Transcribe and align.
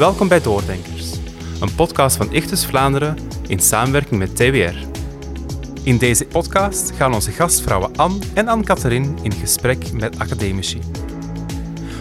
Welkom 0.00 0.28
bij 0.28 0.40
Doordenkers, 0.40 1.12
een 1.60 1.74
podcast 1.74 2.16
van 2.16 2.32
Ichtus 2.32 2.66
Vlaanderen 2.66 3.16
in 3.46 3.58
samenwerking 3.58 4.18
met 4.20 4.36
TWR. 4.36 4.76
In 5.82 5.98
deze 5.98 6.26
podcast 6.26 6.90
gaan 6.90 7.14
onze 7.14 7.30
gastvrouwen 7.30 7.96
Anne 7.96 8.18
en 8.34 8.48
Anne-Catherine 8.48 9.14
in 9.22 9.32
gesprek 9.32 9.92
met 9.92 10.18
academici. 10.18 10.80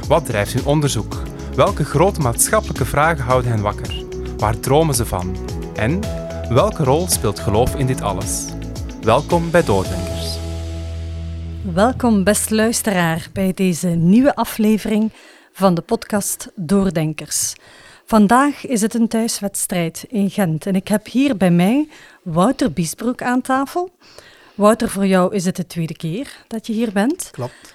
Wat 0.08 0.26
drijft 0.26 0.54
hun 0.54 0.66
onderzoek? 0.66 1.22
Welke 1.56 1.86
grote 1.86 2.20
maatschappelijke 2.20 2.86
vragen 2.86 3.23
houden 3.23 3.52
hen 3.52 3.62
wakker? 3.62 4.04
Waar 4.38 4.59
dromen 4.59 4.95
ze 4.95 5.05
van? 5.05 5.38
En 5.75 6.00
welke 6.50 6.84
rol 6.84 7.07
speelt 7.07 7.39
geloof 7.39 7.75
in 7.75 7.88
dit 7.88 8.02
alles? 8.02 8.45
Welkom 9.02 9.52
bij 9.52 9.63
Doordenkers. 9.63 10.38
Welkom, 11.73 12.23
beste 12.23 12.55
luisteraar, 12.55 13.27
bij 13.34 13.54
deze 13.54 13.88
nieuwe 13.88 14.36
aflevering 14.36 15.11
van 15.52 15.73
de 15.73 15.81
podcast 15.81 16.52
Doordenkers. 16.55 17.55
Vandaag 18.10 18.66
is 18.66 18.82
het 18.82 18.94
een 18.94 19.07
thuiswedstrijd 19.07 20.05
in 20.08 20.30
Gent 20.30 20.66
en 20.66 20.76
ik 20.76 20.88
heb 20.88 21.08
hier 21.08 21.38
bij 21.38 21.52
mij 21.52 21.88
Wouter 22.23 22.72
Biesbroek 22.72 23.22
aan 23.22 23.41
tafel. 23.41 23.91
Wouter, 24.55 24.90
voor 24.90 25.05
jou 25.05 25.35
is 25.35 25.45
het 25.45 25.55
de 25.55 25.68
tweede 25.68 25.95
keer 25.95 26.45
dat 26.48 26.68
je 26.68 26.73
hier 26.73 26.91
bent. 26.91 27.30
Klopt. 27.32 27.73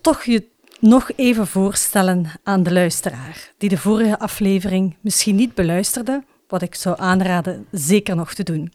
Toch 0.00 0.24
je 0.24 0.46
nog 0.80 1.10
even 1.16 1.46
voorstellen 1.46 2.26
aan 2.42 2.62
de 2.62 2.72
luisteraar 2.72 3.52
die 3.58 3.68
de 3.68 3.78
vorige 3.78 4.18
aflevering 4.18 4.96
misschien 5.00 5.36
niet 5.36 5.54
beluisterde, 5.54 6.22
wat 6.48 6.62
ik 6.62 6.74
zou 6.74 6.96
aanraden 6.98 7.66
zeker 7.70 8.16
nog 8.16 8.34
te 8.34 8.42
doen. 8.42 8.72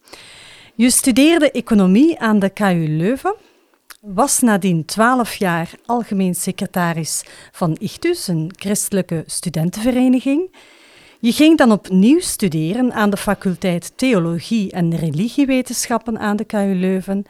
Je 0.75 0.89
studeerde 0.89 1.51
economie 1.51 2.19
aan 2.19 2.39
de 2.39 2.49
KU 2.49 2.87
Leuven 2.87 3.35
was 4.01 4.39
nadien 4.39 4.85
twaalf 4.85 5.35
jaar 5.35 5.71
algemeen 5.85 6.35
secretaris 6.35 7.23
van 7.51 7.75
Ichtus, 7.79 8.27
een 8.27 8.51
christelijke 8.55 9.23
studentenvereniging. 9.25 10.49
Je 11.19 11.31
ging 11.31 11.57
dan 11.57 11.71
opnieuw 11.71 12.19
studeren 12.19 12.93
aan 12.93 13.09
de 13.09 13.17
faculteit 13.17 13.91
Theologie 13.95 14.71
en 14.71 14.95
Religiewetenschappen 14.95 16.19
aan 16.19 16.35
de 16.35 16.43
KU 16.43 16.73
Leuven 16.75 17.25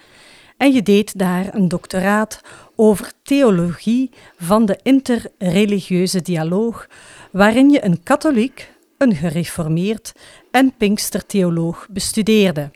en 0.57 0.73
je 0.73 0.81
deed 0.81 1.17
daar 1.19 1.55
een 1.55 1.67
doctoraat 1.67 2.41
over 2.75 3.11
theologie 3.23 4.09
van 4.37 4.65
de 4.65 4.79
interreligieuze 4.83 6.21
dialoog, 6.21 6.87
waarin 7.31 7.69
je 7.69 7.85
een 7.85 8.03
katholiek, 8.03 8.71
een 8.97 9.15
gereformeerd 9.15 10.13
en 10.51 10.73
pinkstertheoloog 10.77 11.87
bestudeerde. 11.89 12.71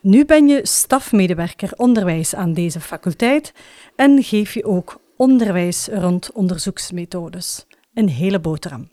Nu 0.00 0.24
ben 0.24 0.48
je 0.48 0.60
stafmedewerker 0.66 1.70
onderwijs 1.76 2.34
aan 2.34 2.52
deze 2.52 2.80
faculteit 2.80 3.52
en 3.96 4.22
geef 4.22 4.54
je 4.54 4.64
ook 4.64 5.00
onderwijs 5.16 5.88
rond 5.92 6.32
onderzoeksmethodes. 6.32 7.66
Een 7.94 8.08
hele 8.08 8.40
boterham. 8.40 8.88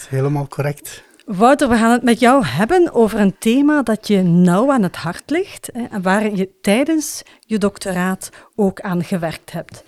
Is 0.00 0.06
helemaal 0.06 0.48
correct. 0.48 1.02
Wouter, 1.26 1.68
we 1.68 1.76
gaan 1.76 1.90
het 1.90 2.02
met 2.02 2.20
jou 2.20 2.44
hebben 2.44 2.92
over 2.92 3.20
een 3.20 3.38
thema 3.38 3.82
dat 3.82 4.06
je 4.06 4.22
nauw 4.22 4.72
aan 4.72 4.82
het 4.82 4.96
hart 4.96 5.30
ligt 5.30 5.70
hè, 5.72 5.84
en 5.84 6.02
waar 6.02 6.34
je 6.34 6.50
tijdens 6.60 7.22
je 7.40 7.58
doctoraat 7.58 8.30
ook 8.54 8.80
aan 8.80 9.04
gewerkt 9.04 9.52
hebt. 9.52 9.84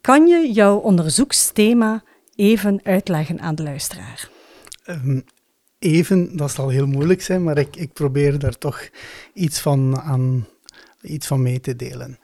Kan 0.00 0.26
je 0.26 0.52
jouw 0.52 0.76
onderzoeksthema 0.76 2.02
even 2.34 2.80
uitleggen 2.82 3.40
aan 3.40 3.54
de 3.54 3.62
luisteraar? 3.62 4.28
Um, 4.86 5.24
even, 5.78 6.36
dat 6.36 6.50
zal 6.50 6.68
heel 6.68 6.86
moeilijk 6.86 7.22
zijn, 7.22 7.42
maar 7.42 7.58
ik, 7.58 7.76
ik 7.76 7.92
probeer 7.92 8.38
daar 8.38 8.58
toch 8.58 8.88
iets 9.34 9.60
van, 9.60 10.00
aan, 10.00 10.46
iets 11.00 11.26
van 11.26 11.42
mee 11.42 11.60
te 11.60 11.76
delen. 11.76 12.18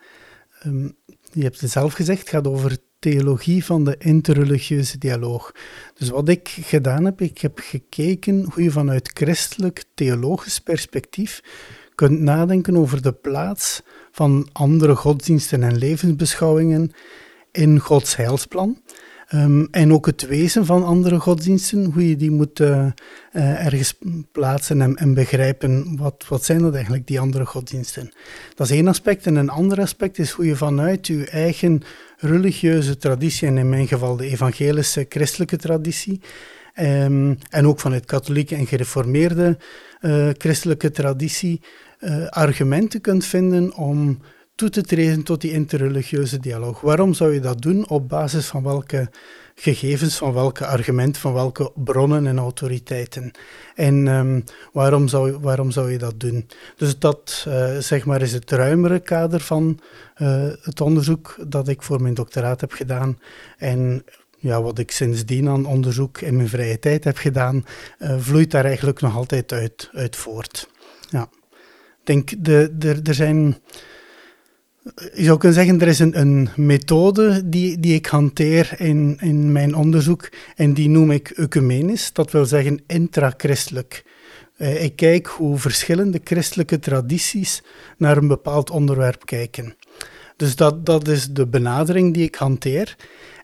Um, 0.65 0.95
je 1.31 1.43
hebt 1.43 1.61
het 1.61 1.71
zelf 1.71 1.93
gezegd, 1.93 2.19
het 2.19 2.29
gaat 2.29 2.47
over 2.47 2.77
theologie 2.99 3.65
van 3.65 3.83
de 3.83 3.95
interreligieuze 3.97 4.97
dialoog. 4.97 5.51
Dus 5.93 6.09
wat 6.09 6.29
ik 6.29 6.47
gedaan 6.61 7.05
heb, 7.05 7.21
ik 7.21 7.37
heb 7.37 7.59
gekeken 7.59 8.45
hoe 8.53 8.63
je 8.63 8.71
vanuit 8.71 9.11
christelijk 9.13 9.83
theologisch 9.93 10.59
perspectief 10.59 11.41
kunt 11.95 12.19
nadenken 12.19 12.77
over 12.77 13.01
de 13.01 13.13
plaats 13.13 13.81
van 14.11 14.49
andere 14.51 14.95
godsdiensten 14.95 15.63
en 15.63 15.77
levensbeschouwingen 15.77 16.91
in 17.51 17.79
Gods 17.79 18.15
heilsplan. 18.15 18.81
Um, 19.33 19.67
en 19.71 19.93
ook 19.93 20.05
het 20.05 20.27
wezen 20.27 20.65
van 20.65 20.83
andere 20.83 21.19
godsdiensten, 21.19 21.85
hoe 21.85 22.09
je 22.09 22.15
die 22.15 22.31
moet 22.31 22.59
uh, 22.59 22.85
uh, 23.33 23.65
ergens 23.65 23.97
plaatsen 24.31 24.81
en, 24.81 24.95
en, 24.95 25.13
begrijpen. 25.13 25.97
Wat, 25.97 26.25
wat 26.27 26.43
zijn 26.43 26.61
dat 26.61 26.73
eigenlijk, 26.73 27.07
die 27.07 27.19
andere 27.19 27.45
godsdiensten? 27.45 28.11
Dat 28.55 28.69
is 28.69 28.75
één 28.75 28.87
aspect. 28.87 29.25
En 29.25 29.35
een 29.35 29.49
ander 29.49 29.79
aspect 29.79 30.19
is 30.19 30.31
hoe 30.31 30.45
je 30.45 30.55
vanuit 30.55 31.07
je 31.07 31.25
eigen 31.25 31.81
religieuze 32.19 32.97
traditie, 32.97 33.47
en 33.47 33.57
in 33.57 33.69
mijn 33.69 33.87
geval 33.87 34.15
de 34.15 34.25
evangelische 34.25 35.05
christelijke 35.09 35.57
traditie, 35.57 36.21
um, 36.79 37.37
en 37.49 37.67
ook 37.67 37.79
vanuit 37.79 38.05
katholieke 38.05 38.55
en 38.55 38.67
gereformeerde 38.67 39.57
uh, 40.01 40.29
christelijke 40.37 40.91
traditie, 40.91 41.61
argumenten 42.29 43.01
kunt 43.01 43.25
vinden 43.25 43.73
om 43.75 44.19
toe 44.59 44.69
te 44.69 44.81
treden 44.81 45.23
tot 45.23 45.41
die 45.41 45.51
interreligieuze 45.51 46.39
dialoog. 46.39 46.81
Waarom 46.81 47.13
zou 47.13 47.33
je 47.33 47.39
dat 47.39 47.61
doen? 47.61 47.89
Op 47.89 48.09
basis 48.09 48.45
van 48.45 48.63
welke 48.63 49.09
gegevens, 49.55 50.17
van 50.17 50.33
welke 50.33 50.65
argumenten, 50.65 51.21
van 51.21 51.33
welke 51.33 51.71
bronnen 51.75 52.27
en 52.27 52.37
autoriteiten? 52.37 53.31
En 53.75 54.07
um, 54.07 54.43
waarom, 54.73 55.07
zou, 55.07 55.37
waarom 55.37 55.71
zou 55.71 55.91
je 55.91 55.97
dat 55.97 56.19
doen? 56.19 56.47
Dus 56.75 56.99
dat 56.99 57.45
uh, 57.47 57.77
zeg 57.77 58.05
maar 58.05 58.21
is 58.21 58.33
het 58.33 58.51
ruimere 58.51 58.99
kader 58.99 59.39
van 59.39 59.79
uh, 60.17 60.47
het 60.61 60.81
onderzoek 60.81 61.35
dat 61.47 61.67
ik 61.67 61.81
voor 61.81 62.01
mijn 62.01 62.13
doctoraat 62.13 62.61
heb 62.61 62.71
gedaan. 62.71 63.19
En 63.57 64.03
ja, 64.37 64.61
wat 64.61 64.79
ik 64.79 64.91
sindsdien 64.91 65.47
aan 65.47 65.65
onderzoek 65.65 66.21
in 66.21 66.35
mijn 66.35 66.49
vrije 66.49 66.79
tijd 66.79 67.03
heb 67.03 67.17
gedaan, 67.17 67.65
uh, 67.99 68.15
vloeit 68.17 68.51
daar 68.51 68.65
eigenlijk 68.65 69.01
nog 69.01 69.15
altijd 69.15 69.51
uit, 69.51 69.89
uit 69.93 70.15
voort. 70.15 70.69
Ja. 71.09 71.29
Ik 71.99 72.05
denk, 72.05 72.45
de, 72.45 72.73
de, 72.77 72.99
er 73.03 73.13
zijn 73.13 73.57
je 75.13 75.23
zou 75.23 75.37
kunnen 75.37 75.57
zeggen, 75.57 75.81
er 75.81 75.87
is 75.87 75.99
een, 75.99 76.19
een 76.19 76.49
methode 76.55 77.49
die, 77.49 77.79
die 77.79 77.93
ik 77.93 78.05
hanteer 78.05 78.73
in, 78.77 79.17
in 79.21 79.51
mijn 79.51 79.75
onderzoek 79.75 80.29
en 80.55 80.73
die 80.73 80.89
noem 80.89 81.11
ik 81.11 81.29
ecumenisch, 81.29 82.13
dat 82.13 82.31
wil 82.31 82.45
zeggen 82.45 82.81
intrachristelijk. 82.87 84.03
Uh, 84.57 84.83
ik 84.83 84.95
kijk 84.95 85.27
hoe 85.27 85.57
verschillende 85.57 86.21
christelijke 86.23 86.79
tradities 86.79 87.63
naar 87.97 88.17
een 88.17 88.27
bepaald 88.27 88.69
onderwerp 88.69 89.25
kijken. 89.25 89.75
Dus 90.35 90.55
dat, 90.55 90.85
dat 90.85 91.07
is 91.07 91.27
de 91.27 91.47
benadering 91.47 92.13
die 92.13 92.23
ik 92.23 92.35
hanteer. 92.35 92.95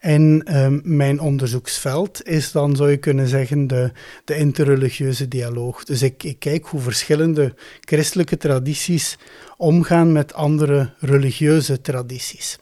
En 0.05 0.57
um, 0.57 0.81
mijn 0.83 1.19
onderzoeksveld 1.19 2.27
is 2.27 2.51
dan, 2.51 2.75
zou 2.75 2.89
je 2.89 2.97
kunnen 2.97 3.27
zeggen, 3.27 3.67
de, 3.67 3.91
de 4.25 4.35
interreligieuze 4.35 5.27
dialoog. 5.27 5.83
Dus 5.83 6.01
ik, 6.01 6.23
ik 6.23 6.39
kijk 6.39 6.65
hoe 6.65 6.79
verschillende 6.79 7.53
christelijke 7.79 8.37
tradities 8.37 9.17
omgaan 9.57 10.11
met 10.11 10.33
andere 10.33 10.93
religieuze 10.99 11.81
tradities. 11.81 12.59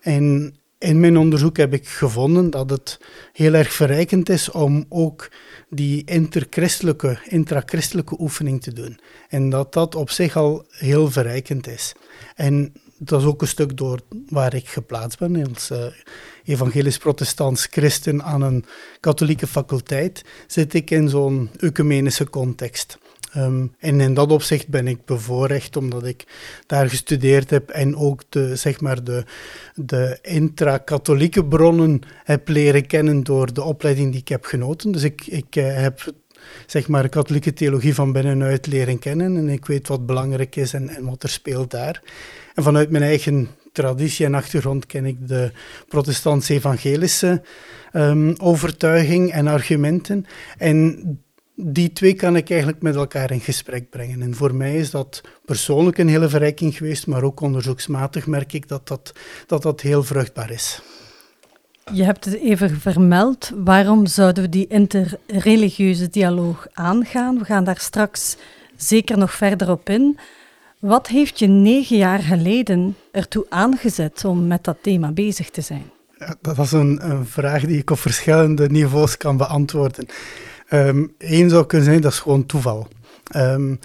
En 0.00 0.54
in 0.78 1.00
mijn 1.00 1.16
onderzoek 1.16 1.56
heb 1.56 1.72
ik 1.72 1.88
gevonden 1.88 2.50
dat 2.50 2.70
het 2.70 3.00
heel 3.32 3.54
erg 3.54 3.72
verrijkend 3.72 4.28
is 4.28 4.50
om 4.50 4.84
ook 4.88 5.30
die 5.68 6.02
interchristelijke, 6.04 7.18
intrachristelijke 7.28 8.20
oefening 8.20 8.62
te 8.62 8.72
doen. 8.72 8.98
En 9.28 9.50
dat 9.50 9.72
dat 9.72 9.94
op 9.94 10.10
zich 10.10 10.36
al 10.36 10.66
heel 10.68 11.10
verrijkend 11.10 11.66
is. 11.66 11.92
En 12.34 12.72
dat 12.98 13.20
is 13.20 13.26
ook 13.26 13.40
een 13.40 13.48
stuk 13.48 13.76
door 13.76 14.00
waar 14.28 14.54
ik 14.54 14.68
geplaatst 14.68 15.18
ben 15.18 15.54
als 15.54 15.70
uh, 15.70 15.86
evangelisch-protestants 16.44 17.66
christen 17.70 18.22
aan 18.22 18.42
een 18.42 18.64
katholieke 19.00 19.46
faculteit, 19.46 20.24
zit 20.46 20.74
ik 20.74 20.90
in 20.90 21.08
zo'n 21.08 21.50
ecumenische 21.58 22.30
context. 22.30 22.98
Um, 23.36 23.74
en 23.78 24.00
in 24.00 24.14
dat 24.14 24.32
opzicht 24.32 24.68
ben 24.68 24.86
ik 24.86 25.04
bevoorrecht 25.04 25.76
omdat 25.76 26.06
ik 26.06 26.24
daar 26.66 26.88
gestudeerd 26.88 27.50
heb 27.50 27.70
en 27.70 27.96
ook 27.96 28.22
de, 28.28 28.56
zeg 28.56 28.80
maar 28.80 29.04
de, 29.04 29.24
de 29.74 30.18
intra-katholieke 30.22 31.44
bronnen 31.44 32.00
heb 32.24 32.48
leren 32.48 32.86
kennen 32.86 33.22
door 33.22 33.52
de 33.52 33.62
opleiding 33.62 34.10
die 34.10 34.20
ik 34.20 34.28
heb 34.28 34.44
genoten. 34.44 34.92
Dus 34.92 35.02
ik, 35.02 35.26
ik 35.26 35.56
uh, 35.56 35.74
heb 35.74 36.12
zeg 36.66 36.88
maar 36.88 37.08
katholieke 37.08 37.52
theologie 37.52 37.94
van 37.94 38.12
binnenuit 38.12 38.66
leren 38.66 38.98
kennen 38.98 39.36
en 39.36 39.48
ik 39.48 39.66
weet 39.66 39.88
wat 39.88 40.06
belangrijk 40.06 40.56
is 40.56 40.72
en, 40.72 40.88
en 40.88 41.04
wat 41.04 41.22
er 41.22 41.28
speelt 41.28 41.70
daar. 41.70 42.02
En 42.54 42.62
vanuit 42.62 42.90
mijn 42.90 43.02
eigen 43.02 43.48
traditie 43.72 44.26
en 44.26 44.34
achtergrond 44.34 44.86
ken 44.86 45.04
ik 45.04 45.28
de 45.28 45.52
protestants-evangelische 45.88 47.42
um, 47.92 48.34
overtuiging 48.38 49.32
en 49.32 49.46
argumenten. 49.46 50.26
En 50.58 51.02
die 51.56 51.92
twee 51.92 52.14
kan 52.14 52.36
ik 52.36 52.50
eigenlijk 52.50 52.82
met 52.82 52.94
elkaar 52.94 53.30
in 53.30 53.40
gesprek 53.40 53.90
brengen. 53.90 54.22
En 54.22 54.34
voor 54.34 54.54
mij 54.54 54.76
is 54.76 54.90
dat 54.90 55.20
persoonlijk 55.44 55.98
een 55.98 56.08
hele 56.08 56.28
verrijking 56.28 56.76
geweest, 56.76 57.06
maar 57.06 57.22
ook 57.22 57.40
onderzoeksmatig 57.40 58.26
merk 58.26 58.52
ik 58.52 58.68
dat 58.68 58.88
dat, 58.88 59.12
dat, 59.46 59.62
dat 59.62 59.80
heel 59.80 60.02
vruchtbaar 60.02 60.50
is. 60.50 60.80
Je 61.92 62.04
hebt 62.04 62.24
het 62.24 62.34
even 62.34 62.80
vermeld. 62.80 63.52
Waarom 63.54 64.06
zouden 64.06 64.42
we 64.42 64.48
die 64.48 64.66
interreligieuze 64.66 66.08
dialoog 66.08 66.66
aangaan? 66.72 67.38
We 67.38 67.44
gaan 67.44 67.64
daar 67.64 67.78
straks 67.78 68.36
zeker 68.76 69.18
nog 69.18 69.32
verder 69.32 69.70
op 69.70 69.88
in. 69.88 70.18
Wat 70.84 71.06
heeft 71.06 71.38
je 71.38 71.46
negen 71.46 71.96
jaar 71.96 72.18
geleden 72.18 72.96
ertoe 73.10 73.46
aangezet 73.48 74.24
om 74.24 74.46
met 74.46 74.64
dat 74.64 74.76
thema 74.80 75.12
bezig 75.12 75.50
te 75.50 75.60
zijn? 75.60 75.90
Dat 76.40 76.58
is 76.58 76.72
een, 76.72 77.00
vraag 77.26 77.64
die 77.64 77.78
ik 77.78 77.90
op 77.90 77.98
verschillende 77.98 78.68
niveaus 78.68 79.16
kan 79.16 79.36
beantwoorden. 79.36 80.06
Eén 80.68 81.14
ehm, 81.18 81.48
zou 81.48 81.66
kunnen 81.66 81.86
zijn, 81.86 82.00
dat 82.00 82.12
is 82.12 82.18
gewoon 82.18 82.46
toeval. 82.46 82.88
Um, 83.36 83.78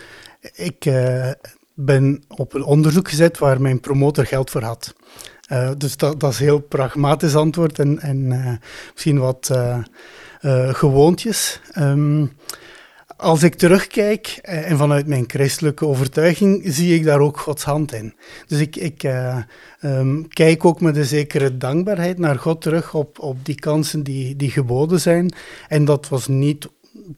ik 0.53 0.85
uh, 0.85 1.31
ben 1.73 2.23
op 2.27 2.53
een 2.53 2.63
onderzoek 2.63 3.09
gezet 3.09 3.37
waar 3.37 3.61
mijn 3.61 3.79
promotor 3.79 4.25
geld 4.25 4.49
voor 4.49 4.63
had. 4.63 4.93
Uh, 5.51 5.71
dus 5.77 5.97
dat, 5.97 6.23
is 6.23 6.39
een 6.39 6.45
heel 6.45 6.59
pragmatisch 6.59 7.35
antwoord 7.35 7.79
en, 7.79 7.99
en 7.99 8.17
uh, 8.17 8.51
misschien 8.93 9.19
wat 9.19 9.51
gewoontjes. 10.71 11.61
Um, 11.77 12.31
als 13.19 13.43
ik 13.43 13.55
terugkijk 13.55 14.39
en 14.41 14.77
vanuit 14.77 15.07
mijn 15.07 15.23
christelijke 15.27 15.85
overtuiging 15.85 16.61
zie 16.65 16.95
ik 16.95 17.03
daar 17.03 17.19
ook 17.19 17.39
Gods 17.39 17.63
hand 17.63 17.93
in. 17.93 18.13
Dus 18.47 18.59
ik, 18.59 18.75
ik 18.75 19.03
uh, 19.03 19.37
um, 19.81 20.27
kijk 20.27 20.65
ook 20.65 20.81
met 20.81 20.97
een 20.97 21.05
zekere 21.05 21.57
dankbaarheid 21.57 22.17
naar 22.17 22.39
God 22.39 22.61
terug 22.61 22.93
op, 22.93 23.19
op 23.19 23.45
die 23.45 23.55
kansen 23.55 24.03
die, 24.03 24.35
die 24.35 24.51
geboden 24.51 24.99
zijn. 24.99 25.33
En 25.67 25.85
dat 25.85 26.09
was 26.09 26.27
niet 26.27 26.67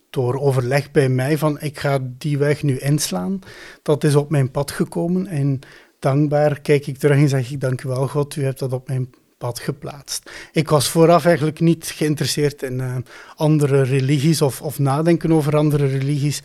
door 0.09 0.39
overleg 0.39 0.92
bij 0.92 1.09
mij 1.09 1.38
van 1.38 1.62
ik 1.62 1.80
ga 1.80 2.00
die 2.18 2.38
weg 2.38 2.63
nu 2.63 2.77
inslaan. 2.77 3.39
Dat 3.81 4.03
is 4.03 4.15
op 4.15 4.30
mijn 4.30 4.51
pad 4.51 4.71
gekomen 4.71 5.27
en 5.27 5.59
dankbaar 6.00 6.62
kijk 6.62 6.88
ik 6.88 6.98
terug 6.98 7.18
en 7.18 7.30
zeg 7.30 7.51
ik 7.51 7.62
dank 7.62 7.83
u 7.83 7.89
wel 7.89 8.07
God, 8.07 8.36
u 8.36 8.44
hebt 8.44 8.59
dat 8.59 8.74
op 8.74 8.88
mijn 8.88 9.09
pad 9.41 9.59
geplaatst. 9.59 10.31
Ik 10.51 10.69
was 10.69 10.89
vooraf 10.89 11.25
eigenlijk 11.25 11.59
niet 11.59 11.85
geïnteresseerd 11.95 12.63
in 12.63 12.79
uh, 12.79 12.95
andere 13.35 13.81
religies 13.81 14.41
of, 14.41 14.61
of, 14.61 14.79
nadenken 14.79 15.31
over 15.31 15.57
andere 15.57 15.85
religies. 15.85 16.41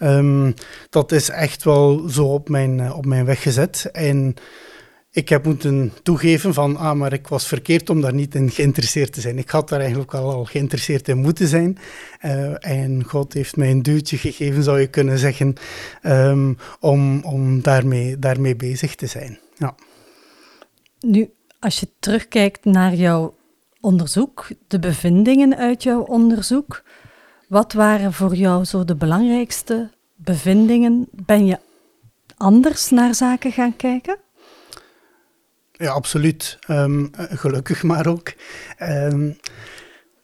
Um, 0.00 0.54
dat 0.90 1.12
is 1.12 1.28
echt 1.28 1.64
wel 1.64 2.08
zo 2.08 2.24
op 2.24 2.48
mijn, 2.48 2.78
uh, 2.78 2.96
op 2.96 3.06
mijn 3.06 3.24
weg 3.24 3.42
gezet. 3.42 3.88
En 3.92 4.34
ik 5.10 5.28
heb 5.28 5.44
moeten 5.44 5.92
toegeven 6.02 6.54
van, 6.54 6.76
ah, 6.76 6.96
maar 6.96 7.12
ik 7.12 7.28
was 7.28 7.46
verkeerd 7.46 7.90
om 7.90 8.00
daar 8.00 8.14
niet 8.14 8.34
in 8.34 8.50
geïnteresseerd 8.50 9.12
te 9.12 9.20
zijn. 9.20 9.38
Ik 9.38 9.50
had 9.50 9.68
daar 9.68 9.80
eigenlijk 9.80 10.14
al, 10.14 10.32
al 10.32 10.44
geïnteresseerd 10.44 11.08
in 11.08 11.18
moeten 11.18 11.48
zijn. 11.48 11.78
Uh, 12.24 12.54
en 12.58 13.04
God 13.06 13.32
heeft 13.32 13.56
mij 13.56 13.70
een 13.70 13.82
duwtje 13.82 14.16
gegeven, 14.16 14.62
zou 14.62 14.80
je 14.80 14.86
kunnen 14.86 15.18
zeggen, 15.18 15.54
um, 16.02 16.56
om, 16.80 17.24
om 17.24 17.62
daarmee, 17.62 18.18
daarmee 18.18 18.56
bezig 18.56 18.94
te 18.94 19.06
zijn. 19.06 19.38
Ja. 19.54 19.74
Nu, 21.00 21.30
als 21.66 21.80
je 21.80 21.88
terugkijkt 21.98 22.64
naar 22.64 22.94
jouw 22.94 23.36
onderzoek, 23.80 24.48
de 24.68 24.78
bevindingen 24.78 25.56
uit 25.56 25.82
jouw 25.82 26.00
onderzoek, 26.00 26.82
wat 27.48 27.72
waren 27.72 28.12
voor 28.12 28.34
jou 28.34 28.64
zo 28.64 28.84
de 28.84 28.94
belangrijkste 28.94 29.90
bevindingen? 30.14 31.08
Ben 31.10 31.46
je 31.46 31.58
anders 32.36 32.90
naar 32.90 33.14
zaken 33.14 33.52
gaan 33.52 33.76
kijken? 33.76 34.18
Ja, 35.72 35.90
absoluut. 35.92 36.58
Um, 36.68 37.10
gelukkig 37.14 37.82
maar 37.82 38.06
ook. 38.06 38.32
Um, 38.82 39.38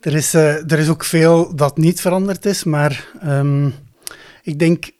er, 0.00 0.14
is, 0.14 0.34
uh, 0.34 0.72
er 0.72 0.78
is 0.78 0.88
ook 0.88 1.04
veel 1.04 1.56
dat 1.56 1.76
niet 1.76 2.00
veranderd 2.00 2.46
is, 2.46 2.64
maar 2.64 3.08
um, 3.24 3.74
ik 4.42 4.58
denk 4.58 4.90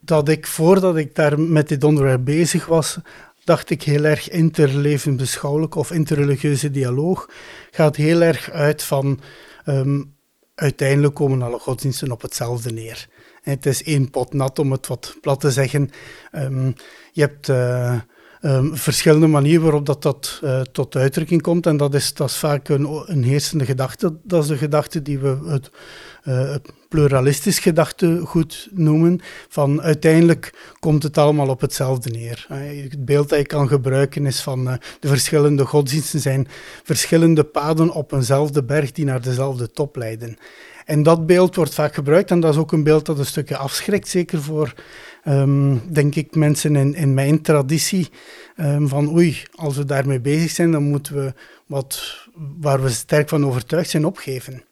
dat 0.00 0.28
ik 0.28 0.46
voordat 0.46 0.96
ik 0.96 1.14
daar 1.14 1.40
met 1.40 1.68
dit 1.68 1.84
onderwerp 1.84 2.24
bezig 2.24 2.66
was, 2.66 2.98
dacht 3.48 3.70
ik 3.70 3.82
heel 3.82 4.04
erg 4.04 4.30
interlevensbeschouwelijk 4.30 5.74
of 5.74 5.90
interreligieuze 5.90 6.70
dialoog. 6.70 7.30
Gaat 7.70 7.96
heel 7.96 8.20
erg 8.20 8.50
uit 8.50 8.82
van 8.82 9.20
uiteindelijk 10.54 11.14
komen 11.14 11.42
alle 11.42 11.58
godsdiensten 11.58 12.10
op 12.10 12.22
hetzelfde 12.22 12.72
neer. 12.72 13.08
het 13.42 13.66
is 13.66 13.82
één 13.82 14.10
pot 14.10 14.32
nat, 14.32 14.58
om 14.58 14.72
het 14.72 14.86
wat 14.86 15.16
plat 15.20 15.40
te 15.40 15.50
zeggen. 15.50 15.90
je 17.12 17.20
hebt. 17.20 17.48
Uh, 17.48 18.00
um, 18.42 18.76
verschillende 18.76 19.26
manieren 19.26 19.62
waarop 19.62 19.86
dat, 19.86 20.02
dat 20.02 20.40
uh, 20.44 20.60
tot 20.60 20.96
uitdrukking 20.96 21.42
komt. 21.42 21.66
En 21.66 21.76
dat 21.76 21.94
is, 21.94 22.14
dat 22.14 22.28
is 22.28 22.36
vaak 22.36 22.68
een, 22.68 23.22
heersende 23.22 23.64
gedachte. 23.64 24.16
Dat 24.22 24.42
is 24.42 24.48
de 24.48 24.56
gedachte 24.56 25.02
die 25.02 25.18
we 25.18 25.38
het, 25.46 25.70
uh, 26.24 26.54
pluralistisch 26.88 27.58
gedachtegoed 27.58 28.68
noemen. 28.70 29.20
Van 29.48 29.82
uiteindelijk 29.82 30.72
komt 30.78 31.02
het 31.02 31.18
allemaal 31.18 31.48
op 31.48 31.60
hetzelfde 31.60 32.10
neer. 32.10 32.46
Het 32.48 33.04
beeld 33.04 33.28
dat 33.28 33.38
je 33.38 33.46
kan 33.46 33.68
gebruiken 33.68 34.26
is 34.26 34.40
van 34.40 34.64
de 35.00 35.08
verschillende 35.08 35.64
godsdiensten 35.64 36.20
zijn 36.20 36.48
verschillende 36.82 37.44
paden 37.44 37.90
op 37.90 38.12
eenzelfde 38.12 38.64
berg 38.64 38.92
die 38.92 39.04
naar 39.04 39.22
dezelfde 39.22 39.70
top 39.70 39.96
leiden. 39.96 40.36
En 40.88 41.02
dat 41.02 41.26
beeld 41.26 41.54
wordt 41.54 41.74
vaak 41.74 41.94
gebruikt 41.94 42.30
en 42.30 42.40
dat 42.40 42.52
is 42.52 42.60
ook 42.60 42.72
een 42.72 42.82
beeld 42.82 43.06
dat 43.06 43.18
een 43.18 43.26
stukje 43.26 43.56
afschrikt, 43.56 44.08
zeker 44.08 44.42
voor 44.42 44.74
um, 45.28 45.82
denk 45.92 46.14
ik, 46.14 46.34
mensen 46.34 46.76
in, 46.76 46.94
in 46.94 47.14
mijn 47.14 47.42
traditie. 47.42 48.08
Um, 48.56 48.88
van 48.88 49.14
oei, 49.14 49.42
als 49.54 49.76
we 49.76 49.84
daarmee 49.84 50.20
bezig 50.20 50.50
zijn, 50.50 50.70
dan 50.70 50.82
moeten 50.82 51.14
we 51.14 51.32
wat 51.66 52.16
waar 52.60 52.82
we 52.82 52.88
sterk 52.88 53.28
van 53.28 53.46
overtuigd 53.46 53.90
zijn 53.90 54.06
opgeven. 54.06 54.62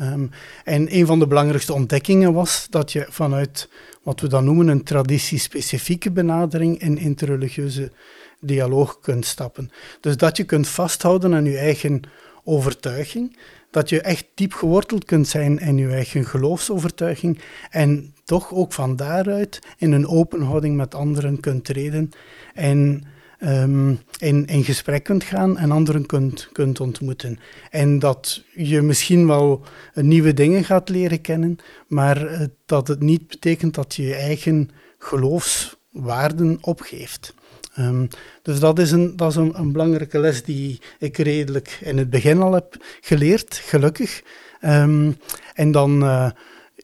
Um, 0.00 0.30
en 0.64 0.96
een 0.96 1.06
van 1.06 1.18
de 1.18 1.26
belangrijkste 1.26 1.72
ontdekkingen 1.72 2.32
was 2.32 2.66
dat 2.70 2.92
je 2.92 3.06
vanuit 3.08 3.68
wat 4.02 4.20
we 4.20 4.28
dan 4.28 4.44
noemen 4.44 4.68
een 4.68 4.82
traditie-specifieke 4.82 6.10
benadering 6.10 6.80
in 6.80 6.98
interreligieuze 6.98 7.92
dialoog 8.40 9.00
kunt 9.00 9.26
stappen. 9.26 9.70
Dus 10.00 10.16
dat 10.16 10.36
je 10.36 10.44
kunt 10.44 10.68
vasthouden 10.68 11.34
aan 11.34 11.44
je 11.44 11.58
eigen 11.58 12.00
overtuiging, 12.44 13.36
dat 13.70 13.88
je 13.88 14.00
echt 14.00 14.26
diep 14.34 14.52
geworteld 14.52 15.04
kunt 15.04 15.28
zijn 15.28 15.58
in 15.58 15.76
je 15.76 15.88
eigen 15.88 16.24
geloofsovertuiging 16.24 17.38
en 17.70 18.14
toch 18.28 18.52
ook 18.52 18.72
van 18.72 18.96
daaruit 18.96 19.58
in 19.78 19.92
een 19.92 20.06
open 20.06 20.42
houding 20.42 20.76
met 20.76 20.94
anderen 20.94 21.40
kunt 21.40 21.64
treden 21.64 22.10
en 22.54 23.04
um, 23.40 24.00
in, 24.18 24.46
in 24.46 24.64
gesprek 24.64 25.04
kunt 25.04 25.24
gaan 25.24 25.58
en 25.58 25.70
anderen 25.70 26.06
kunt, 26.06 26.48
kunt 26.52 26.80
ontmoeten. 26.80 27.38
En 27.70 27.98
dat 27.98 28.44
je 28.54 28.82
misschien 28.82 29.26
wel 29.26 29.62
nieuwe 29.94 30.34
dingen 30.34 30.64
gaat 30.64 30.88
leren 30.88 31.20
kennen, 31.20 31.58
maar 31.86 32.26
eh, 32.26 32.40
dat 32.66 32.88
het 32.88 33.00
niet 33.00 33.28
betekent 33.28 33.74
dat 33.74 33.94
je 33.94 34.02
je 34.02 34.14
eigen 34.14 34.70
geloofswaarden 34.98 36.58
opgeeft. 36.60 37.34
Um, 37.78 38.08
dus 38.42 38.60
dat 38.60 38.78
is, 38.78 38.90
een, 38.90 39.16
dat 39.16 39.30
is 39.30 39.36
een, 39.36 39.72
belangrijke 39.72 40.18
les 40.18 40.44
die 40.44 40.80
ik 40.98 41.16
redelijk 41.16 41.78
in 41.82 41.98
het 41.98 42.10
begin 42.10 42.40
al 42.40 42.52
heb 42.52 42.76
geleerd, 43.00 43.54
gelukkig. 43.54 44.22
Um, 44.64 45.16
en 45.54 45.72
dan, 45.72 46.02
uh, 46.02 46.30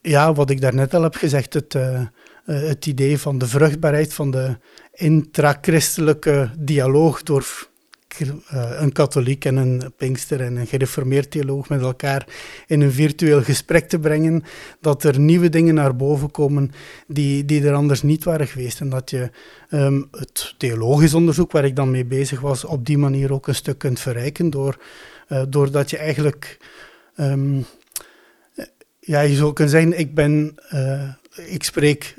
ja, 0.09 0.33
wat 0.33 0.51
ik 0.51 0.61
daarnet 0.61 0.95
al 0.95 1.03
heb 1.03 1.15
gezegd, 1.15 1.55
het, 1.55 1.75
uh, 1.75 2.01
het 2.45 2.87
idee 2.87 3.19
van 3.19 3.39
de 3.39 3.47
vruchtbaarheid 3.47 4.15
van 4.15 4.31
de 4.31 4.57
intrachristelijke 4.93 6.51
dialoog 6.59 7.23
door 7.23 7.69
uh, 8.21 8.31
een 8.79 8.93
katholiek 8.93 9.45
en 9.45 9.57
een 9.57 9.93
pinkster 9.97 10.41
en 10.41 10.57
een 10.57 10.67
gereformeerd 10.67 11.31
theoloog 11.31 11.69
met 11.69 11.81
elkaar 11.81 12.27
in 12.67 12.81
een 12.81 12.93
virtueel 12.93 13.43
gesprek 13.43 13.89
te 13.89 13.99
brengen, 13.99 14.45
dat 14.81 15.05
er 15.05 15.19
nieuwe 15.19 15.49
dingen 15.49 15.75
naar 15.75 15.97
boven 15.97 16.31
komen 16.31 16.71
die, 17.07 17.45
die 17.45 17.67
er 17.67 17.75
anders 17.75 18.03
niet 18.03 18.25
waren 18.25 18.47
geweest. 18.47 18.81
En 18.81 18.89
dat 18.89 19.11
je 19.11 19.31
um, 19.71 20.09
het 20.11 20.55
theologisch 20.59 21.15
onderzoek 21.15 21.53
waar 21.53 21.65
ik 21.65 21.77
dan 21.77 21.91
mee 21.91 22.05
bezig 22.05 22.41
was, 22.41 22.65
op 22.65 22.87
die 22.87 22.99
manier 22.99 23.33
ook 23.33 23.49
een 23.49 23.55
stuk 23.55 23.79
kunt 23.79 24.01
verrijken, 24.01 24.51
door, 24.51 24.79
uh, 25.29 25.43
doordat 25.49 25.91
je 25.91 25.99
eigenlijk... 25.99 26.59
Um, 27.17 27.67
ja, 29.05 29.21
je 29.21 29.35
zou 29.35 29.53
kunnen 29.53 29.73
zeggen, 29.73 29.99
ik 29.99 30.15
ben... 30.15 30.55
Uh, 30.73 31.09
ik 31.47 31.63
spreek 31.63 32.15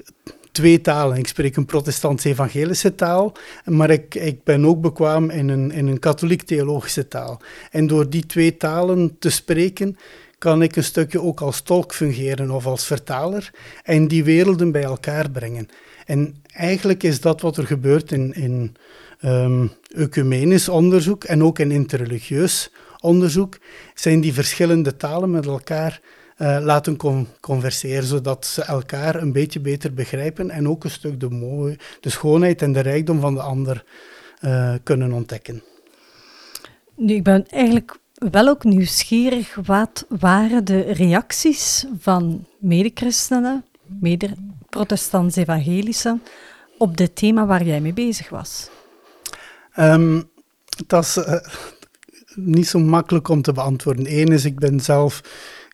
twee 0.56 0.82
talen. 0.82 1.18
Ik 1.18 1.28
spreek 1.28 1.56
een 1.56 1.66
protestants-evangelische 1.66 2.96
taal, 2.96 3.34
maar 3.66 3.90
ik, 3.90 4.16
ik 4.16 4.44
ben 4.44 4.66
ook 4.66 4.82
bekwaam 4.82 5.30
in 5.30 5.50
een, 5.50 5.72
in 5.72 5.88
een 5.88 6.00
katholiek-theologische 6.00 7.08
taal. 7.08 7.42
En 7.72 7.88
door 7.88 8.10
die 8.10 8.26
twee 8.26 8.58
talen 8.58 9.16
te 9.20 9.30
spreken, 9.30 9.98
kan 10.38 10.62
ik 10.62 10.76
een 10.76 10.84
stukje 10.84 11.22
ook 11.22 11.42
als 11.42 11.62
tolk 11.62 11.94
fungeren 11.94 12.52
of 12.52 12.66
als 12.66 12.86
vertaler 12.86 13.52
en 13.84 14.08
die 14.08 14.24
werelden 14.24 14.72
bij 14.72 14.84
elkaar 14.84 15.32
brengen. 15.32 15.68
En 16.06 16.36
eigenlijk 16.54 17.04
is 17.04 17.22
dat 17.22 17.42
wat 17.42 17.58
er 17.58 17.66
gebeurt 17.66 18.12
in, 18.12 18.34
in 18.34 18.76
um, 19.22 19.72
ecumenisch 19.96 20.70
onderzoek 20.70 21.24
en 21.24 21.44
ook 21.44 21.60
in 21.60 21.72
interreligieus 21.72 22.72
onderzoek, 23.00 23.58
zijn 23.94 24.22
die 24.22 24.34
verschillende 24.34 24.96
talen 24.96 25.32
met 25.32 25.46
elkaar 25.46 26.02
uh, 26.38 26.58
laten 26.62 26.98
converseren, 27.40 28.04
zodat 28.04 28.46
ze 28.46 28.62
elkaar 28.62 29.16
een 29.16 29.32
beetje 29.32 29.60
beter 29.60 29.94
begrijpen 29.94 30.50
en 30.50 30.68
ook 30.68 30.84
een 30.84 30.90
stuk 30.90 31.20
de, 31.20 31.30
mooie, 31.30 31.78
de 32.00 32.10
schoonheid 32.10 32.62
en 32.62 32.74
de 32.74 32.80
rijkdom 32.80 33.20
van 33.20 33.34
de 33.34 33.42
ander 33.42 33.84
uh, 34.42 34.74
kunnen 34.84 35.12
ontdekken. 35.12 35.64
Nu, 36.96 37.14
ik 37.14 37.24
ben 37.24 37.48
eigenlijk 37.48 37.98
wel 38.14 38.48
ook 38.48 38.64
nieuwsgierig, 38.64 39.58
wat 39.66 40.06
waren 40.10 40.66
de 40.66 40.82
reacties 40.82 41.86
van 42.00 42.46
medechristenen, 42.58 43.66
mede-protestants-evangelische, 43.86 46.20
op 46.78 46.98
dit 46.98 47.16
thema 47.16 47.46
waar 47.46 47.64
jij 47.64 47.82
mee 47.82 47.94
bezig 47.94 48.30
was? 48.30 48.70
Um, 49.80 50.30
dat 50.88 51.04
is 51.04 51.18
uh, 51.18 51.36
niet 52.36 52.68
zo 52.68 52.80
makkelijk 52.80 53.28
om 53.28 53.42
te 53.42 53.52
beantwoorden. 53.52 54.20
Eén 54.20 54.28
is, 54.28 54.46
ik 54.46 54.60
ben 54.60 54.80
zelf 54.80 55.22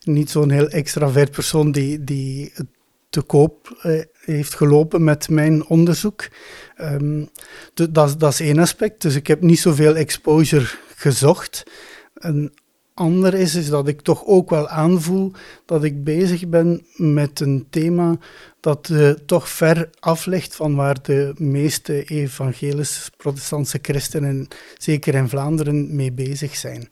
niet 0.04 0.30
zo'n 0.30 0.50
heel 0.50 0.68
extravert 0.68 1.32
persoon 1.32 1.72
die, 1.72 2.04
die 2.04 2.54
te 3.10 3.22
koop 3.22 3.80
eh, 3.82 4.02
heeft 4.14 4.56
gelopen 4.56 5.04
met 5.04 5.30
mijn 5.30 5.66
onderzoek. 5.66 6.28
Um, 6.82 7.30
dat, 7.74 8.20
dat 8.20 8.32
is 8.32 8.40
één 8.40 8.60
aspect. 8.60 9.02
Dus 9.02 9.16
ik 9.16 9.28
heb 9.28 9.42
niet 9.42 9.60
zoveel 9.60 9.96
exposure 9.96 10.70
gezocht. 10.96 11.64
En 12.14 12.54
ander 12.94 13.34
is, 13.34 13.56
is 13.56 13.70
dat 13.70 13.88
ik 13.88 14.02
toch 14.02 14.26
ook 14.26 14.50
wel 14.50 14.68
aanvoel 14.68 15.32
dat 15.66 15.84
ik 15.84 16.04
bezig 16.04 16.48
ben 16.48 16.86
met 16.96 17.40
een 17.40 17.68
thema 17.70 18.18
dat 18.60 18.90
uh, 18.92 19.10
toch 19.10 19.50
ver 19.50 19.90
af 20.00 20.26
ligt 20.26 20.56
van 20.56 20.76
waar 20.76 21.02
de 21.02 21.34
meeste 21.38 22.04
evangelische 22.04 23.12
protestantse 23.18 23.80
christenen, 23.82 24.48
zeker 24.78 25.16
in 25.16 25.30
Vlaanderen, 25.30 25.96
mee 25.96 26.12
bezig 26.12 26.56
zijn. 26.56 26.88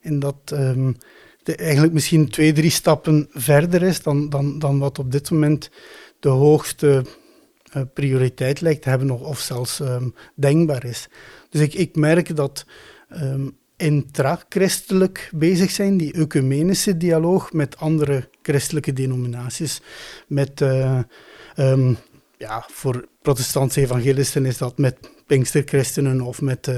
En 0.00 0.18
dat 0.18 0.36
um, 0.52 0.96
eigenlijk 1.44 1.92
misschien 1.92 2.28
twee, 2.28 2.52
drie 2.52 2.70
stappen 2.70 3.28
verder 3.30 3.82
is 3.82 4.02
dan, 4.02 4.28
dan, 4.28 4.58
dan 4.58 4.78
wat 4.78 4.98
op 4.98 5.12
dit 5.12 5.30
moment 5.30 5.70
de 6.20 6.28
hoogste 6.28 7.04
uh, 7.76 7.82
prioriteit 7.94 8.60
lijkt 8.60 8.82
te 8.82 8.88
hebben, 8.88 9.10
of, 9.10 9.20
of 9.20 9.38
zelfs 9.38 9.80
um, 9.80 10.14
denkbaar 10.34 10.84
is. 10.84 11.08
Dus 11.50 11.60
ik, 11.60 11.74
ik 11.74 11.96
merk 11.96 12.36
dat 12.36 12.66
um, 13.22 13.56
intra-christelijk 13.76 15.30
bezig 15.34 15.70
zijn, 15.70 15.96
die 15.96 16.12
ecumenische 16.12 16.96
dialoog 16.96 17.52
met 17.52 17.76
andere 17.76 18.28
christelijke 18.42 18.92
denominaties, 18.92 19.80
met, 20.26 20.60
uh, 20.60 20.98
um, 21.56 21.96
ja, 22.36 22.66
voor 22.70 23.08
protestantse 23.22 23.80
evangelisten 23.80 24.46
is 24.46 24.58
dat 24.58 24.78
met 24.78 24.96
Pinksterchristenen 25.26 26.20
of 26.20 26.40
met, 26.40 26.70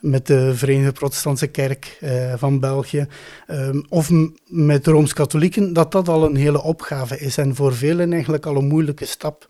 met 0.00 0.26
de 0.26 0.54
Verenigde 0.54 0.92
Protestantse 0.92 1.46
Kerk 1.46 1.98
uh, 2.00 2.34
van 2.36 2.60
België, 2.60 3.06
um, 3.48 3.84
of 3.88 4.10
met 4.46 4.86
Rooms-Katholieken, 4.86 5.72
dat 5.72 5.92
dat 5.92 6.08
al 6.08 6.24
een 6.24 6.36
hele 6.36 6.62
opgave 6.62 7.18
is 7.18 7.36
en 7.36 7.54
voor 7.54 7.74
velen 7.74 8.12
eigenlijk 8.12 8.46
al 8.46 8.56
een 8.56 8.66
moeilijke 8.66 9.04
stap. 9.04 9.48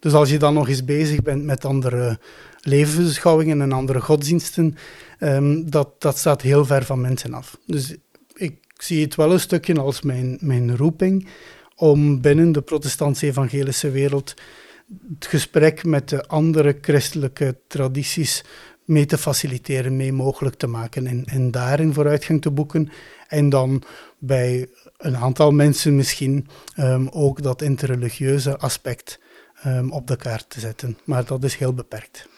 Dus 0.00 0.12
als 0.12 0.30
je 0.30 0.38
dan 0.38 0.54
nog 0.54 0.68
eens 0.68 0.84
bezig 0.84 1.22
bent 1.22 1.44
met 1.44 1.64
andere 1.64 2.18
levensbeschouwingen 2.60 3.60
en 3.60 3.72
andere 3.72 4.00
godsdiensten, 4.00 4.76
um, 5.18 5.70
dat, 5.70 5.88
dat 5.98 6.18
staat 6.18 6.42
heel 6.42 6.64
ver 6.64 6.84
van 6.84 7.00
mensen 7.00 7.34
af. 7.34 7.58
Dus 7.66 7.96
ik 8.34 8.56
zie 8.76 9.02
het 9.04 9.14
wel 9.14 9.32
een 9.32 9.40
stukje 9.40 9.80
als 9.80 10.02
mijn, 10.02 10.38
mijn 10.40 10.76
roeping 10.76 11.28
om 11.76 12.20
binnen 12.20 12.52
de 12.52 12.60
protestantse 12.60 13.26
evangelische 13.26 13.90
wereld 13.90 14.34
het 15.14 15.26
gesprek 15.26 15.84
met 15.84 16.08
de 16.08 16.26
andere 16.26 16.78
christelijke 16.80 17.56
tradities 17.66 18.44
mee 18.84 19.06
te 19.06 19.18
faciliteren, 19.18 19.96
mee 19.96 20.12
mogelijk 20.12 20.56
te 20.56 20.66
maken 20.66 21.06
en, 21.06 21.24
en 21.24 21.50
daarin 21.50 21.92
vooruitgang 21.92 22.42
te 22.42 22.50
boeken. 22.50 22.90
En 23.28 23.48
dan 23.48 23.82
bij 24.18 24.68
een 24.96 25.16
aantal 25.16 25.50
mensen 25.50 25.96
misschien 25.96 26.46
um, 26.78 27.08
ook 27.08 27.42
dat 27.42 27.62
interreligieuze 27.62 28.58
aspect 28.58 29.20
um, 29.66 29.92
op 29.92 30.06
de 30.06 30.16
kaart 30.16 30.50
te 30.50 30.60
zetten. 30.60 30.98
Maar 31.04 31.24
dat 31.24 31.44
is 31.44 31.56
heel 31.56 31.74
beperkt. 31.74 32.28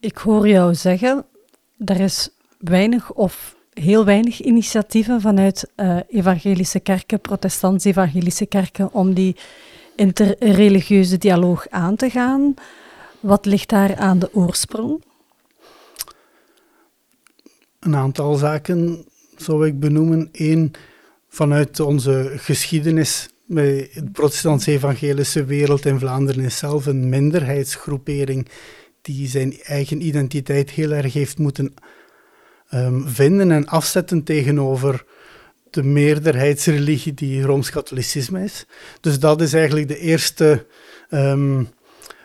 Ik 0.00 0.16
hoor 0.16 0.48
jou 0.48 0.74
zeggen, 0.74 1.24
er 1.84 2.00
is 2.00 2.28
weinig 2.58 3.12
of 3.12 3.56
heel 3.72 4.04
weinig 4.04 4.40
initiatieven 4.40 5.20
vanuit 5.20 5.70
uh, 5.76 5.98
evangelische 6.08 6.80
kerken, 6.80 7.20
protestantse 7.20 7.88
evangelische 7.88 8.46
kerken, 8.46 8.92
om 8.92 9.14
die 9.14 9.36
interreligieuze 9.96 11.18
dialoog 11.18 11.68
aan 11.68 11.96
te 11.96 12.10
gaan. 12.10 12.54
Wat 13.20 13.46
ligt 13.46 13.68
daar 13.68 13.96
aan 13.96 14.18
de 14.18 14.34
oorsprong? 14.34 15.02
Een 17.78 17.96
aantal 17.96 18.34
zaken 18.34 19.04
zou 19.36 19.66
ik 19.66 19.80
benoemen. 19.80 20.28
Eén, 20.32 20.72
vanuit 21.28 21.80
onze 21.80 22.32
geschiedenis 22.36 23.28
bij 23.46 23.90
de 23.94 24.10
protestantse 24.12 24.70
evangelische 24.70 25.44
wereld 25.44 25.86
in 25.86 25.98
Vlaanderen 25.98 26.44
is 26.44 26.58
zelf 26.58 26.86
een 26.86 27.08
minderheidsgroepering 27.08 28.48
die 29.02 29.28
zijn 29.28 29.60
eigen 29.62 30.06
identiteit 30.06 30.70
heel 30.70 30.90
erg 30.90 31.12
heeft 31.12 31.38
moeten 31.38 31.74
um, 32.74 33.08
vinden 33.08 33.50
en 33.50 33.66
afzetten 33.66 34.22
tegenover 34.22 35.04
de 35.72 35.82
meerderheidsreligie 35.82 37.14
die 37.14 37.42
Rooms-Katholicisme 37.42 38.44
is. 38.44 38.66
Dus 39.00 39.18
dat 39.18 39.40
is 39.40 39.52
eigenlijk 39.52 39.88
de 39.88 39.98
eerste 39.98 40.66
um, 41.10 41.68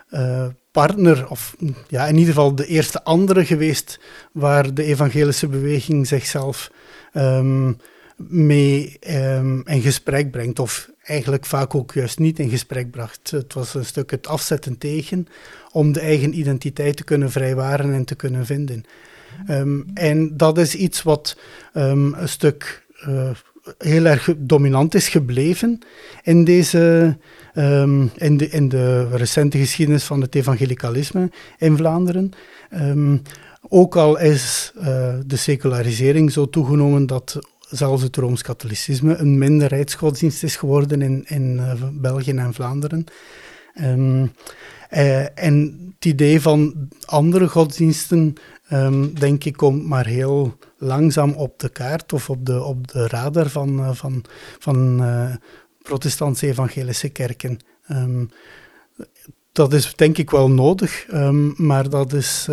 uh, 0.09 0.45
partner, 0.71 1.29
of 1.29 1.55
ja, 1.87 2.05
in 2.05 2.17
ieder 2.17 2.33
geval 2.33 2.55
de 2.55 2.65
eerste 2.65 3.03
andere 3.03 3.45
geweest 3.45 3.99
waar 4.31 4.73
de 4.73 4.83
evangelische 4.83 5.47
beweging 5.47 6.07
zichzelf 6.07 6.71
um, 7.13 7.77
mee 8.17 8.97
um, 9.09 9.61
in 9.65 9.81
gesprek 9.81 10.31
brengt, 10.31 10.59
of 10.59 10.89
eigenlijk 11.03 11.45
vaak 11.45 11.75
ook 11.75 11.93
juist 11.93 12.19
niet 12.19 12.39
in 12.39 12.49
gesprek 12.49 12.91
bracht. 12.91 13.31
Het 13.31 13.53
was 13.53 13.73
een 13.73 13.85
stuk 13.85 14.11
het 14.11 14.27
afzetten 14.27 14.77
tegen 14.77 15.27
om 15.71 15.91
de 15.91 15.99
eigen 15.99 16.39
identiteit 16.39 16.97
te 16.97 17.03
kunnen 17.03 17.31
vrijwaren 17.31 17.93
en 17.93 18.05
te 18.05 18.15
kunnen 18.15 18.45
vinden. 18.45 18.83
En 19.93 20.37
dat 20.37 20.57
is 20.57 20.75
iets 20.75 21.03
wat 21.03 21.37
een 21.73 22.15
stuk 22.23 22.85
uh, 23.07 23.29
heel 23.77 24.05
erg 24.05 24.33
dominant 24.37 24.95
is 24.95 25.07
gebleven 25.07 25.79
in 26.23 26.43
deze 26.43 27.17
um, 27.55 28.11
in, 28.15 28.37
de, 28.37 28.49
in 28.49 28.69
de 28.69 29.07
recente 29.09 29.57
geschiedenis 29.57 30.03
van 30.03 30.21
het 30.21 30.35
evangelicalisme 30.35 31.31
in 31.57 31.77
Vlaanderen. 31.77 32.31
ook 33.69 33.95
al 33.95 34.19
is 34.19 34.73
uh, 34.77 34.83
de 35.25 35.35
secularisering 35.35 36.31
zo 36.31 36.49
toegenomen 36.49 37.05
dat 37.05 37.39
zelfs 37.69 38.03
het 38.03 38.15
Rooms-Katholicisme 38.15 39.15
een 39.15 39.37
minderheidsgodsdienst 39.37 40.43
is 40.43 40.55
geworden 40.55 41.01
in, 41.01 41.23
in 41.27 41.53
uh, 41.53 41.73
België 41.93 42.31
en 42.31 42.53
Vlaanderen. 42.53 43.05
Uh, 43.75 45.39
en 45.39 45.91
het 45.95 46.05
idee 46.05 46.41
van 46.41 46.89
andere 47.05 47.47
godsdiensten, 47.47 48.33
denk 49.13 49.43
ik, 49.43 49.57
komt 49.57 49.85
maar 49.85 50.05
heel 50.05 50.57
langzaam 50.77 51.33
op 51.33 51.59
de 51.59 51.69
kaart 51.69 52.13
of 52.13 52.29
op 52.29 52.45
de, 52.45 52.63
op 52.63 52.87
de 52.87 53.07
radar 53.07 53.49
van, 53.49 53.79
uh, 53.79 53.91
van, 53.93 54.23
van 54.59 55.01
protestantse 55.81 56.47
evangelische 56.47 57.09
kerken. 57.09 57.59
Um, 57.91 58.29
dat 59.51 59.73
is 59.73 59.95
denk 59.95 60.17
ik 60.17 60.29
wel 60.29 60.49
nodig, 60.49 61.07
maar 61.55 61.89
dat 61.89 62.13
is 62.13 62.47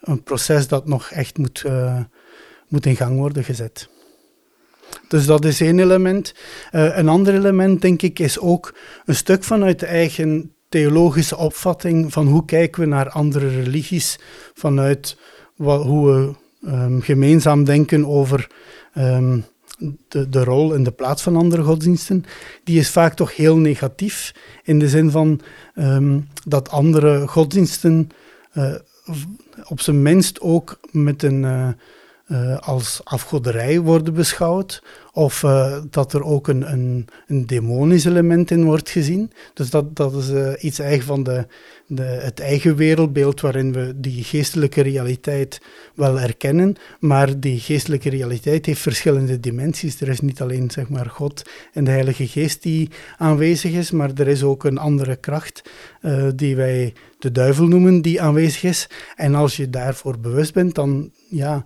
een 0.00 0.22
proces 0.22 0.68
dat 0.68 0.86
nog 0.86 1.10
echt 1.10 1.38
moet, 1.38 1.64
moet 2.68 2.86
in 2.86 2.96
gang 2.96 3.16
worden 3.18 3.44
gezet. 3.44 3.88
Dus 5.08 5.26
dat 5.26 5.44
is 5.44 5.60
één 5.60 5.78
element. 5.78 6.34
Een 6.70 7.08
ander 7.08 7.34
element, 7.34 7.80
denk 7.80 8.02
ik, 8.02 8.18
is 8.18 8.38
ook 8.38 8.74
een 9.04 9.14
stuk 9.14 9.44
vanuit 9.44 9.80
de 9.80 9.86
eigen 9.86 10.54
theologische 10.68 11.36
opvatting 11.36 12.12
van 12.12 12.26
hoe 12.26 12.44
kijken 12.44 12.80
we 12.80 12.86
naar 12.86 13.10
andere 13.10 13.48
religies, 13.48 14.18
vanuit 14.54 15.18
hoe 15.56 16.12
we 16.12 16.34
um, 16.66 17.02
gemeenzaam 17.02 17.64
denken 17.64 18.06
over 18.06 18.50
um, 18.98 19.44
de, 20.08 20.28
de 20.28 20.44
rol 20.44 20.74
en 20.74 20.82
de 20.82 20.90
plaats 20.90 21.22
van 21.22 21.36
andere 21.36 21.62
godsdiensten, 21.62 22.24
die 22.64 22.78
is 22.78 22.90
vaak 22.90 23.14
toch 23.14 23.36
heel 23.36 23.56
negatief, 23.56 24.34
in 24.62 24.78
de 24.78 24.88
zin 24.88 25.10
van 25.10 25.40
um, 25.74 26.28
dat 26.46 26.70
andere 26.70 27.28
godsdiensten 27.28 28.08
uh, 28.54 28.74
op 29.68 29.80
zijn 29.80 30.02
minst 30.02 30.40
ook 30.40 30.78
met 30.90 31.22
een... 31.22 31.42
Uh, 31.42 31.68
uh, 32.28 32.58
als 32.58 33.00
afgoderij 33.04 33.80
worden 33.80 34.14
beschouwd, 34.14 34.82
of 35.16 35.42
uh, 35.42 35.76
dat 35.90 36.12
er 36.12 36.24
ook 36.24 36.48
een, 36.48 36.72
een, 36.72 37.06
een, 37.26 37.46
demonisch 37.46 38.04
element 38.04 38.50
in 38.50 38.64
wordt 38.64 38.90
gezien. 38.90 39.30
Dus 39.52 39.70
dat, 39.70 39.96
dat 39.96 40.14
is 40.14 40.30
uh, 40.30 40.52
iets 40.60 40.78
eigen 40.78 41.06
van 41.06 41.22
de, 41.22 41.46
de, 41.86 42.02
het 42.02 42.40
eigen 42.40 42.76
wereldbeeld 42.76 43.40
waarin 43.40 43.72
we 43.72 43.92
die 43.96 44.24
geestelijke 44.24 44.82
realiteit 44.82 45.60
wel 45.94 46.20
erkennen, 46.20 46.76
maar 47.00 47.40
die 47.40 47.58
geestelijke 47.58 48.10
realiteit 48.10 48.66
heeft 48.66 48.80
verschillende 48.80 49.40
dimensies. 49.40 50.00
Er 50.00 50.08
is 50.08 50.20
niet 50.20 50.40
alleen 50.40 50.70
zeg 50.70 50.88
maar, 50.88 51.06
God 51.06 51.42
en 51.72 51.84
de 51.84 51.90
Heilige 51.90 52.26
Geest 52.26 52.62
die 52.62 52.90
aanwezig 53.16 53.72
is, 53.72 53.90
maar 53.90 54.10
er 54.14 54.28
is 54.28 54.42
ook 54.42 54.64
een 54.64 54.78
andere 54.78 55.16
kracht 55.16 55.62
die 56.34 56.56
wij 56.56 56.92
de 57.18 57.32
duivel 57.32 57.66
noemen, 57.66 58.02
die 58.02 58.22
aanwezig 58.22 58.62
is. 58.62 58.88
En 59.16 59.34
als 59.34 59.56
je 59.56 59.70
daarvoor 59.70 60.18
bewust 60.18 60.54
bent, 60.54 60.74
dan 60.74 61.10
ja, 61.28 61.64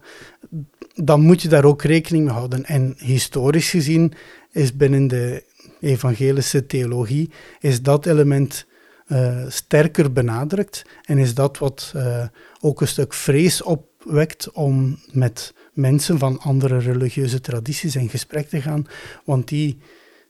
dan 0.95 1.21
moet 1.21 1.43
je 1.43 1.49
daar 1.49 1.65
ook 1.65 1.83
rekening 1.83 2.25
mee 2.25 2.35
houden. 2.35 2.65
En 2.65 2.95
historisch 2.97 3.37
gezien 3.47 4.13
is 4.53 4.77
binnen 4.77 5.09
de 5.09 5.45
evangelische 5.81 6.67
theologie 6.67 7.31
is 7.61 7.83
dat 7.83 8.07
element 8.07 8.67
uh, 9.09 9.45
sterker 9.49 10.13
benadrukt 10.13 10.85
en 11.05 11.19
is 11.19 11.35
dat 11.35 11.59
wat 11.59 11.93
uh, 11.97 12.27
ook 12.61 12.81
een 12.81 12.89
stuk 12.89 13.15
vrees 13.15 13.63
opwekt 13.63 14.51
om 14.53 14.99
met 15.13 15.55
mensen 15.73 16.19
van 16.19 16.41
andere 16.41 16.79
religieuze 16.79 17.41
tradities 17.41 17.97
in 17.97 18.09
gesprek 18.09 18.49
te 18.49 18.61
gaan, 18.61 18.87
want 19.25 19.49
die 19.49 19.79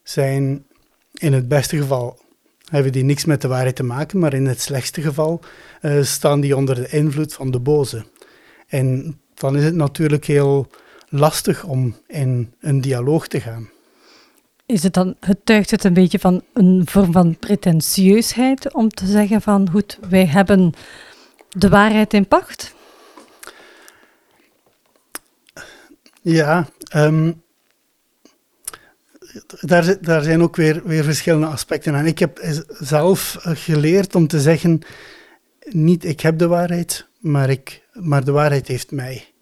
zijn 0.03 0.67
in 1.13 1.33
het 1.33 1.49
beste 1.49 1.77
geval 1.77 2.19
hebben 2.65 2.93
die 2.93 3.05
niks 3.05 3.25
met 3.25 3.41
de 3.41 3.49
waarheid 3.49 3.77
te 3.77 3.83
maken, 3.83 4.19
maar 4.19 4.35
in 4.35 4.47
het 4.47 4.61
slechtste 4.61 5.03
geval 5.03 5.41
uh, 5.83 6.03
staan 6.03 6.41
die 6.41 6.57
onder 6.57 6.75
de 6.75 6.89
invloed 6.89 7.35
van 7.35 7.51
de 7.51 7.61
boze. 7.61 8.05
En 8.67 9.21
dan 9.35 9.57
is 9.57 9.65
het 9.65 9.75
natuurlijk 9.75 10.25
heel 10.25 10.71
lastig 11.09 11.65
om 11.65 11.97
in 12.07 12.53
een 12.61 12.81
dialoog 12.81 13.29
te 13.29 13.41
gaan. 13.41 13.69
Is 14.67 14.83
het 14.83 14.93
dan, 14.93 15.17
getuigt 15.21 15.71
het 15.71 15.85
een 15.85 15.93
beetje 15.93 16.19
van 16.19 16.43
een 16.53 16.83
vorm 16.85 17.13
van 17.13 17.37
pretentieusheid 17.39 18.75
om 18.75 18.89
te 18.89 19.07
zeggen 19.07 19.43
van 19.43 19.71
goed, 19.71 19.99
wij 20.09 20.27
hebben 20.27 20.73
de 21.49 21.69
waarheid 21.69 22.15
in 22.15 22.29
pacht? 22.29 22.75
Ja, 26.21 26.69
ehm, 26.89 27.33
daar, 29.61 29.97
daar 30.01 30.23
zijn 30.23 30.43
ook 30.43 30.57
weer, 30.57 30.83
weer 30.85 31.05
verschillende 31.05 31.47
aspecten 31.47 31.95
aan. 31.95 32.07
Ik 32.07 32.19
heb 32.19 32.41
zelf 32.69 33.37
geleerd 33.41 34.15
om 34.15 34.27
te 34.27 34.41
zeggen, 34.41 34.81
niet 35.65 36.05
ik 36.05 36.21
heb 36.21 36.39
de 36.39 36.47
waarheid, 36.47 37.07
maar, 37.19 37.51
ik, 37.51 37.83
maar 37.93 38.25
de 38.25 38.33
waarheid 38.33 38.69
heeft 38.69 38.91
mij. 38.91 39.33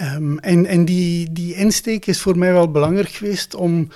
Um, 0.00 0.38
en 0.38 0.66
en 0.66 0.84
die, 0.84 1.32
die 1.32 1.54
insteek 1.54 2.06
is 2.06 2.20
voor 2.20 2.38
mij 2.38 2.52
wel 2.52 2.70
belangrijk 2.70 3.08
geweest 3.08 3.54
om 3.54 3.88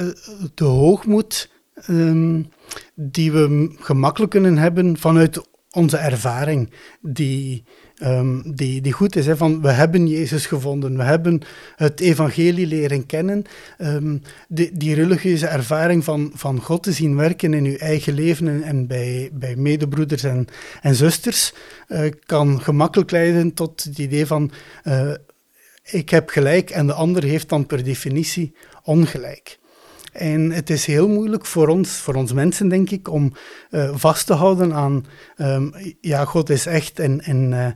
uh, 0.00 0.06
de 0.54 0.64
hoogmoed 0.64 1.50
um, 1.88 2.48
die 2.94 3.32
we 3.32 3.74
gemakkelijk 3.78 4.30
kunnen 4.30 4.58
hebben 4.58 4.98
vanuit 4.98 5.40
onze 5.70 5.96
ervaring, 5.96 6.70
die, 7.00 7.64
um, 8.02 8.54
die, 8.54 8.80
die 8.80 8.92
goed 8.92 9.16
is. 9.16 9.26
Hè, 9.26 9.36
van 9.36 9.62
we 9.62 9.70
hebben 9.70 10.06
Jezus 10.06 10.46
gevonden, 10.46 10.96
we 10.96 11.02
hebben 11.02 11.40
het 11.76 12.00
evangelie 12.00 12.66
leren 12.66 13.06
kennen. 13.06 13.44
Die, 14.48 14.70
die 14.72 14.94
religieuze 14.94 15.46
ervaring 15.46 16.04
van, 16.04 16.30
van 16.34 16.60
God 16.60 16.82
te 16.82 16.92
zien 16.92 17.16
werken 17.16 17.54
in 17.54 17.64
uw 17.64 17.76
eigen 17.76 18.14
leven 18.14 18.62
en, 18.62 18.86
bij, 18.86 19.30
bij 19.32 19.56
medebroeders 19.56 20.22
en, 20.22 20.46
en 20.80 20.94
zusters, 20.94 21.52
uh, 21.88 22.10
kan 22.26 22.60
gemakkelijk 22.60 23.10
leiden 23.10 23.54
tot 23.54 23.84
het 23.84 23.98
idee 23.98 24.26
van 24.26 24.50
uh, 24.84 25.12
ik 25.82 26.10
heb 26.10 26.28
gelijk 26.28 26.70
en 26.70 26.86
de 26.86 26.92
ander 26.92 27.22
heeft 27.22 27.48
dan 27.48 27.66
per 27.66 27.84
definitie 27.84 28.54
ongelijk. 28.82 29.60
En 30.12 30.50
het 30.50 30.70
is 30.70 30.86
heel 30.86 31.08
moeilijk 31.08 31.46
voor 31.46 31.68
ons, 31.68 31.90
voor 31.90 32.14
ons 32.14 32.32
mensen, 32.32 32.68
denk 32.68 32.90
ik, 32.90 33.08
om 33.08 33.32
uh, 33.70 33.90
vast 33.94 34.26
te 34.26 34.32
houden 34.32 34.72
aan, 34.72 35.06
um, 35.36 35.72
ja, 36.00 36.24
God 36.24 36.50
is 36.50 36.66
echt 36.66 36.98
en, 36.98 37.20
en, 37.20 37.52
uh, 37.52 37.66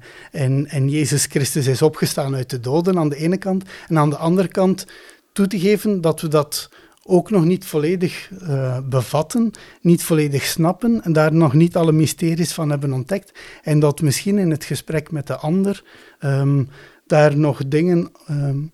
en, 0.42 0.66
en 0.66 0.88
Jezus 0.88 1.24
Christus 1.24 1.66
is 1.66 1.82
opgestaan 1.82 2.34
uit 2.34 2.50
de 2.50 2.60
doden 2.60 2.98
aan 2.98 3.08
de 3.08 3.16
ene 3.16 3.36
kant. 3.36 3.64
En 3.88 3.98
aan 3.98 4.10
de 4.10 4.16
andere 4.16 4.48
kant 4.48 4.86
toe 5.32 5.46
te 5.46 5.58
geven 5.58 6.00
dat 6.00 6.20
we 6.20 6.28
dat 6.28 6.70
ook 7.02 7.30
nog 7.30 7.44
niet 7.44 7.66
volledig 7.66 8.30
uh, 8.42 8.78
bevatten, 8.84 9.50
niet 9.80 10.02
volledig 10.02 10.44
snappen 10.44 11.02
en 11.02 11.12
daar 11.12 11.32
nog 11.32 11.52
niet 11.52 11.76
alle 11.76 11.92
mysteries 11.92 12.52
van 12.52 12.70
hebben 12.70 12.92
ontdekt. 12.92 13.38
En 13.62 13.80
dat 13.80 14.00
misschien 14.00 14.38
in 14.38 14.50
het 14.50 14.64
gesprek 14.64 15.10
met 15.10 15.26
de 15.26 15.36
ander 15.36 15.84
um, 16.20 16.68
daar 17.06 17.36
nog 17.36 17.68
dingen 17.68 18.10
um, 18.30 18.72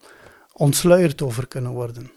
ontsluierd 0.52 1.22
over 1.22 1.48
kunnen 1.48 1.72
worden. 1.72 2.10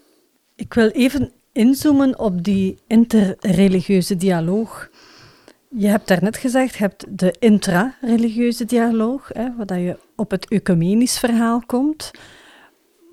Ik 0.54 0.74
wil 0.74 0.88
even 0.88 1.32
inzoomen 1.52 2.18
op 2.18 2.44
die 2.44 2.78
interreligieuze 2.86 4.16
dialoog. 4.16 4.88
Je 5.68 5.86
hebt 5.86 6.08
daarnet 6.08 6.36
gezegd, 6.36 6.74
je 6.74 6.78
hebt 6.78 7.04
de 7.08 7.34
intra-religieuze 7.38 8.64
dialoog, 8.64 9.28
hè, 9.32 9.48
waar 9.56 9.78
je 9.78 9.98
op 10.16 10.30
het 10.30 10.48
ecumenisch 10.48 11.18
verhaal 11.18 11.62
komt, 11.66 12.10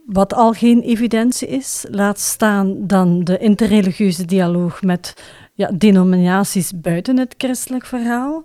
wat 0.05 0.33
al 0.33 0.51
geen 0.53 0.81
evidentie 0.81 1.47
is. 1.47 1.85
Laat 1.89 2.19
staan 2.19 2.87
dan 2.87 3.23
de 3.23 3.37
interreligieuze 3.37 4.25
dialoog 4.25 4.81
met 4.81 5.13
ja, 5.53 5.71
denominaties 5.77 6.79
buiten 6.79 7.17
het 7.17 7.35
christelijk 7.37 7.85
verhaal. 7.85 8.43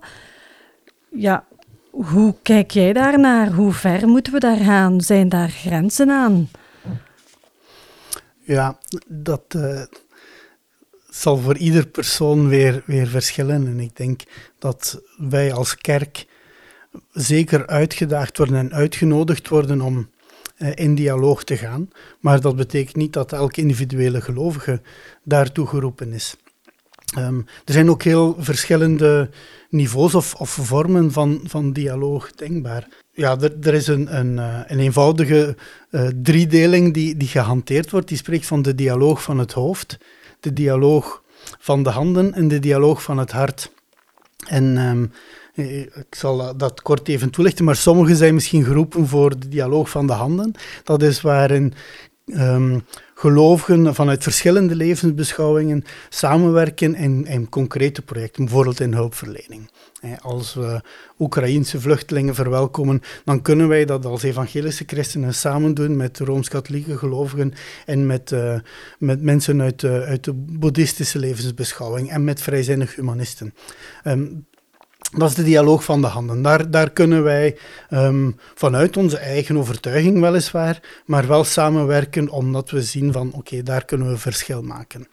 Ja, 1.11 1.47
hoe 1.91 2.35
kijk 2.41 2.71
jij 2.71 2.93
daarnaar? 2.93 3.51
Hoe 3.51 3.73
ver 3.73 4.07
moeten 4.07 4.33
we 4.33 4.39
daar 4.39 4.57
gaan? 4.57 5.01
Zijn 5.01 5.29
daar 5.29 5.49
grenzen 5.49 6.09
aan? 6.09 6.49
Ja, 8.39 8.77
dat 9.07 9.43
uh, 9.55 9.81
zal 11.09 11.37
voor 11.37 11.57
ieder 11.57 11.87
persoon 11.87 12.47
weer, 12.47 12.83
weer 12.85 13.07
verschillen. 13.07 13.67
En 13.67 13.79
ik 13.79 13.97
denk 13.97 14.21
dat 14.59 15.01
wij 15.17 15.53
als 15.53 15.77
kerk 15.77 16.25
zeker 17.11 17.67
uitgedaagd 17.67 18.37
worden 18.37 18.55
en 18.55 18.73
uitgenodigd 18.73 19.47
worden 19.47 19.81
om 19.81 20.09
uh, 20.57 20.71
in 20.75 20.95
dialoog 20.95 21.43
te 21.43 21.57
gaan. 21.57 21.89
Maar 22.19 22.41
dat 22.41 22.55
betekent 22.55 22.95
niet 22.95 23.13
dat 23.13 23.33
elke 23.33 23.61
individuele 23.61 24.21
gelovige 24.21 24.81
daartoe 25.23 25.67
geroepen 25.67 26.13
is. 26.13 26.35
Um, 27.17 27.45
er 27.65 27.73
zijn 27.73 27.89
ook 27.89 28.03
heel 28.03 28.35
verschillende 28.39 29.29
niveaus 29.69 30.15
of, 30.15 30.33
of 30.33 30.49
vormen 30.49 31.11
van, 31.11 31.41
van 31.43 31.73
dialoog 31.73 32.31
denkbaar. 32.31 32.87
Ja, 33.11 33.37
er, 33.39 33.57
er 33.61 33.73
is 33.73 33.87
een, 33.87 34.17
een, 34.17 34.39
eh, 34.39 34.59
een 34.67 34.79
eenvoudige 34.79 35.55
uh, 35.91 36.07
driedeling 36.21 36.93
die, 36.93 37.17
die 37.17 37.27
gehanteerd 37.27 37.91
wordt. 37.91 38.07
Die 38.07 38.17
spreekt 38.17 38.45
van 38.45 38.61
de 38.61 38.75
dialoog 38.75 39.23
van 39.23 39.39
het 39.39 39.51
hoofd, 39.51 39.97
de 40.39 40.53
dialoog 40.53 41.23
van 41.59 41.83
de 41.83 41.89
handen 41.89 42.33
en 42.33 42.47
de 42.47 42.59
dialoog 42.59 43.03
van 43.03 43.17
het 43.17 43.31
hart. 43.31 43.71
En 44.47 44.77
um, 44.77 45.11
ik 45.53 46.15
zal 46.15 46.57
dat 46.57 46.81
kort 46.81 47.07
even 47.07 47.29
toelichten, 47.29 47.65
maar 47.65 47.75
sommigen 47.75 48.15
zijn 48.15 48.33
misschien 48.33 48.63
geroepen 48.63 49.07
voor 49.07 49.39
de 49.39 49.47
dialoog 49.47 49.89
van 49.89 50.07
de 50.07 50.13
handen. 50.13 50.51
Dat 50.83 51.01
is 51.01 51.21
waarin 51.21 51.73
um, 52.33 52.83
gelovigen 53.13 53.95
vanuit 53.95 54.23
verschillende 54.23 54.75
levensbeschouwingen 54.75 55.83
samenwerken 56.09 56.95
in, 56.95 57.49
concrete 57.49 58.01
projecten, 58.01 58.45
bijvoorbeeld 58.45 58.79
in 58.79 58.93
hulpverlening. 58.93 59.69
Als 60.21 60.53
we 60.53 60.81
Oekraïense 61.17 61.81
vluchtelingen 61.81 62.35
verwelkomen, 62.35 63.01
dan 63.25 63.41
kunnen 63.41 63.67
wij 63.67 63.85
dat 63.85 64.05
als 64.05 64.23
evangelische 64.23 64.83
christenen 64.87 65.33
samen 65.33 65.73
doen 65.73 65.97
met 65.97 66.19
rooms-katholieke 66.19 66.97
gelovigen 66.97 67.53
en 67.85 68.05
met, 68.05 68.31
uh, 68.31 68.59
met 68.99 69.21
mensen 69.21 69.61
uit, 69.61 69.83
uh, 69.83 70.01
uit 70.01 70.23
de 70.23 70.33
boeddhistische 70.33 71.19
levensbeschouwing 71.19 72.11
en 72.11 72.23
met 72.23 72.41
vrijzinnig 72.41 72.95
humanisten. 72.95 73.53
Um, 74.03 74.47
dat 75.17 75.29
is 75.29 75.35
de 75.35 75.43
dialoog 75.43 75.83
van 75.83 76.01
de 76.01 76.07
handen. 76.07 76.41
Daar, 76.41 76.71
daar 76.71 76.89
kunnen 76.89 77.23
wij 77.23 77.57
um, 77.89 78.35
vanuit 78.55 78.97
onze 78.97 79.17
eigen 79.17 79.57
overtuiging 79.57 80.19
weliswaar, 80.19 81.01
maar 81.05 81.27
wel 81.27 81.43
samenwerken 81.43 82.29
omdat 82.29 82.69
we 82.69 82.81
zien 82.81 83.11
van 83.11 83.33
oké, 83.33 83.63
daar 83.63 83.85
kunnen 83.85 84.09
we 84.09 84.17
verschil 84.17 84.61
maken. 84.61 85.07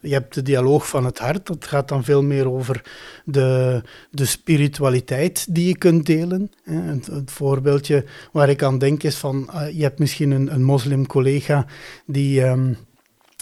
Je 0.00 0.12
hebt 0.12 0.34
de 0.34 0.42
dialoog 0.42 0.88
van 0.88 1.04
het 1.04 1.18
hart, 1.18 1.46
dat 1.46 1.66
gaat 1.66 1.88
dan 1.88 2.04
veel 2.04 2.22
meer 2.22 2.50
over 2.50 2.82
de, 3.24 3.82
de 4.10 4.24
spiritualiteit 4.24 5.54
die 5.54 5.66
je 5.66 5.78
kunt 5.78 6.06
delen. 6.06 6.50
Het, 6.64 7.10
voorbeeldje 7.24 8.04
waar 8.32 8.48
ik 8.48 8.62
aan 8.62 8.78
denk 8.78 9.02
is 9.02 9.16
van, 9.16 9.50
uh, 9.54 9.70
je 9.70 9.82
hebt 9.82 9.98
misschien 9.98 10.30
een, 10.30 10.54
een 10.54 10.64
moslim-collega 10.64 11.66
die... 12.06 12.44
Um, 12.44 12.76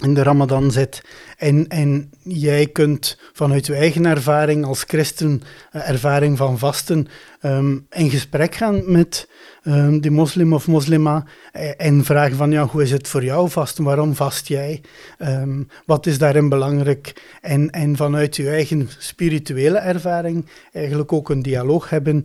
in 0.02 0.14
de 0.14 0.22
Ramadan 0.22 0.70
zit. 0.70 1.02
En, 1.37 1.68
en 1.68 2.11
jij 2.22 2.66
kunt 2.66 3.18
vanuit 3.32 3.66
je 3.66 3.74
eigen 3.74 4.06
ervaring 4.06 4.64
als 4.64 4.82
christen, 4.82 5.42
uh, 5.72 5.88
ervaring 5.88 6.37
van 6.37 6.59
vasten, 6.59 7.06
um, 7.42 7.87
in 7.90 8.11
gesprek 8.11 8.54
gaan 8.54 8.92
met 8.92 9.28
um, 9.64 10.00
die 10.00 10.11
moslim 10.11 10.52
of 10.52 10.66
moslima 10.66 11.24
uh, 11.52 11.70
en 11.76 12.04
vragen 12.04 12.37
van, 12.37 12.50
ja, 12.50 12.66
hoe 12.66 12.82
is 12.82 12.90
het 12.90 13.09
voor 13.09 13.24
jou 13.24 13.50
vasten? 13.50 13.85
Waarom 13.85 14.14
vast 14.14 14.48
jij? 14.48 14.80
Um, 15.18 15.68
wat 15.87 16.06
is 16.06 16.18
daarin 16.18 16.48
belangrijk? 16.48 17.22
En, 17.40 17.70
en 17.70 17.96
vanuit 17.96 18.37
je 18.37 18.48
eigen 18.48 18.88
spirituele 18.98 19.78
ervaring 19.78 20.46
eigenlijk 20.72 21.12
ook 21.12 21.30
een 21.30 21.42
dialoog 21.42 21.90
hebben 21.90 22.24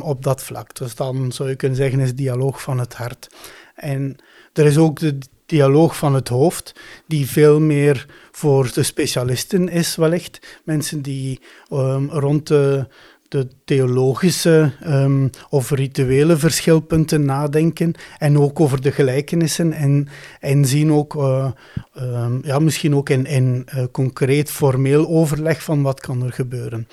op 0.00 0.22
dat 0.22 0.42
vlak. 0.42 0.74
Dus 0.74 0.94
dan 0.94 1.32
zou 1.32 1.48
je 1.48 1.56
kunnen 1.56 1.76
zeggen, 1.76 2.00
is 2.00 2.14
dialoog 2.14 2.62
van 2.62 2.78
het 2.78 2.94
hart. 2.94 3.28
En 3.74 4.16
er 4.52 4.66
is 4.66 4.78
ook 4.78 4.98
de 4.98 5.18
dialoog 5.46 5.96
van 5.96 6.14
het 6.14 6.28
hoofd, 6.28 6.74
die 7.06 7.26
veel 7.26 7.60
meer 7.60 8.06
voor 8.30 8.70
de 8.72 8.82
specialisten 8.82 9.68
is, 9.68 9.96
wellicht. 9.96 10.60
Mensen 10.64 11.02
die 11.02 11.40
um, 11.72 12.10
rond 12.10 12.46
de, 12.46 12.86
theologische 13.64 14.72
um, 14.86 15.30
of 15.48 15.70
rituele 15.70 16.36
verschilpunten 16.36 17.24
nadenken 17.24 17.94
en 18.18 18.38
ook 18.38 18.60
over 18.60 18.80
de 18.80 18.92
gelijkenissen 18.92 19.72
en, 19.72 20.08
en 20.40 20.64
zien 20.64 20.92
ook, 20.92 21.14
uh, 21.14 21.50
um, 22.00 22.40
ja, 22.44 22.58
misschien 22.58 22.94
ook 22.94 23.08
in, 23.08 23.26
in 23.26 23.66
uh, 23.74 23.84
concreet 23.92 24.50
formeel 24.50 25.08
overleg 25.08 25.62
van 25.62 25.82
wat 25.82 26.00
kan 26.00 26.24
er 26.24 26.32
gebeuren. 26.32 26.88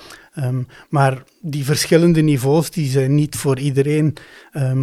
Maar 0.89 1.23
die 1.41 1.65
verschillende 1.65 2.21
niveaus 2.21 2.71
die 2.71 2.89
zijn 2.89 3.15
niet 3.15 3.35
voor 3.35 3.59
iedereen 3.59 4.15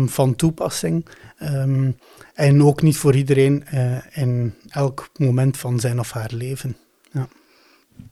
van 0.07 0.37
toepassing. 0.37 1.07
En 2.35 2.63
ook 2.63 2.83
niet 2.83 2.97
voor 2.97 3.15
iedereen 3.15 3.65
uh, 3.75 3.97
in 4.11 4.55
elk 4.69 5.11
moment 5.17 5.57
van 5.57 5.81
zijn 5.81 5.99
of 5.99 6.11
haar 6.11 6.31
leven. 6.33 6.77
Ja. 7.13 7.29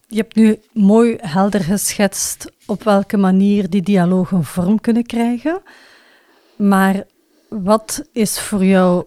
Je 0.06 0.16
hebt 0.16 0.34
nu 0.34 0.58
mooi 0.72 1.16
helder 1.20 1.60
geschetst 1.60 2.52
op 2.66 2.82
welke 2.82 3.16
manier 3.16 3.70
die 3.70 3.82
dialogen 3.82 4.44
vorm 4.44 4.80
kunnen 4.80 5.06
krijgen. 5.06 5.62
Maar 6.56 7.04
wat 7.48 8.08
is 8.12 8.40
voor 8.40 8.64
jou 8.64 9.04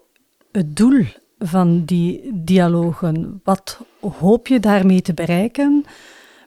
het 0.51 0.75
doel 0.75 1.05
van 1.39 1.85
die 1.85 2.29
dialogen? 2.33 3.41
Wat 3.43 3.79
hoop 3.99 4.47
je 4.47 4.59
daarmee 4.59 5.01
te 5.01 5.13
bereiken? 5.13 5.85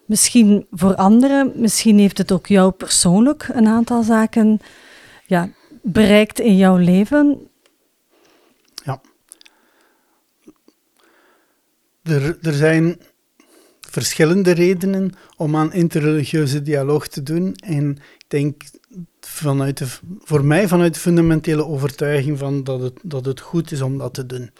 Misschien 0.05 0.67
voor 0.71 0.95
anderen, 0.95 1.53
misschien 1.55 1.99
heeft 1.99 2.19
het 2.19 2.33
ook 2.33 2.47
jou 2.47 2.71
persoonlijk 2.71 3.49
een 3.53 3.67
aantal 3.67 4.03
zaken 4.03 4.61
ja, 5.27 5.49
bereikt 5.83 6.41
in 6.41 6.57
jouw 6.57 6.77
leven. 6.77 7.49
Ja. 8.85 9.01
Er, 12.05 12.39
er 12.43 12.53
zijn 12.53 13.01
verschillende 13.81 14.51
redenen 14.51 15.13
om 15.37 15.57
aan 15.57 15.73
interreligieuze 15.73 16.63
dialoog 16.63 17.09
te 17.09 17.23
doen. 17.23 17.55
En 17.55 17.91
ik 17.91 18.25
denk 18.29 18.63
vanuit 19.21 19.79
de, 19.79 19.87
voor 20.19 20.45
mij 20.45 20.69
vanuit 20.69 20.95
de 20.95 21.01
fundamentele 21.01 21.65
overtuiging 21.67 22.39
van 22.39 22.65
dat, 22.65 22.81
het, 22.81 22.99
dat 23.03 23.25
het 23.25 23.41
goed 23.41 23.73
is 23.73 23.81
om 23.81 23.99
dat 23.99 24.15
te 24.15 24.27
doen. 24.27 24.51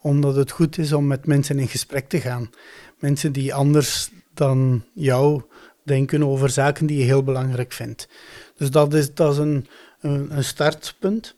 Omdat 0.00 0.36
het 0.36 0.50
goed 0.50 0.78
is 0.78 0.92
om 0.92 1.06
met 1.06 1.26
mensen 1.26 1.58
in 1.58 1.68
gesprek 1.68 2.08
te 2.08 2.20
gaan. 2.20 2.50
Mensen 2.98 3.32
die 3.32 3.54
anders 3.54 4.10
dan 4.34 4.84
jou 4.94 5.42
denken 5.84 6.24
over 6.24 6.50
zaken 6.50 6.86
die 6.86 6.98
je 6.98 7.04
heel 7.04 7.22
belangrijk 7.22 7.72
vindt. 7.72 8.08
Dus 8.56 8.70
dat 8.70 8.94
is, 8.94 9.14
dat 9.14 9.32
is 9.32 9.38
een, 9.38 9.66
een, 10.00 10.44
startpunt. 10.44 11.34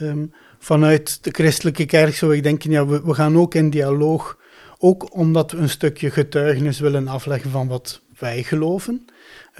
Um, 0.00 0.32
vanuit 0.58 1.24
de 1.24 1.30
christelijke 1.30 1.86
kerk 1.86 2.14
zou 2.14 2.36
ik 2.36 2.42
denken, 2.42 2.70
ja, 2.70 2.86
we, 2.86 3.02
we 3.04 3.14
gaan 3.14 3.36
ook 3.36 3.54
in 3.54 3.70
dialoog, 3.70 4.38
ook 4.78 5.14
omdat 5.14 5.50
we 5.50 5.58
een 5.58 5.68
stukje 5.68 6.10
getuigenis 6.10 6.78
willen 6.78 7.08
afleggen 7.08 7.50
van 7.50 7.68
wat 7.68 8.00
wij 8.18 8.42
geloven. 8.42 9.04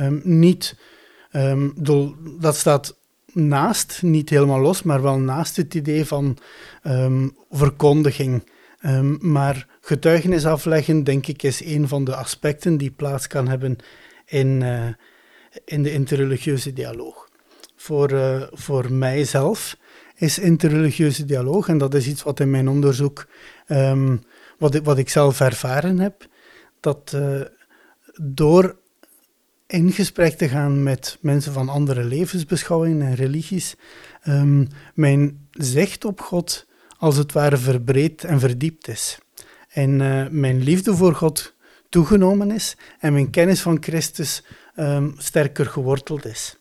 Um, 0.00 0.20
niet, 0.24 0.76
um, 1.32 1.72
dat 2.40 2.56
staat 2.56 2.96
naast, 3.32 4.02
niet 4.02 4.30
helemaal 4.30 4.60
los, 4.60 4.82
maar 4.82 5.02
wel 5.02 5.18
naast 5.18 5.56
het 5.56 5.74
idee 5.74 6.04
van 6.04 6.38
um, 6.84 7.36
verkondiging. 7.50 8.54
maar 9.20 9.66
getuigenis 9.80 10.46
afleggen, 10.46 11.04
denk 11.04 11.26
ik, 11.26 11.42
is 11.42 11.64
een 11.64 11.88
van 11.88 12.04
de 12.04 12.14
aspecten 12.14 12.76
die 12.76 12.90
plaats 12.90 13.26
kan 13.26 13.48
hebben 13.48 13.76
in, 14.26 14.60
uh, 14.60 14.86
in 15.64 15.82
de 15.82 15.92
interreligieuze 15.92 16.72
dialoog. 16.72 17.28
Voor, 17.76 18.12
uh, 18.12 18.42
voor 18.52 18.92
mijzelf 18.92 19.76
is 20.16 20.38
interreligieuze 20.38 21.24
dialoog. 21.24 21.68
En 21.68 21.78
dat 21.78 21.94
is 21.94 22.06
iets 22.06 22.22
wat 22.22 22.40
in 22.40 22.50
mijn 22.50 22.68
onderzoek, 22.68 23.26
wat, 24.58 24.74
ik, 24.74 24.84
wat 24.84 24.98
ik 24.98 25.08
zelf 25.08 25.40
ervaren 25.40 25.98
heb, 25.98 26.26
dat 26.80 27.12
uh, 27.14 27.40
door 28.22 28.76
in 29.66 29.92
gesprek 29.92 30.36
te 30.36 30.48
gaan 30.48 30.82
met 30.82 31.18
mensen 31.20 31.52
van 31.52 31.68
andere 31.68 32.04
levensbeschouwingen 32.04 33.06
en 33.06 33.14
religies, 33.14 33.76
um, 34.28 34.68
mijn 34.94 35.48
zicht 35.50 36.04
op 36.04 36.20
God 36.20 36.66
als 36.98 37.16
het 37.16 37.32
ware 37.32 37.56
verbreed 37.56 38.24
en 38.24 38.40
verdiept 38.40 38.88
is. 38.88 39.18
En 39.68 40.00
uh, 40.00 40.26
mijn 40.30 40.62
liefde 40.62 40.96
voor 40.96 41.14
God 41.14 41.54
toegenomen 41.88 42.50
is 42.50 42.76
en 42.98 43.12
mijn 43.12 43.30
kennis 43.30 43.60
van 43.60 43.76
Christus 43.80 44.44
um, 44.76 45.14
sterker 45.18 45.66
geworteld 45.66 46.24
is. 46.24 46.58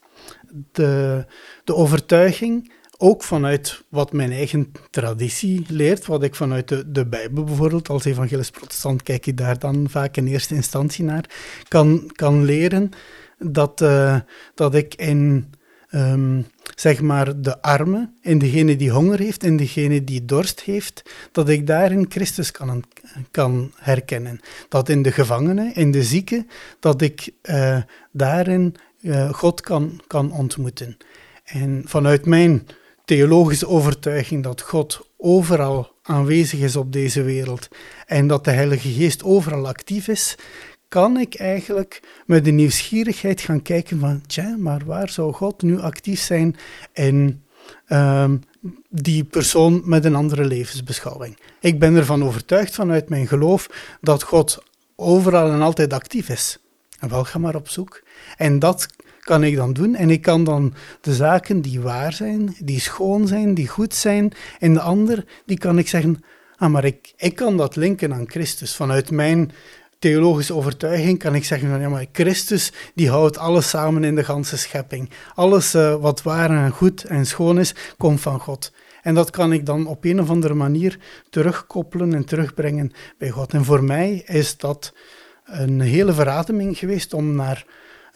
De, 0.72 1.24
de 1.64 1.74
overtuiging 1.74 2.72
ook 2.98 3.22
vanuit 3.22 3.84
wat 3.88 4.12
mijn 4.12 4.32
eigen 4.32 4.72
traditie 4.90 5.64
leert, 5.68 6.06
wat 6.06 6.22
ik 6.22 6.34
vanuit 6.34 6.68
de, 6.94 7.06
Bijbel 7.06 7.44
bijvoorbeeld, 7.44 7.88
als 7.88 8.04
evangelisch 8.04 8.50
protestant 8.50 9.02
kijk 9.02 9.26
ik 9.26 9.36
daar 9.36 9.58
dan 9.58 9.86
vaak 9.88 10.16
in 10.16 10.26
eerste 10.26 10.54
instantie 10.54 11.04
naar, 11.04 11.30
kan, 11.68 12.10
kan 12.14 12.44
leren 12.44 12.90
dat, 13.38 13.80
uh, 13.80 14.18
dat 14.54 14.74
ik 14.74 14.94
in 14.94 15.50
um, 15.90 16.46
zeg 16.74 17.00
maar 17.00 17.40
de 17.40 17.62
arme, 17.62 18.10
in 18.20 18.38
degene 18.38 18.76
die 18.76 18.90
honger 18.90 19.18
heeft, 19.18 19.44
in 19.44 19.56
degene 19.56 20.04
die 20.04 20.24
dorst 20.24 20.60
heeft, 20.60 21.02
dat 21.32 21.48
ik 21.48 21.66
daarin 21.66 22.06
Christus 22.08 22.50
kan, 22.50 22.84
kan 23.30 23.72
herkennen. 23.76 24.40
Dat 24.68 24.88
in 24.88 25.02
de 25.02 25.12
gevangenen, 25.12 25.74
in 25.74 25.90
de 25.90 26.02
zieken, 26.02 26.48
dat 26.80 27.02
ik 27.02 27.30
uh, 27.42 27.78
daarin 28.12 28.74
uh, 29.00 29.32
God 29.32 29.60
kan, 29.60 30.00
kan 30.06 30.32
ontmoeten. 30.32 30.96
En 31.44 31.82
vanuit 31.84 32.26
mijn 32.26 32.66
theologische 33.06 33.68
overtuiging 33.68 34.42
dat 34.42 34.60
God 34.60 35.08
overal 35.16 35.92
aanwezig 36.02 36.60
is 36.60 36.76
op 36.76 36.92
deze 36.92 37.22
wereld 37.22 37.68
en 38.06 38.26
dat 38.26 38.44
de 38.44 38.50
Heilige 38.50 38.88
Geest 38.92 39.24
overal 39.24 39.66
actief 39.66 40.08
is, 40.08 40.36
kan 40.88 41.16
ik 41.16 41.34
eigenlijk 41.34 42.00
met 42.26 42.44
de 42.44 42.50
nieuwsgierigheid 42.50 43.40
gaan 43.40 43.62
kijken 43.62 43.98
van, 43.98 44.22
tja, 44.26 44.56
maar 44.58 44.82
waar 44.84 45.08
zou 45.08 45.32
God 45.32 45.62
nu 45.62 45.80
actief 45.80 46.20
zijn 46.20 46.56
in 46.92 47.42
um, 47.88 48.42
die 48.90 49.24
persoon 49.24 49.82
met 49.84 50.04
een 50.04 50.14
andere 50.14 50.44
levensbeschouwing? 50.44 51.38
Ik 51.60 51.78
ben 51.78 51.96
ervan 51.96 52.24
overtuigd 52.24 52.74
vanuit 52.74 53.08
mijn 53.08 53.26
geloof 53.26 53.66
dat 54.00 54.22
God 54.22 54.62
overal 54.96 55.50
en 55.50 55.62
altijd 55.62 55.92
actief 55.92 56.28
is. 56.28 56.58
En 57.00 57.08
wel, 57.08 57.24
ga 57.24 57.38
maar 57.38 57.54
op 57.54 57.68
zoek. 57.68 58.02
En 58.36 58.58
dat 58.58 58.86
kan 59.26 59.44
ik 59.44 59.56
dan 59.56 59.72
doen. 59.72 59.94
En 59.94 60.10
ik 60.10 60.22
kan 60.22 60.44
dan 60.44 60.74
de 61.00 61.14
zaken 61.14 61.60
die 61.60 61.80
waar 61.80 62.12
zijn, 62.12 62.56
die 62.58 62.80
schoon 62.80 63.26
zijn, 63.26 63.54
die 63.54 63.68
goed 63.68 63.94
zijn, 63.94 64.32
en 64.58 64.72
de 64.72 64.80
ander, 64.80 65.24
die 65.46 65.58
kan 65.58 65.78
ik 65.78 65.88
zeggen, 65.88 66.24
ah, 66.56 66.70
maar 66.70 66.84
ik, 66.84 67.12
ik 67.16 67.34
kan 67.34 67.56
dat 67.56 67.76
linken 67.76 68.14
aan 68.14 68.30
Christus. 68.30 68.76
Vanuit 68.76 69.10
mijn 69.10 69.52
theologische 69.98 70.54
overtuiging 70.54 71.18
kan 71.18 71.34
ik 71.34 71.44
zeggen 71.44 71.70
van 71.70 71.80
ja, 71.80 71.88
maar 71.88 72.06
Christus 72.12 72.72
die 72.94 73.10
houdt 73.10 73.38
alles 73.38 73.68
samen 73.68 74.04
in 74.04 74.14
de 74.14 74.24
ganse 74.24 74.58
schepping. 74.58 75.10
Alles 75.34 75.74
uh, 75.74 75.94
wat 75.94 76.22
waar 76.22 76.50
en 76.50 76.70
goed 76.70 77.04
en 77.04 77.26
schoon 77.26 77.58
is, 77.58 77.74
komt 77.96 78.20
van 78.20 78.40
God. 78.40 78.72
En 79.02 79.14
dat 79.14 79.30
kan 79.30 79.52
ik 79.52 79.66
dan 79.66 79.86
op 79.86 80.04
een 80.04 80.20
of 80.20 80.30
andere 80.30 80.54
manier 80.54 80.98
terugkoppelen 81.30 82.14
en 82.14 82.24
terugbrengen 82.24 82.92
bij 83.18 83.30
God. 83.30 83.52
En 83.52 83.64
voor 83.64 83.84
mij 83.84 84.22
is 84.26 84.56
dat 84.56 84.92
een 85.44 85.80
hele 85.80 86.12
verademing 86.12 86.78
geweest 86.78 87.14
om 87.14 87.34
naar 87.34 87.64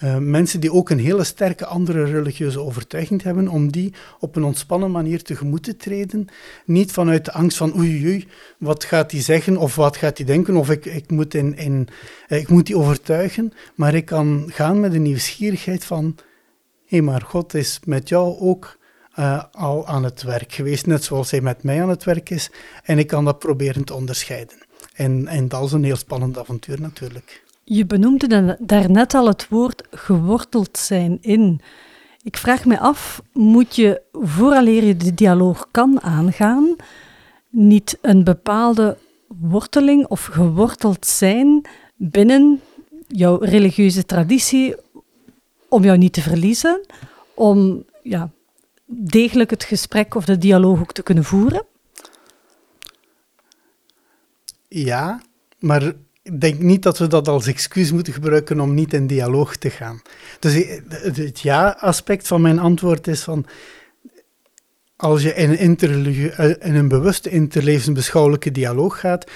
uh, 0.04 0.16
mensen 0.16 0.60
die 0.60 0.72
ook 0.72 0.90
een 0.90 0.98
hele 0.98 1.24
sterke 1.24 1.66
andere 1.66 2.04
religieuze 2.04 2.60
overtuiging 2.60 3.22
hebben, 3.22 3.48
om 3.48 3.70
die 3.72 3.92
op 4.18 4.36
een 4.36 4.44
ontspannen 4.44 4.90
manier 4.90 5.22
tegemoet 5.22 5.62
te 5.62 5.76
treden. 5.76 6.28
Niet 6.64 6.92
vanuit 6.92 7.24
de 7.24 7.32
angst 7.32 7.56
van 7.56 7.76
oei, 7.76 8.06
oei, 8.06 8.28
wat 8.58 8.84
gaat 8.84 9.10
hij 9.10 9.20
zeggen 9.20 9.56
of 9.56 9.74
wat 9.74 9.96
gaat 9.96 10.16
hij 10.16 10.26
denken 10.26 10.56
of 10.56 10.70
ik, 10.70 10.84
ik, 10.84 11.10
moet 11.10 11.34
in, 11.34 11.56
in, 11.56 11.88
uh, 12.28 12.38
ik 12.38 12.48
moet 12.48 12.66
die 12.66 12.76
overtuigen, 12.76 13.52
maar 13.74 13.94
ik 13.94 14.04
kan 14.04 14.44
gaan 14.46 14.80
met 14.80 14.92
de 14.92 14.98
nieuwsgierigheid 14.98 15.84
van 15.84 16.04
hé, 16.86 16.96
hey, 16.96 17.02
maar 17.02 17.22
God 17.22 17.54
is 17.54 17.80
met 17.84 18.08
jou 18.08 18.38
ook 18.38 18.78
uh, 19.18 19.44
al 19.52 19.86
aan 19.86 20.04
het 20.04 20.22
werk 20.22 20.52
geweest, 20.52 20.86
net 20.86 21.04
zoals 21.04 21.30
hij 21.30 21.40
met 21.40 21.62
mij 21.62 21.82
aan 21.82 21.88
het 21.88 22.04
werk 22.04 22.30
is, 22.30 22.50
en 22.82 22.98
ik 22.98 23.06
kan 23.06 23.24
dat 23.24 23.38
proberen 23.38 23.84
te 23.84 23.94
onderscheiden. 23.94 24.56
En, 24.94 25.26
en 25.26 25.48
dat 25.48 25.64
is 25.64 25.72
een 25.72 25.84
heel 25.84 25.96
spannend 25.96 26.38
avontuur 26.38 26.80
natuurlijk. 26.80 27.42
Je 27.72 27.86
benoemde 27.86 28.56
daarnet 28.60 29.14
al 29.14 29.26
het 29.26 29.48
woord 29.48 29.82
geworteld 29.90 30.78
zijn 30.78 31.18
in. 31.20 31.60
Ik 32.22 32.36
vraag 32.36 32.64
me 32.64 32.78
af, 32.78 33.22
moet 33.32 33.76
je 33.76 34.02
vooraleer 34.12 34.84
je 34.84 34.96
de 34.96 35.14
dialoog 35.14 35.68
kan 35.70 36.00
aangaan, 36.00 36.76
niet 37.48 37.98
een 38.00 38.24
bepaalde 38.24 38.98
worteling 39.26 40.06
of 40.06 40.24
geworteld 40.24 41.06
zijn 41.06 41.66
binnen 41.96 42.60
jouw 43.06 43.36
religieuze 43.38 44.06
traditie 44.06 44.74
om 45.68 45.84
jou 45.84 45.98
niet 45.98 46.12
te 46.12 46.22
verliezen, 46.22 46.80
om 47.34 47.84
ja, 48.02 48.30
degelijk 48.86 49.50
het 49.50 49.64
gesprek 49.64 50.14
of 50.14 50.24
de 50.24 50.38
dialoog 50.38 50.80
ook 50.80 50.92
te 50.92 51.02
kunnen 51.02 51.24
voeren? 51.24 51.64
Ja, 54.68 55.20
maar 55.58 55.94
ik 56.22 56.40
denk 56.40 56.58
niet 56.58 56.82
dat 56.82 56.98
we 56.98 57.06
dat 57.06 57.28
als 57.28 57.46
excuus 57.46 57.92
moeten 57.92 58.12
gebruiken 58.12 58.60
om 58.60 58.74
niet 58.74 58.92
in 58.92 59.06
dialoog 59.06 59.56
te 59.56 59.70
gaan. 59.70 60.02
Dus 60.38 60.64
het 60.88 61.40
ja-aspect 61.40 62.26
van 62.26 62.40
mijn 62.40 62.58
antwoord 62.58 63.06
is 63.06 63.22
van. 63.22 63.46
Als 64.96 65.22
je 65.22 65.34
in 65.34 65.76
een, 65.80 66.30
eh, 66.60 66.86
bewuste 66.86 67.30
interlevensbeschouwelijke 67.30 68.50
dialoog 68.50 69.00
gaat, 69.00 69.30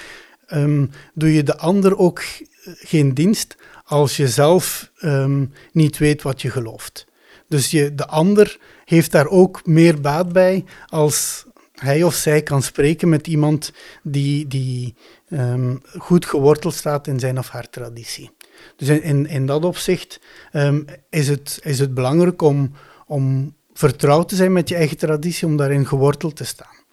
um, 0.53 0.89
doe 1.13 1.33
je 1.33 1.43
de 1.43 1.57
ander 1.57 1.97
ook 1.97 2.23
geen 2.63 3.13
dienst 3.13 3.55
als 3.83 4.17
je 4.17 4.27
zelf 4.27 4.91
um, 5.01 5.51
niet 5.71 5.97
weet 5.97 6.21
wat 6.21 6.41
je 6.41 6.49
gelooft. 6.49 7.05
Dus 7.47 7.71
je, 7.71 7.95
de 7.95 8.07
ander 8.07 8.57
heeft 8.85 9.11
daar 9.11 9.27
ook 9.27 9.65
meer 9.65 10.01
baat 10.01 10.33
bij 10.33 10.63
als 10.87 11.45
hij 11.75 12.03
of 12.03 12.13
zij 12.13 12.41
kan 12.41 12.61
spreken 12.61 13.09
met 13.09 13.27
iemand 13.27 13.71
die, 14.03 14.47
die 14.47 14.95
um, 15.35 15.81
goed 15.97 16.25
geworteld 16.25 16.73
staat 16.73 17.07
in 17.07 17.19
zijn 17.19 17.37
of 17.37 17.49
haar 17.49 17.69
traditie. 17.69 18.31
Dus 18.75 18.87
in, 18.87 19.27
in, 19.27 19.45
dat 19.45 19.65
opzicht 19.65 20.19
um, 20.53 20.85
is, 21.09 21.27
het, 21.27 21.59
is 21.63 21.79
het 21.79 21.93
belangrijk 21.93 22.41
om, 22.41 22.71
om 23.07 23.55
vertrouwd 23.73 24.29
te 24.29 24.35
zijn 24.35 24.53
met 24.53 24.69
je 24.69 24.75
eigen 24.75 24.97
traditie, 24.97 25.47
om 25.47 25.57
daarin 25.57 25.87
geworteld 25.87 26.35
te 26.35 26.45
staan. 26.45 26.83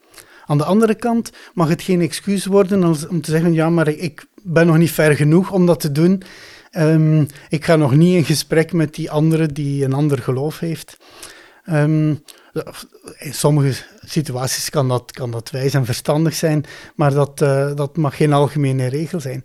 Aan 0.47 0.59
de 0.59 0.65
andere 0.65 0.95
kant 0.95 1.31
mag 1.55 1.69
het 1.69 1.83
geen 1.83 2.01
excuus 2.01 2.47
worden 2.47 2.85
om 3.09 3.21
te 3.21 3.31
zeggen, 3.31 3.53
ja, 3.53 3.71
maar 3.71 3.89
ik 3.89 4.27
ben 4.43 4.67
nog 4.67 4.79
niet 4.79 4.91
ver 4.91 5.17
genoeg 5.17 5.51
om 5.51 5.67
dat 5.67 5.81
te 5.81 5.93
doen. 5.93 6.23
Um, 6.79 7.27
ik 7.49 7.65
ga 7.65 7.77
nog 7.77 7.95
niet 7.95 8.15
in 8.15 8.25
gesprek 8.25 8.73
met 8.73 8.95
die 8.95 9.11
andere 9.11 9.47
die 9.47 9.85
een 9.85 9.93
ander 9.93 10.19
geloof 10.19 10.59
heeft. 10.59 10.97
Um, 11.71 12.23
in 13.19 13.35
sommige 13.35 13.85
situaties 14.05 14.71
kan 14.71 14.89
dat, 14.89 15.13
kan 15.13 15.31
dat 15.31 15.51
wijs 15.51 15.75
en 15.75 15.85
verstandig 15.85 16.35
zijn, 16.35 16.65
maar 16.95 17.13
dat, 17.13 17.41
uh, 17.41 17.75
dat 17.75 17.97
mag 17.97 18.17
geen 18.17 18.33
algemene 18.33 18.87
regel 18.87 19.21
zijn. 19.21 19.45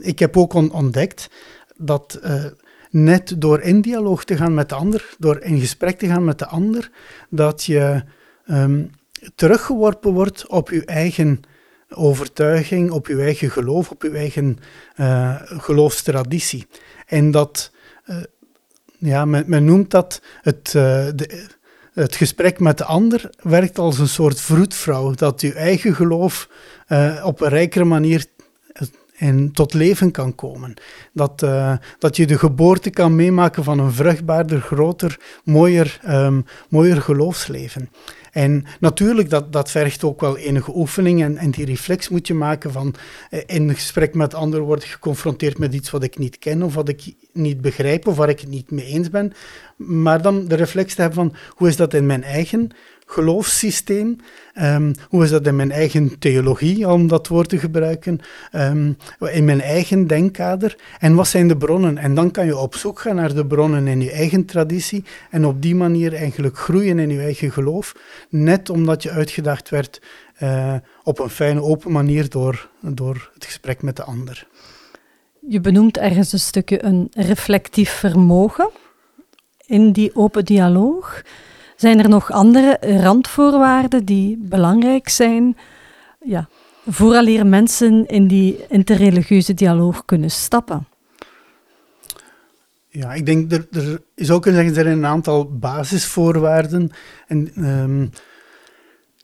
Ik 0.00 0.18
heb 0.18 0.36
ook 0.36 0.52
on 0.52 0.72
ontdekt 0.72 1.30
dat 1.76 2.18
uh, 2.24 2.44
net 2.90 3.34
door 3.38 3.60
in 3.60 3.80
dialoog 3.80 4.24
te 4.24 4.36
gaan 4.36 4.54
met 4.54 4.68
de 4.68 4.74
ander, 4.74 5.14
door 5.18 5.40
in 5.40 5.60
gesprek 5.60 5.98
te 5.98 6.06
gaan 6.06 6.24
met 6.24 6.38
de 6.38 6.46
ander, 6.46 6.90
dat 7.30 7.64
je 7.64 8.02
um, 8.50 8.90
teruggeworpen 9.34 10.12
wordt 10.12 10.46
op 10.46 10.70
je 10.70 10.84
eigen 10.84 11.40
overtuiging, 11.88 12.90
op 12.90 13.06
je 13.06 13.20
eigen 13.20 13.50
geloof, 13.50 13.90
op 13.90 14.02
je 14.02 14.10
eigen 14.10 14.58
uh, 14.96 15.36
geloofstraditie. 15.42 16.66
En 17.06 17.30
dat, 17.30 17.72
ja, 18.98 19.24
men, 19.24 19.44
men, 19.46 19.64
noemt 19.64 19.90
dat 19.90 20.22
het, 20.42 20.70
de, 20.70 21.46
het 22.02 22.16
gesprek 22.16 22.60
met 22.60 22.78
de 22.78 22.84
ander 22.84 23.30
werkt 23.42 23.78
als 23.78 23.98
een 23.98 24.08
soort 24.08 24.40
vroedvrouw, 24.40 25.10
dat 25.10 25.40
je 25.40 25.52
eigen 25.52 25.94
geloof 25.94 26.48
op 27.22 27.40
een 27.40 27.48
rijkere 27.48 27.84
manier 27.84 28.26
en 29.18 29.52
tot 29.52 29.74
leven 29.74 30.10
kan 30.10 30.34
komen. 30.34 30.74
Dat, 31.12 31.42
uh, 31.42 31.72
dat 31.98 32.16
je 32.16 32.26
de 32.26 32.38
geboorte 32.38 32.90
kan 32.90 33.14
meemaken 33.14 33.64
van 33.64 33.78
een 33.78 33.92
vruchtbaarder, 33.92 34.60
groter, 34.60 35.18
mooier, 35.44 36.00
um, 36.08 36.44
mooier 36.68 37.02
geloofsleven. 37.02 37.90
En 38.36 38.64
natuurlijk, 38.80 39.30
dat, 39.30 39.52
dat 39.52 39.70
vergt 39.70 40.04
ook 40.04 40.20
wel 40.20 40.36
enige 40.36 40.76
oefening 40.76 41.22
en, 41.22 41.36
en 41.36 41.50
die 41.50 41.64
reflex 41.64 42.08
moet 42.08 42.26
je 42.26 42.34
maken 42.34 42.72
van 42.72 42.94
eh, 43.30 43.40
in 43.46 43.74
gesprek 43.74 44.14
met 44.14 44.34
anderen 44.34 44.66
word 44.66 44.82
ik 44.82 44.88
geconfronteerd 44.88 45.58
met 45.58 45.74
iets 45.74 45.90
wat 45.90 46.02
ik 46.02 46.18
niet 46.18 46.38
ken 46.38 46.62
of 46.62 46.74
wat 46.74 46.88
ik 46.88 47.14
niet 47.32 47.60
begrijp 47.60 48.06
of 48.06 48.16
waar 48.16 48.28
ik 48.28 48.40
het 48.40 48.48
niet 48.48 48.70
mee 48.70 48.84
eens 48.84 49.10
ben. 49.10 49.32
Maar 49.76 50.22
dan 50.22 50.48
de 50.48 50.54
reflex 50.54 50.94
te 50.94 51.00
hebben 51.00 51.18
van 51.18 51.36
hoe 51.48 51.68
is 51.68 51.76
dat 51.76 51.94
in 51.94 52.06
mijn 52.06 52.22
eigen 52.22 52.70
geloofssysteem. 53.06 54.16
Um, 54.54 54.92
hoe 55.08 55.24
is 55.24 55.30
dat 55.30 55.46
in 55.46 55.56
mijn 55.56 55.70
eigen 55.70 56.18
theologie, 56.18 56.88
om 56.88 57.08
dat 57.08 57.28
woord 57.28 57.48
te 57.48 57.58
gebruiken, 57.58 58.20
um, 58.52 58.96
in 59.30 59.44
mijn 59.44 59.60
eigen 59.60 60.06
denkkader 60.06 60.76
en 60.98 61.14
wat 61.14 61.28
zijn 61.28 61.48
de 61.48 61.56
bronnen? 61.56 61.98
En 61.98 62.14
dan 62.14 62.30
kan 62.30 62.46
je 62.46 62.56
op 62.56 62.74
zoek 62.74 63.00
gaan 63.00 63.16
naar 63.16 63.34
de 63.34 63.46
bronnen 63.46 63.86
in 63.86 64.00
je 64.00 64.10
eigen 64.10 64.44
traditie 64.44 65.04
en 65.30 65.46
op 65.46 65.62
die 65.62 65.74
manier 65.74 66.14
eigenlijk 66.14 66.58
groeien 66.58 66.98
in 66.98 67.10
je 67.10 67.20
eigen 67.20 67.52
geloof, 67.52 67.94
net 68.28 68.70
omdat 68.70 69.02
je 69.02 69.10
uitgedacht 69.10 69.68
werd 69.68 70.00
uh, 70.42 70.74
op 71.02 71.18
een 71.18 71.30
fijne, 71.30 71.62
open 71.62 71.92
manier 71.92 72.28
door, 72.28 72.68
door 72.80 73.30
het 73.34 73.44
gesprek 73.44 73.82
met 73.82 73.96
de 73.96 74.02
ander. 74.02 74.46
Je 75.48 75.60
benoemt 75.60 75.98
ergens 75.98 76.32
een 76.32 76.38
stukje 76.38 76.84
een 76.84 77.08
reflectief 77.10 77.90
vermogen 77.90 78.70
in 79.66 79.92
die 79.92 80.14
open 80.14 80.44
dialoog. 80.44 81.22
Zijn 81.76 81.98
er 81.98 82.08
nog 82.08 82.30
andere 82.30 82.78
randvoorwaarden 82.80 84.04
die 84.04 84.36
belangrijk 84.40 85.08
zijn 85.08 85.56
ja, 86.20 86.48
vooraleer 86.86 87.46
mensen 87.46 88.06
in 88.06 88.28
die 88.28 88.66
interreligieuze 88.68 89.54
dialoog 89.54 90.04
kunnen 90.04 90.30
stappen? 90.30 90.86
Ja, 92.88 93.14
ik 93.14 93.26
denk 93.26 93.52
er, 93.52 93.66
er 93.70 94.00
zou 94.14 94.40
kunnen 94.40 94.64
zeggen, 94.64 94.86
er 94.86 94.92
een 94.92 95.06
aantal 95.06 95.58
basisvoorwaarden. 95.58 96.90
En 97.26 97.64
um, 97.68 98.10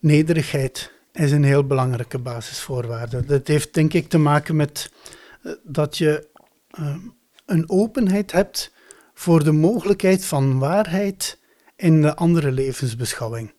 nederigheid 0.01 0.93
is 1.13 1.33
een 1.33 1.45
heel 1.45 1.67
belangrijke 1.67 2.19
basisvoorwaarde. 2.19 3.25
Dat 3.25 3.47
heeft 3.47 3.75
denk 3.75 3.93
ik 3.93 4.09
te 4.09 4.19
maken 4.19 4.57
met 4.57 4.91
uh, 5.43 5.53
dat 5.63 5.99
je 5.99 6.29
uh, 6.81 6.97
een 7.47 7.71
openheid 7.71 8.33
hebt 8.33 8.73
voor 9.15 9.45
de 9.45 9.53
mogelijkheid 9.53 10.25
van 10.25 10.59
waarheid 10.59 11.39
in 11.83 12.03
de 12.03 12.15
andere 12.15 12.53
levensbeschouwing. 12.53 13.53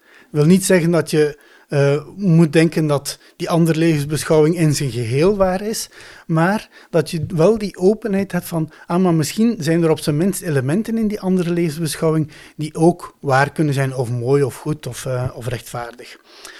Dat 0.00 0.40
wil 0.40 0.44
niet 0.44 0.64
zeggen 0.64 0.90
dat 0.90 1.10
je 1.10 1.38
uh, 1.68 2.02
moet 2.16 2.52
denken 2.52 2.86
dat 2.86 3.18
die 3.36 3.50
andere 3.50 3.78
levensbeschouwing 3.78 4.56
in 4.56 4.74
zijn 4.74 4.90
geheel 4.90 5.36
waar 5.36 5.62
is, 5.62 5.88
maar 6.26 6.68
dat 6.90 7.10
je 7.10 7.24
wel 7.34 7.58
die 7.58 7.76
openheid 7.76 8.32
hebt 8.32 8.44
van, 8.44 8.70
ah, 8.86 9.02
maar 9.02 9.14
misschien 9.14 9.56
zijn 9.58 9.82
er 9.82 9.90
op 9.90 10.00
zijn 10.00 10.16
minst 10.16 10.42
elementen 10.42 10.98
in 10.98 11.08
die 11.08 11.20
andere 11.20 11.50
levensbeschouwing 11.50 12.30
die 12.56 12.74
ook 12.74 13.16
waar 13.20 13.52
kunnen 13.52 13.74
zijn, 13.74 13.94
of 13.94 14.10
mooi, 14.10 14.42
of 14.42 14.56
goed, 14.56 14.86
of, 14.86 15.04
uh, 15.04 15.30
of 15.34 15.46
rechtvaardig. 15.46 16.16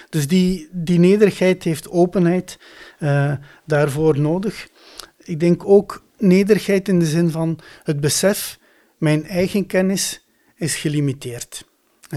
Dus 0.09 0.27
die, 0.27 0.69
die 0.71 0.99
nederigheid 0.99 1.63
heeft 1.63 1.89
openheid 1.89 2.59
uh, 2.99 3.33
daarvoor 3.65 4.19
nodig. 4.19 4.67
Ik 5.23 5.39
denk 5.39 5.65
ook 5.65 6.03
nederigheid 6.17 6.87
in 6.87 6.99
de 6.99 7.05
zin 7.05 7.31
van 7.31 7.59
het 7.83 7.99
besef, 7.99 8.59
mijn 8.97 9.27
eigen 9.27 9.65
kennis 9.65 10.22
is 10.55 10.75
gelimiteerd. 10.75 11.65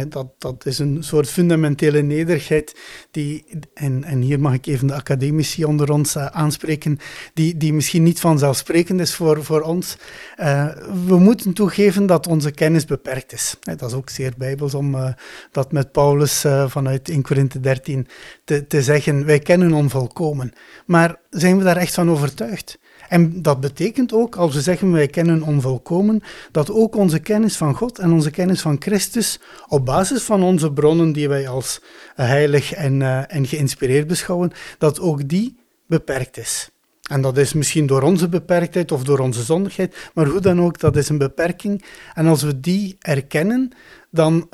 Dat, 0.09 0.27
dat 0.39 0.67
is 0.67 0.79
een 0.79 1.03
soort 1.05 1.29
fundamentele 1.29 2.03
nederigheid, 2.03 2.77
die, 3.11 3.45
en, 3.75 4.05
en 4.05 4.21
hier 4.21 4.41
mag 4.41 4.55
ik 4.55 4.67
even 4.67 4.87
de 4.87 4.95
academici 4.95 5.65
onder 5.65 5.91
ons 5.91 6.17
uh, 6.17 6.27
aanspreken, 6.27 6.99
die, 7.35 7.57
die 7.57 7.73
misschien 7.73 8.03
niet 8.03 8.21
vanzelfsprekend 8.21 9.01
is 9.01 9.15
voor, 9.15 9.45
voor 9.45 9.61
ons. 9.61 9.97
Uh, 10.41 10.69
we 11.07 11.19
moeten 11.19 11.53
toegeven 11.53 12.07
dat 12.07 12.27
onze 12.27 12.51
kennis 12.51 12.85
beperkt 12.85 13.33
is. 13.33 13.57
Dat 13.61 13.83
is 13.83 13.93
ook 13.93 14.11
zeer 14.11 14.33
bijbels 14.37 14.75
om 14.75 14.95
uh, 14.95 15.09
dat 15.51 15.73
met 15.73 15.93
Paulus 15.93 16.45
vanuit 16.67 17.09
1 17.09 17.23
Korinthe 17.23 17.61
13 17.61 18.07
te, 18.45 18.67
te 18.67 18.83
zeggen. 18.83 19.25
Wij 19.25 19.39
kennen 19.39 19.73
onvolkomen. 19.73 20.53
Maar 20.87 21.19
zijn 21.31 21.59
we 21.59 21.65
daar 21.65 21.77
echt 21.77 21.95
van 21.95 22.11
overtuigd? 22.11 22.79
En 23.09 23.43
dat 23.43 23.61
betekent 23.61 24.13
ook, 24.13 24.37
als 24.37 24.55
we 24.55 24.61
zeggen 24.61 24.93
wij 24.93 25.07
kennen 25.07 25.43
onvolkomen, 25.43 26.23
dat 26.51 26.71
ook 26.71 26.97
onze 26.97 27.19
kennis 27.19 27.57
van 27.57 27.75
God 27.75 27.99
en 27.99 28.13
onze 28.13 28.31
kennis 28.31 28.61
van 28.61 28.77
Christus 28.79 29.41
op 29.69 29.85
basis 29.85 30.23
van 30.23 30.43
onze 30.43 30.73
bronnen 30.73 31.13
die 31.13 31.29
wij 31.29 31.49
als 31.49 31.81
heilig 32.15 32.73
en, 32.73 33.01
uh, 33.01 33.35
en 33.35 33.47
geïnspireerd 33.47 34.07
beschouwen, 34.07 34.53
dat 34.79 35.01
ook 35.01 35.29
die 35.29 35.59
beperkt 35.87 36.37
is. 36.37 36.71
En 37.09 37.21
dat 37.21 37.37
is 37.37 37.53
misschien 37.53 37.87
door 37.87 38.03
onze 38.03 38.29
beperktheid 38.29 38.93
of 38.93 39.05
door 39.05 39.19
onze 39.19 39.43
zondigheid, 39.43 40.11
maar 40.15 40.27
hoe 40.27 40.41
dan 40.41 40.61
ook, 40.61 40.79
dat 40.81 40.97
is 40.97 41.09
een 41.09 41.19
beperking. 41.19 41.85
En 42.15 42.27
als 42.27 42.43
we 42.43 42.61
die 42.61 42.97
erkennen, 42.99 43.73
dan 44.11 44.49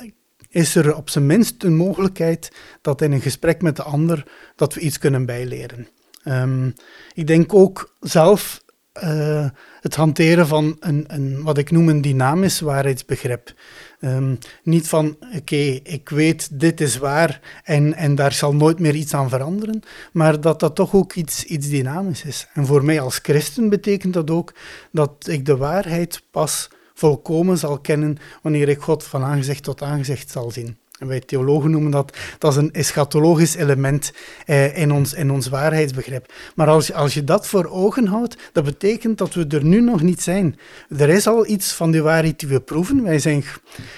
is 0.49 0.75
er 0.75 0.95
op 0.95 1.09
zijn 1.09 1.25
minst 1.25 1.63
een 1.63 1.75
mogelijkheid 1.75 2.51
dat 2.81 3.01
in 3.01 3.11
een 3.11 3.21
gesprek 3.21 3.61
met 3.61 3.75
de 3.75 3.83
ander 3.83 4.27
dat 4.55 4.73
we 4.73 4.79
iets 4.79 4.97
kunnen 4.97 5.25
bijleren. 5.25 5.87
Um, 6.25 6.73
ik 7.13 7.27
denk 7.27 7.53
ook 7.53 7.95
zelf 7.99 8.63
uh, 9.03 9.49
het 9.81 9.95
hanteren 9.95 10.47
van 10.47 10.77
een, 10.79 11.03
een, 11.07 11.43
wat 11.43 11.57
ik 11.57 11.71
noem 11.71 11.89
een 11.89 12.01
dynamisch 12.01 12.59
waarheidsbegrip. 12.59 13.53
Um, 13.99 14.37
niet 14.63 14.87
van, 14.87 15.17
oké, 15.35 15.79
ik 15.83 16.09
weet, 16.09 16.59
dit 16.59 16.81
is 16.81 16.97
waar 16.97 17.41
en, 17.63 17.93
en 17.93 18.15
daar 18.15 18.31
zal 18.31 18.55
nooit 18.55 18.79
meer 18.79 18.95
iets 18.95 19.13
aan 19.13 19.29
veranderen, 19.29 19.81
maar 20.11 20.41
dat 20.41 20.59
dat 20.59 20.75
toch 20.75 20.93
ook 20.93 21.13
iets, 21.13 21.43
iets 21.43 21.69
dynamisch 21.69 22.23
is. 22.23 22.47
En 22.53 22.65
voor 22.65 22.83
mij 22.83 22.99
als 22.99 23.19
christen 23.21 23.69
betekent 23.69 24.13
dat 24.13 24.29
ook 24.29 24.53
dat 24.91 25.27
ik 25.27 25.45
de 25.45 25.57
waarheid 25.57 26.23
pas 26.31 26.69
volkomen 26.93 27.57
zal 27.57 27.79
kennen 27.79 28.17
wanneer 28.41 28.69
ik 28.69 28.81
God 28.81 29.03
van 29.03 29.23
aangezicht 29.23 29.63
tot 29.63 29.81
aangezicht 29.81 30.31
zal 30.31 30.51
zien. 30.51 30.77
En 31.03 31.09
wij 31.09 31.19
theologen 31.19 31.71
noemen 31.71 31.91
dat, 31.91 32.17
dat 32.37 32.51
is 32.51 32.57
een 32.57 32.73
eschatologisch 32.73 33.55
element 33.55 34.13
eh, 34.45 34.77
in, 34.77 34.91
ons, 34.91 35.13
in 35.13 35.31
ons 35.31 35.47
waarheidsbegrip. 35.47 36.33
Maar 36.55 36.67
als, 36.67 36.93
als 36.93 37.13
je 37.13 37.23
dat 37.23 37.47
voor 37.47 37.65
ogen 37.65 38.07
houdt, 38.07 38.37
dat 38.51 38.63
betekent 38.63 39.17
dat 39.17 39.33
we 39.33 39.45
er 39.47 39.65
nu 39.65 39.81
nog 39.81 40.01
niet 40.01 40.21
zijn. 40.21 40.59
Er 40.97 41.09
is 41.09 41.27
al 41.27 41.47
iets 41.47 41.73
van 41.73 41.91
die 41.91 42.01
waarheid 42.01 42.39
die 42.39 42.49
we 42.49 42.59
proeven. 42.59 43.03
Wij 43.03 43.19
zijn 43.19 43.43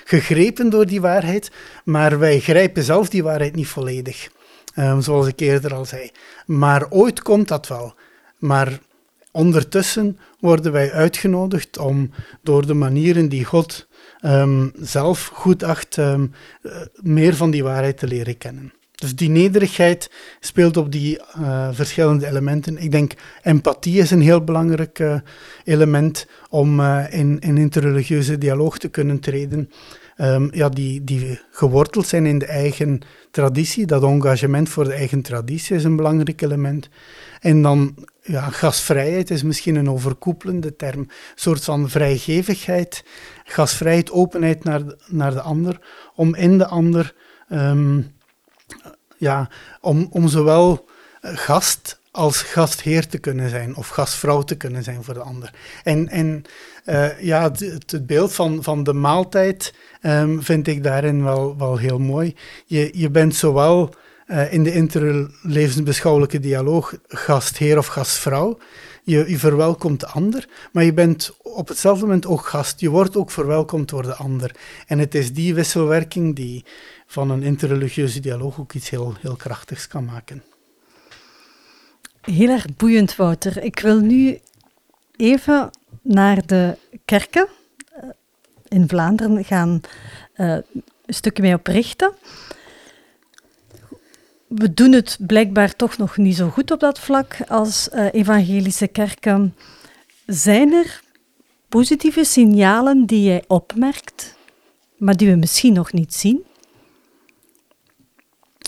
gegrepen 0.04 0.70
door 0.70 0.86
die 0.86 1.02
waarheid, 1.02 1.52
maar 1.84 2.20
wij 2.20 2.40
grijpen 2.40 2.84
zelf 2.84 3.10
die 3.10 3.24
waarheid 3.24 3.56
niet 3.56 3.68
volledig. 3.68 4.30
Um, 4.80 5.02
zoals 5.02 5.28
ik 5.28 5.40
eerder 5.40 5.74
al 5.74 5.86
zei. 5.86 6.12
Maar 6.46 6.90
ooit 6.90 7.22
komt 7.22 7.48
dat 7.48 7.68
wel. 7.68 7.94
Maar 8.38 8.80
ondertussen 9.32 10.18
worden 10.40 10.72
wij 10.72 10.92
uitgenodigd 10.92 11.78
om 11.78 12.12
door 12.42 12.66
de 12.66 12.74
manieren 12.74 13.30
die 13.30 13.46
God 13.46 13.88
um, 14.26 14.72
zelf 14.80 15.26
goed 15.34 15.64
acht 15.64 15.98
um, 15.98 16.32
meer 17.02 17.36
van 17.36 17.52
die 17.52 17.64
waarheid 17.64 17.98
te 17.98 18.08
leren 18.08 18.38
kennen. 18.38 18.74
Dus 18.96 19.16
die 19.16 19.30
nederigheid 19.30 20.12
speelt 20.40 20.78
op 20.78 20.92
die 20.92 21.20
uh, 21.40 21.70
verschillende 21.72 22.28
elementen. 22.28 22.78
Ik 22.78 22.92
denk 22.92 23.14
empathie 23.42 24.00
is 24.00 24.12
een 24.12 24.22
heel 24.22 24.44
belangrijk 24.44 25.00
uh, 25.00 25.16
element 25.64 26.28
om 26.50 26.82
in, 27.10 27.40
in 27.40 27.58
interreligieuze 27.58 28.38
dialoog 28.38 28.78
te 28.78 28.88
kunnen 28.88 29.20
treden. 29.20 29.70
Um, 30.18 30.50
ja, 30.52 30.70
die, 30.70 31.04
die 31.04 31.40
geworteld 31.52 32.08
zijn 32.08 32.26
in 32.26 32.40
de 32.40 32.46
eigen 32.46 33.00
traditie. 33.32 33.86
Dat 33.86 34.04
engagement 34.04 34.70
voor 34.70 34.84
de 34.84 34.94
eigen 34.94 35.22
traditie 35.22 35.76
is 35.76 35.84
een 35.84 35.96
belangrijk 35.96 36.42
element. 36.42 36.90
En 37.40 37.62
dan 37.62 37.96
ja, 38.26 38.50
gastvrijheid 38.50 39.30
is 39.30 39.44
misschien 39.44 39.76
een 39.76 39.90
overkoepelende 39.90 40.76
term. 40.76 41.00
Een 41.00 41.10
soort 41.36 41.64
van 41.64 41.90
vrijgevigheid, 41.90 43.04
gasvrijheid, 43.44 44.12
openheid 44.12 44.64
naar 44.64 44.86
de, 44.86 44.98
naar 45.08 45.34
de 45.34 45.42
ander, 45.42 45.80
om 46.16 46.36
in 46.36 46.58
de 46.58 46.68
ander, 46.68 47.16
um, 47.50 48.16
ja, 49.18 49.50
om, 49.82 50.08
om 50.10 50.28
zowel 50.28 50.90
gast 51.22 52.00
als 52.12 52.42
gastheer 52.42 53.08
te 53.08 53.18
kunnen 53.18 53.50
zijn 53.50 53.76
of 53.76 53.88
gastvrouw 53.88 54.42
te 54.42 54.56
kunnen 54.56 54.84
zijn 54.84 55.04
voor 55.04 55.14
de 55.14 55.20
ander. 55.20 55.54
En, 55.84 56.10
en 56.10 56.44
uh, 56.86 57.22
ja, 57.22 57.44
het, 57.44 57.60
het, 57.60 58.06
beeld 58.06 58.34
van, 58.34 58.64
van 58.64 58.84
de 58.84 58.94
maaltijd 58.94 59.74
um, 60.02 60.44
vind 60.44 60.68
ik 60.68 60.84
daarin 60.84 61.24
wel, 61.24 61.58
wel 61.58 61.78
heel 61.78 62.00
mooi. 62.00 62.36
Je, 62.66 62.90
je 62.94 63.10
bent 63.10 63.36
zowel 63.36 63.94
uh, 64.28 64.54
in 64.54 64.64
de 64.64 64.74
interlevensbeschouwelijke 64.74 66.40
dialoog 66.40 66.94
gastheer 67.08 67.78
of 67.78 67.88
gastvrouw. 67.88 68.58
Je, 69.04 69.30
je 69.30 69.38
verwelkomt 69.38 70.00
de 70.00 70.08
ander, 70.08 70.48
maar 70.72 70.84
je 70.84 70.94
bent 70.94 71.38
op 71.42 71.68
hetzelfde 71.68 72.06
moment 72.06 72.26
ook 72.26 72.46
gast. 72.46 72.80
Je 72.80 72.90
wordt 72.90 73.16
ook 73.16 73.32
verwelkomd 73.32 73.90
door 73.90 74.04
de 74.04 74.16
ander. 74.16 74.56
En 74.88 75.00
het 75.00 75.16
is 75.16 75.34
die 75.34 75.54
wisselwerking 75.54 76.36
die 76.36 76.66
van 77.06 77.30
een 77.30 77.44
interreligieuze 77.44 78.20
dialoog 78.20 78.60
ook 78.60 78.74
iets 78.74 78.90
heel, 78.90 79.16
heel 79.20 79.36
krachtigs 79.36 79.88
kan 79.88 80.06
maken. 80.06 80.44
Heel 82.22 82.50
erg 82.50 82.66
boeiend, 82.78 83.16
Wouter. 83.16 83.64
Ik 83.64 83.80
wil 83.80 84.00
nu 84.00 84.40
even 85.16 85.70
naar 86.02 86.46
de 86.46 86.78
kerken 87.06 87.48
eh, 87.90 88.10
in 88.68 88.88
Vlaanderen 88.88 89.44
gaan 89.44 89.82
uh, 90.36 90.58
een 91.06 91.14
stukje 91.14 91.42
mee 91.42 91.54
oprichten. 91.54 92.12
We 94.56 94.74
doen 94.74 94.92
het 94.92 95.18
blijkbaar 95.20 95.76
toch 95.76 95.98
nog 95.98 96.18
niet 96.18 96.36
zo 96.36 96.50
goed 96.50 96.72
op 96.72 96.80
dat 96.80 97.00
vlak 97.00 97.38
als 97.48 97.90
uh, 97.94 98.08
evangelische 98.12 98.88
kerken. 98.88 99.56
Zijn 100.26 100.74
er 100.74 101.02
positieve 101.70 102.24
signalen 102.24 103.06
die 103.06 103.24
jij 103.24 103.44
opmerkt, 103.48 104.36
maar 104.98 105.18
die 105.18 105.30
we 105.30 105.36
misschien 105.36 105.74
nog 105.74 105.94
niet 105.94 106.14
zien? 106.14 106.44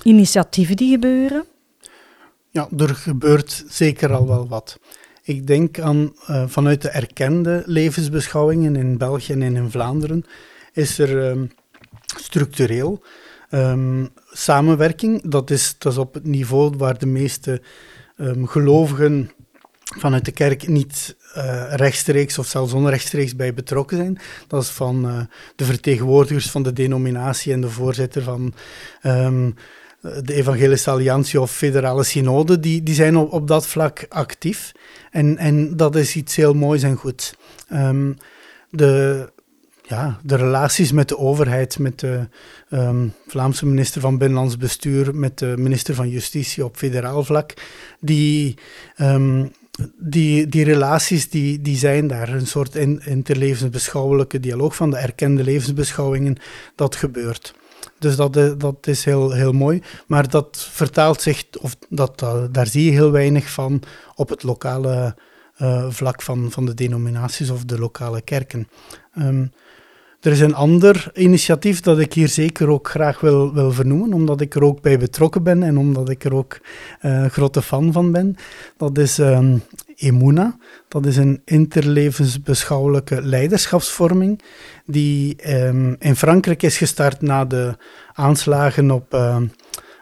Initiatieven 0.03 0.75
die 0.75 0.91
gebeuren? 0.91 1.45
Ja, 2.49 2.69
er 2.77 2.95
gebeurt 2.95 3.63
zeker 3.67 4.13
al 4.13 4.27
wel 4.27 4.47
wat. 4.47 4.79
Ik 5.23 5.47
denk 5.47 5.79
aan 5.79 6.13
uh, 6.29 6.43
vanuit 6.47 6.81
de 6.81 6.89
erkende 6.89 7.63
levensbeschouwingen 7.65 8.75
in 8.75 8.97
België 8.97 9.33
en 9.33 9.41
in 9.41 9.71
Vlaanderen 9.71 10.25
is 10.73 10.99
er 10.99 11.29
um, 11.29 11.51
structureel 12.19 13.03
um, 13.51 14.09
samenwerking. 14.31 15.29
Dat 15.29 15.49
is, 15.49 15.75
dat 15.77 15.91
is 15.91 15.97
op 15.97 16.13
het 16.13 16.25
niveau 16.25 16.73
waar 16.77 16.97
de 16.97 17.05
meeste 17.05 17.61
um, 18.17 18.47
gelovigen 18.47 19.31
vanuit 19.97 20.25
de 20.25 20.31
kerk 20.31 20.67
niet 20.67 21.15
uh, 21.37 21.73
rechtstreeks 21.75 22.37
of 22.37 22.47
zelfs 22.47 22.73
onrechtstreeks 22.73 23.35
bij 23.35 23.53
betrokken 23.53 23.97
zijn. 23.97 24.17
Dat 24.47 24.63
is 24.63 24.69
van 24.69 25.05
uh, 25.05 25.19
de 25.55 25.65
vertegenwoordigers 25.65 26.49
van 26.49 26.63
de 26.63 26.73
denominatie 26.73 27.53
en 27.53 27.61
de 27.61 27.69
voorzitter 27.69 28.21
van 28.23 28.53
um, 29.03 29.55
de 30.01 30.33
Evangelische 30.33 30.89
Alliantie 30.89 31.41
of 31.41 31.51
Federale 31.51 32.03
Synode, 32.03 32.59
die, 32.59 32.83
die 32.83 32.95
zijn 32.95 33.17
op, 33.17 33.33
op 33.33 33.47
dat 33.47 33.67
vlak 33.67 34.05
actief. 34.09 34.71
En, 35.11 35.37
en 35.37 35.77
dat 35.77 35.95
is 35.95 36.15
iets 36.15 36.35
heel 36.35 36.53
moois 36.53 36.83
en 36.83 36.95
goed. 36.95 37.37
De, 38.69 39.31
ja, 39.87 40.19
de 40.23 40.35
relaties 40.35 40.91
met 40.91 41.09
de 41.09 41.17
overheid, 41.17 41.79
met 41.79 41.99
de 41.99 42.27
um, 42.69 43.13
Vlaamse 43.27 43.65
minister 43.65 44.01
van 44.01 44.17
Binnenlands 44.17 44.57
Bestuur, 44.57 45.15
met 45.15 45.39
de 45.39 45.53
minister 45.57 45.95
van 45.95 46.09
Justitie 46.09 46.65
op 46.65 46.77
federaal 46.77 47.23
vlak, 47.23 47.53
die, 47.99 48.57
um, 49.01 49.51
die, 49.97 50.47
die 50.47 50.63
relaties 50.63 51.29
die, 51.29 51.61
die 51.61 51.77
zijn 51.77 52.07
daar. 52.07 52.29
Een 52.29 52.47
soort 52.47 52.75
in, 52.75 53.01
interlevensbeschouwelijke 53.05 54.39
dialoog 54.39 54.75
van 54.75 54.89
de 54.89 54.97
erkende 54.97 55.43
levensbeschouwingen, 55.43 56.37
dat 56.75 56.95
gebeurt. 56.95 57.53
Dus 57.99 58.15
dat, 58.15 58.33
dat 58.59 58.87
is 58.87 59.05
heel, 59.05 59.31
heel 59.31 59.53
mooi. 59.53 59.81
Maar 60.07 60.29
dat 60.29 60.67
vertaalt 60.71 61.21
zich, 61.21 61.43
of 61.61 61.77
dat, 61.89 62.25
daar 62.51 62.67
zie 62.67 62.85
je 62.85 62.91
heel 62.91 63.11
weinig 63.11 63.49
van 63.49 63.81
op 64.15 64.29
het 64.29 64.43
lokale 64.43 65.15
uh, 65.61 65.85
vlak 65.89 66.21
van, 66.21 66.51
van 66.51 66.65
de 66.65 66.73
denominaties 66.73 67.49
of 67.49 67.65
de 67.65 67.79
lokale 67.79 68.21
kerken. 68.21 68.67
Um, 69.17 69.51
er 70.21 70.31
is 70.31 70.39
een 70.39 70.55
ander 70.55 71.11
initiatief 71.13 71.81
dat 71.81 71.99
ik 71.99 72.13
hier 72.13 72.27
zeker 72.27 72.67
ook 72.69 72.89
graag 72.89 73.19
wil, 73.19 73.53
wil 73.53 73.71
vernoemen, 73.71 74.13
omdat 74.13 74.41
ik 74.41 74.55
er 74.55 74.63
ook 74.63 74.81
bij 74.81 74.99
betrokken 74.99 75.43
ben 75.43 75.63
en 75.63 75.77
omdat 75.77 76.09
ik 76.09 76.23
er 76.23 76.33
ook 76.33 76.59
uh, 77.01 77.25
grote 77.25 77.61
fan 77.61 77.91
van 77.91 78.11
ben. 78.11 78.35
Dat 78.77 78.97
is 78.97 79.17
um, 79.17 79.63
Emuna. 79.95 80.57
Dat 80.87 81.05
is 81.05 81.17
een 81.17 81.41
interlevensbeschouwelijke 81.45 83.21
leiderschapsvorming 83.21 84.41
die 84.85 85.55
um, 85.55 85.95
in 85.99 86.15
Frankrijk 86.15 86.63
is 86.63 86.77
gestart 86.77 87.21
na 87.21 87.45
de 87.45 87.75
aanslagen 88.13 88.91
op 88.91 89.13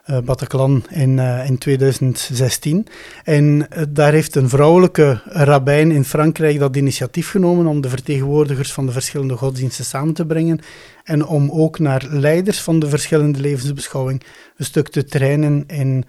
uh, 0.10 0.18
Bataclan 0.20 0.84
in, 0.89 1.18
uh, 1.18 1.50
in 1.50 1.58
2016. 1.58 2.88
En 3.24 3.68
daar 3.89 4.12
heeft 4.12 4.36
een 4.36 4.50
vrouwelijke 4.50 5.22
rabbijn 5.26 5.91
in 5.91 6.04
Frankrijk 6.04 6.60
dat 6.60 6.76
initiatief 6.76 7.30
genomen 7.30 7.65
om 7.65 7.82
de 7.82 7.89
vertegenwoordigers 7.89 8.74
van 8.74 8.86
de 8.86 8.91
verschillende 8.91 9.38
godsdiensten 9.38 9.86
samen 9.86 10.13
te 10.13 10.26
brengen 10.26 10.60
en 11.04 11.26
om 11.26 11.52
ook 11.52 11.80
naar 11.80 12.06
leiders 12.10 12.62
van 12.62 12.80
de 12.80 12.89
verschillende 12.89 13.39
levensbeschouwing 13.39 14.24
een 14.58 14.65
stuk 14.65 14.88
te 14.88 15.06
trainen 15.06 15.63
in 15.68 16.06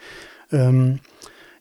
um, 0.51 1.01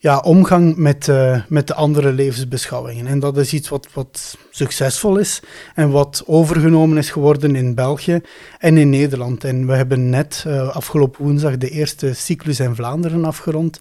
ja, 0.06 0.18
omgang 0.18 0.76
met, 0.76 1.08
uh, 1.08 1.42
met 1.48 1.68
de 1.68 1.74
andere 1.74 2.12
levensbeschouwingen. 2.12 3.08
En 3.08 3.20
dat 3.20 3.38
is 3.38 3.54
iets 3.54 3.70
wat, 3.70 3.88
wat 3.94 4.38
succesvol 4.50 5.18
is 5.18 5.42
en 5.76 5.90
wat 5.90 6.24
overgenomen 6.26 6.98
is 6.98 7.10
geworden 7.10 7.56
in 7.56 7.76
België 7.76 8.22
en 8.60 8.78
in 8.78 8.90
Nederland. 8.90 9.44
En 9.44 9.68
we 9.68 9.74
hebben 9.74 10.10
net 10.10 10.44
uh, 10.48 10.76
afgelopen 10.76 11.24
woensdag 11.24 11.58
de 11.58 11.70
eerste 11.70 12.14
cyclus 12.14 12.60
in 12.60 12.76
Vlaanderen 12.76 13.26
afgerond 13.26 13.80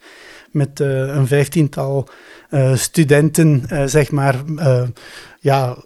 met 0.50 0.80
uh, 0.80 0.88
een 0.88 1.26
vijftiental 1.26 2.08
studenten, 2.74 3.62
zeg 3.88 4.10
maar, 4.10 4.34
ja, 5.40 5.76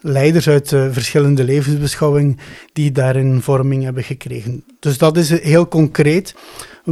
leiders 0.00 0.48
uit 0.48 0.68
verschillende 0.68 1.44
levensbeschouwingen 1.44 2.38
die 2.72 2.92
daarin 2.92 3.42
vorming 3.42 3.84
hebben 3.84 4.04
gekregen. 4.04 4.64
Dus 4.80 4.98
dat 4.98 5.16
is 5.16 5.40
heel 5.42 5.68
concreet 5.68 6.34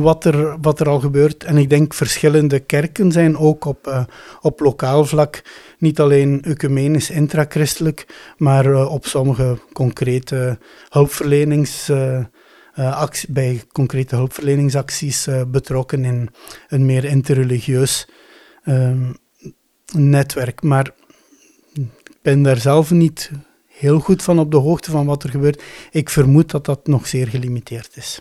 wat 0.03 0.25
er, 0.25 0.61
wat 0.61 0.81
er 0.81 0.89
al 0.89 1.01
gebeurt. 1.01 1.45
En 1.45 1.57
ik 1.57 1.71
denk 1.71 1.95
verschillende 1.95 2.61
kerken 2.61 3.13
zijn 3.13 3.37
ook 3.37 3.65
op, 3.65 3.87
uh, 3.87 4.05
op 4.41 4.61
lokaal 4.61 5.05
vlak 5.05 5.43
niet 5.79 6.01
alleen 6.01 6.43
ecumenisch 6.43 7.11
intrachristelijk, 7.11 8.07
maar 8.37 8.67
uh, 8.67 8.93
op 8.93 9.07
sommige 9.07 9.59
concrete 9.73 10.59
hulpverlenings... 10.89 11.89
Uh, 11.89 12.25
actie, 12.75 13.33
bij 13.33 13.63
concrete 13.73 14.17
hulpverleningsacties 14.17 15.29
betrokken 15.49 16.05
in 16.05 16.29
een 16.69 16.87
meer 16.87 17.05
interreligieus 17.05 18.09
ehm, 18.63 19.13
netwerk. 19.93 20.63
Maar 20.63 20.91
ik 21.75 22.17
ben 22.23 22.43
daar 22.43 22.57
zelf 22.57 22.91
niet 22.91 23.31
heel 23.67 23.99
goed 23.99 24.23
van 24.23 24.39
op 24.39 24.51
de 24.51 24.57
hoogte 24.57 24.91
van 24.91 25.07
wat 25.07 25.23
er 25.23 25.31
gebeurt. 25.31 25.63
Ik 25.91 26.11
vermoed 26.11 26.51
dat 26.51 26.65
dat 26.65 26.87
nog 26.87 27.07
zeer 27.07 27.29
gelimiteerd 27.29 27.97
is. 27.97 28.21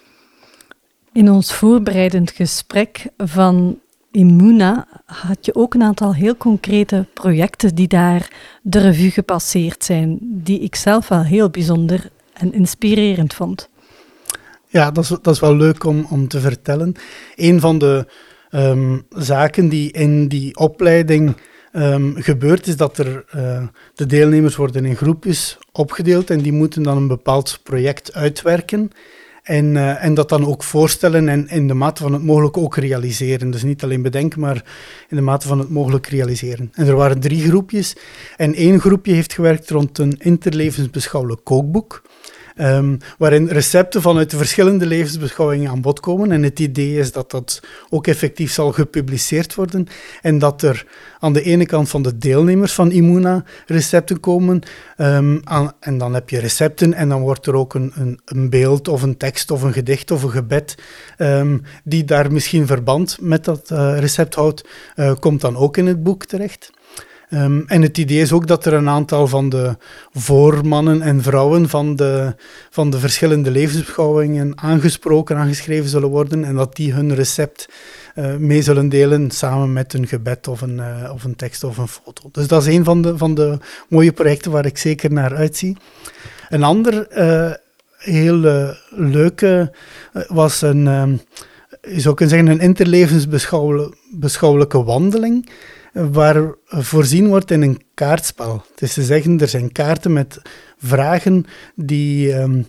In 1.15 1.31
ons 1.31 1.53
voorbereidend 1.53 2.31
gesprek 2.31 3.05
van 3.17 3.79
Immuna 4.11 4.87
had 5.05 5.45
je 5.45 5.55
ook 5.55 5.73
een 5.73 5.83
aantal 5.83 6.13
heel 6.13 6.37
concrete 6.37 7.05
projecten 7.13 7.75
die 7.75 7.87
daar 7.87 8.31
de 8.61 8.79
revue 8.79 9.11
gepasseerd 9.11 9.83
zijn, 9.83 10.17
die 10.21 10.59
ik 10.59 10.75
zelf 10.75 11.07
wel 11.07 11.23
heel 11.23 11.49
bijzonder 11.49 12.09
en 12.33 12.53
inspirerend 12.53 13.33
vond. 13.33 13.69
Ja, 14.67 14.91
dat 14.91 15.03
is, 15.03 15.09
dat 15.09 15.27
is 15.27 15.39
wel 15.39 15.55
leuk 15.55 15.83
om, 15.83 16.05
om 16.09 16.27
te 16.27 16.39
vertellen. 16.39 16.95
Een 17.35 17.59
van 17.59 17.77
de 17.77 18.05
um, 18.51 19.05
zaken 19.09 19.69
die 19.69 19.91
in 19.91 20.27
die 20.27 20.57
opleiding 20.57 21.37
um, 21.73 22.15
gebeurt, 22.17 22.67
is 22.67 22.77
dat 22.77 22.97
er 22.97 23.25
uh, 23.35 23.67
de 23.93 24.05
deelnemers 24.05 24.55
worden 24.55 24.85
in 24.85 24.95
groepjes 24.95 25.57
opgedeeld 25.71 26.29
en 26.29 26.39
die 26.39 26.53
moeten 26.53 26.83
dan 26.83 26.97
een 26.97 27.07
bepaald 27.07 27.59
project 27.63 28.13
uitwerken. 28.13 28.91
En, 29.45 29.75
uh, 29.75 30.03
en 30.03 30.13
dat 30.13 30.29
dan 30.29 30.45
ook 30.45 30.63
voorstellen 30.63 31.29
en 31.29 31.47
in 31.47 31.67
de 31.67 31.73
mate 31.73 32.01
van 32.01 32.13
het 32.13 32.23
mogelijk 32.23 32.57
ook 32.57 32.77
realiseren. 32.77 33.51
Dus 33.51 33.63
niet 33.63 33.83
alleen 33.83 34.01
bedenken, 34.01 34.39
maar 34.39 34.63
in 35.09 35.15
de 35.15 35.21
mate 35.21 35.47
van 35.47 35.59
het 35.59 35.69
mogelijk 35.69 36.07
realiseren. 36.07 36.71
En 36.73 36.87
er 36.87 36.95
waren 36.95 37.19
drie 37.19 37.47
groepjes. 37.47 37.95
En 38.37 38.53
één 38.53 38.79
groepje 38.79 39.13
heeft 39.13 39.33
gewerkt 39.33 39.69
rond 39.69 39.97
een 39.97 40.15
interlevensbeschouwelijk 40.17 41.43
kookboek. 41.43 42.01
Um, 42.57 42.97
waarin 43.17 43.47
recepten 43.47 44.01
vanuit 44.01 44.29
de 44.29 44.37
verschillende 44.37 44.85
levensbeschouwingen 44.85 45.69
aan 45.69 45.81
bod 45.81 45.99
komen. 45.99 46.31
En 46.31 46.43
het 46.43 46.59
idee 46.59 46.97
is 46.97 47.11
dat 47.11 47.31
dat 47.31 47.61
ook 47.89 48.07
effectief 48.07 48.51
zal 48.51 48.71
gepubliceerd 48.71 49.55
worden. 49.55 49.87
En 50.21 50.39
dat 50.39 50.61
er 50.61 50.85
aan 51.19 51.33
de 51.33 51.41
ene 51.41 51.65
kant 51.65 51.89
van 51.89 52.01
de 52.01 52.17
deelnemers 52.17 52.73
van 52.73 52.91
Immuna 52.91 53.43
recepten 53.65 54.19
komen. 54.19 54.61
Aan, 55.43 55.71
en 55.79 55.97
dan 55.97 56.13
heb 56.13 56.29
je 56.29 56.39
recepten 56.39 56.93
en 56.93 57.09
dan 57.09 57.21
wordt 57.21 57.45
er 57.45 57.55
ook 57.55 57.73
een, 57.73 57.91
een, 57.95 58.19
een, 58.25 58.49
beeld 58.49 58.87
of 58.87 59.01
een 59.01 59.17
tekst 59.17 59.51
of 59.51 59.61
een 59.61 59.73
gedicht 59.73 60.11
of 60.11 60.23
een 60.23 60.31
gebed 60.31 60.75
um, 61.17 61.61
die 61.83 62.03
daar 62.03 62.31
misschien 62.31 62.67
verband 62.67 63.17
met 63.21 63.45
dat 63.45 63.69
uh, 63.71 63.99
recept 63.99 64.35
houdt, 64.35 64.67
uh, 64.95 65.13
komt 65.19 65.41
dan 65.41 65.55
ook 65.57 65.77
in 65.77 65.87
het 65.87 66.03
boek 66.03 66.25
terecht. 66.25 66.71
Um, 67.35 67.63
en 67.67 67.81
het 67.81 67.97
idee 67.97 68.21
is 68.21 68.31
ook 68.31 68.47
dat 68.47 68.65
er 68.65 68.73
een 68.73 68.89
aantal 68.89 69.27
van 69.27 69.49
de 69.49 69.77
voormannen 70.13 71.01
en 71.01 71.21
vrouwen 71.21 71.69
van 71.69 71.95
de, 71.95 72.35
van 72.69 72.89
de 72.89 72.99
verschillende 72.99 73.51
levensbeschouwingen 73.51 74.53
aangesproken, 74.55 75.37
aangeschreven 75.37 75.89
zullen 75.89 76.09
worden 76.09 76.43
en 76.43 76.55
dat 76.55 76.75
die 76.75 76.93
hun 76.93 77.15
recept 77.15 77.69
uh, 78.15 78.35
mee 78.35 78.61
zullen 78.61 78.89
delen 78.89 79.31
samen 79.31 79.73
met 79.73 79.93
een 79.93 80.07
gebed 80.07 80.47
of 80.47 80.61
een, 80.61 80.77
uh, 80.77 81.11
of 81.13 81.23
een 81.23 81.35
tekst 81.35 81.63
of 81.63 81.77
een 81.77 81.87
foto. 81.87 82.29
Dus 82.31 82.47
dat 82.47 82.61
is 82.61 82.67
een 82.75 82.83
van 82.83 83.01
de, 83.01 83.17
van 83.17 83.35
de 83.35 83.57
mooie 83.89 84.11
projecten 84.11 84.51
waar 84.51 84.65
ik 84.65 84.77
zeker 84.77 85.11
naar 85.11 85.35
uitzie. 85.35 85.77
Een 86.49 86.63
ander 86.63 87.07
uh, 87.17 87.51
heel 87.97 88.35
leuke 88.89 89.71
was 90.27 90.61
een, 90.61 90.87
um, 90.87 91.21
je 91.81 91.99
zou 91.99 92.15
kunnen 92.15 92.35
zeggen, 92.35 92.53
een 92.53 92.67
interlevensbeschouwelijke 92.67 94.83
wandeling 94.83 95.49
waar 95.95 96.53
voorzien 96.65 97.27
wordt 97.27 97.51
in 97.51 97.61
een 97.61 97.81
kaartspel. 97.93 98.63
Het 98.71 98.81
is 98.81 98.93
te 98.93 99.03
zeggen, 99.03 99.39
er 99.39 99.47
zijn 99.47 99.71
kaarten 99.71 100.13
met 100.13 100.41
vragen 100.77 101.45
die 101.75 102.33
ehm, 102.33 102.61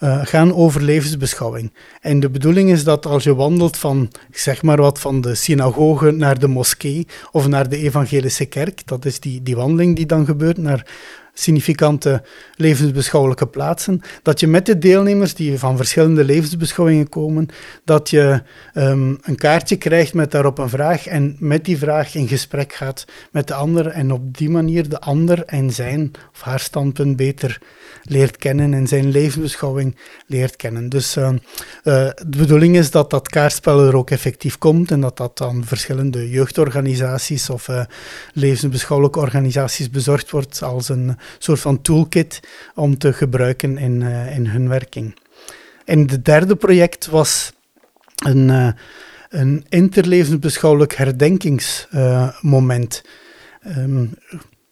uh, 0.00 0.20
gaan 0.22 0.54
over 0.54 0.82
levensbeschouwing. 0.82 1.72
En 2.00 2.20
de 2.20 2.30
bedoeling 2.30 2.70
is 2.70 2.84
dat 2.84 3.06
als 3.06 3.24
je 3.24 3.34
wandelt 3.34 3.76
van, 3.76 4.10
zeg 4.30 4.62
maar 4.62 4.76
wat, 4.76 5.00
van 5.00 5.20
de 5.20 5.34
synagoge 5.34 6.10
naar 6.10 6.38
de 6.38 6.48
moskee 6.48 7.06
of 7.32 7.48
naar 7.48 7.68
de 7.68 7.76
evangelische 7.76 8.44
kerk, 8.44 8.86
dat 8.86 9.04
is 9.04 9.20
die, 9.20 9.42
die 9.42 9.56
wandeling 9.56 9.96
die 9.96 10.06
dan 10.06 10.24
gebeurt 10.24 10.58
naar 10.58 10.86
significante 11.34 12.22
levensbeschouwelijke 12.56 13.46
plaatsen, 13.46 14.00
dat 14.22 14.40
je 14.40 14.46
met 14.46 14.66
de 14.66 14.78
deelnemers 14.78 15.34
die 15.34 15.58
van 15.58 15.76
verschillende 15.76 16.24
levensbeschouwingen 16.24 17.08
komen, 17.08 17.48
dat 17.84 18.10
je 18.10 18.42
um, 18.74 19.18
een 19.22 19.36
kaartje 19.36 19.76
krijgt 19.76 20.14
met 20.14 20.30
daarop 20.30 20.58
een 20.58 20.68
vraag 20.68 21.06
en 21.06 21.36
met 21.38 21.64
die 21.64 21.78
vraag 21.78 22.14
in 22.14 22.28
gesprek 22.28 22.72
gaat 22.72 23.04
met 23.30 23.48
de 23.48 23.54
ander 23.54 23.86
en 23.86 24.12
op 24.12 24.36
die 24.36 24.50
manier 24.50 24.88
de 24.88 25.00
ander 25.00 25.44
en 25.44 25.70
zijn 25.70 26.10
of 26.32 26.40
haar 26.40 26.60
standpunt 26.60 27.16
beter 27.16 27.58
leert 28.04 28.36
kennen 28.36 28.74
en 28.74 28.86
zijn 28.86 29.10
levensbeschouwing 29.10 29.96
leert 30.26 30.56
kennen. 30.56 30.88
Dus 30.88 31.16
uh, 31.16 31.28
uh, 31.28 31.38
de 32.26 32.38
bedoeling 32.38 32.76
is 32.76 32.90
dat 32.90 33.10
dat 33.10 33.28
kaartspel 33.28 33.86
er 33.86 33.96
ook 33.96 34.10
effectief 34.10 34.58
komt 34.58 34.90
en 34.90 35.00
dat 35.00 35.16
dat 35.16 35.40
aan 35.40 35.64
verschillende 35.64 36.30
jeugdorganisaties 36.30 37.50
of 37.50 37.68
uh, 37.68 37.84
levensbeschouwelijke 38.32 39.18
organisaties 39.18 39.90
bezorgd 39.90 40.30
wordt 40.30 40.62
als 40.62 40.88
een 40.88 41.18
soort 41.38 41.60
van 41.60 41.82
toolkit 41.82 42.40
om 42.74 42.98
te 42.98 43.12
gebruiken 43.12 43.78
in, 43.78 44.02
in 44.36 44.46
hun 44.46 44.68
werking. 44.68 45.18
En 45.84 45.98
het 45.98 46.24
derde 46.24 46.56
project 46.56 47.06
was 47.06 47.52
een, 48.24 48.74
een 49.28 49.64
interlevensbeschouwelijk 49.68 50.94
herdenkingsmoment. 50.94 53.02
Um, 53.76 54.10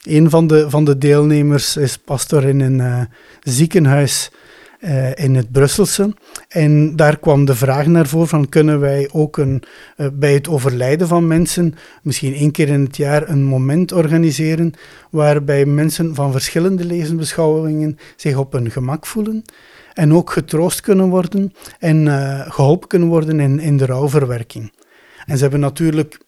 een 0.02 0.30
van 0.30 0.46
de, 0.46 0.70
van 0.70 0.84
de 0.84 0.98
deelnemers 0.98 1.76
is 1.76 1.98
pastor 1.98 2.44
in 2.44 2.60
een 2.60 2.78
uh, 2.78 3.00
ziekenhuis 3.40 4.30
uh, 4.80 5.14
in 5.14 5.34
het 5.34 5.52
Brusselse. 5.52 6.14
En 6.48 6.96
daar 6.96 7.18
kwam 7.18 7.44
de 7.44 7.54
vraag 7.54 7.86
naar 7.86 8.06
voren 8.06 8.28
van 8.28 8.48
kunnen 8.48 8.80
wij 8.80 9.08
ook 9.12 9.36
een, 9.36 9.62
uh, 9.96 10.06
bij 10.12 10.34
het 10.34 10.48
overlijden 10.48 11.08
van 11.08 11.26
mensen, 11.26 11.74
misschien 12.02 12.34
één 12.34 12.50
keer 12.50 12.68
in 12.68 12.84
het 12.84 12.96
jaar, 12.96 13.28
een 13.28 13.44
moment 13.44 13.92
organiseren 13.92 14.72
waarbij 15.10 15.64
mensen 15.64 16.14
van 16.14 16.32
verschillende 16.32 16.84
levensbeschouwingen 16.84 17.98
zich 18.16 18.36
op 18.36 18.52
hun 18.52 18.70
gemak 18.70 19.06
voelen 19.06 19.42
en 19.92 20.12
ook 20.12 20.30
getroost 20.30 20.80
kunnen 20.80 21.08
worden 21.08 21.52
en 21.78 22.06
geholpen 22.52 22.88
kunnen 22.88 23.08
worden 23.08 23.40
in, 23.40 23.60
in 23.60 23.76
de 23.76 23.86
rouwverwerking. 23.86 24.72
En 25.26 25.36
ze 25.36 25.42
hebben 25.42 25.60
natuurlijk 25.60 26.20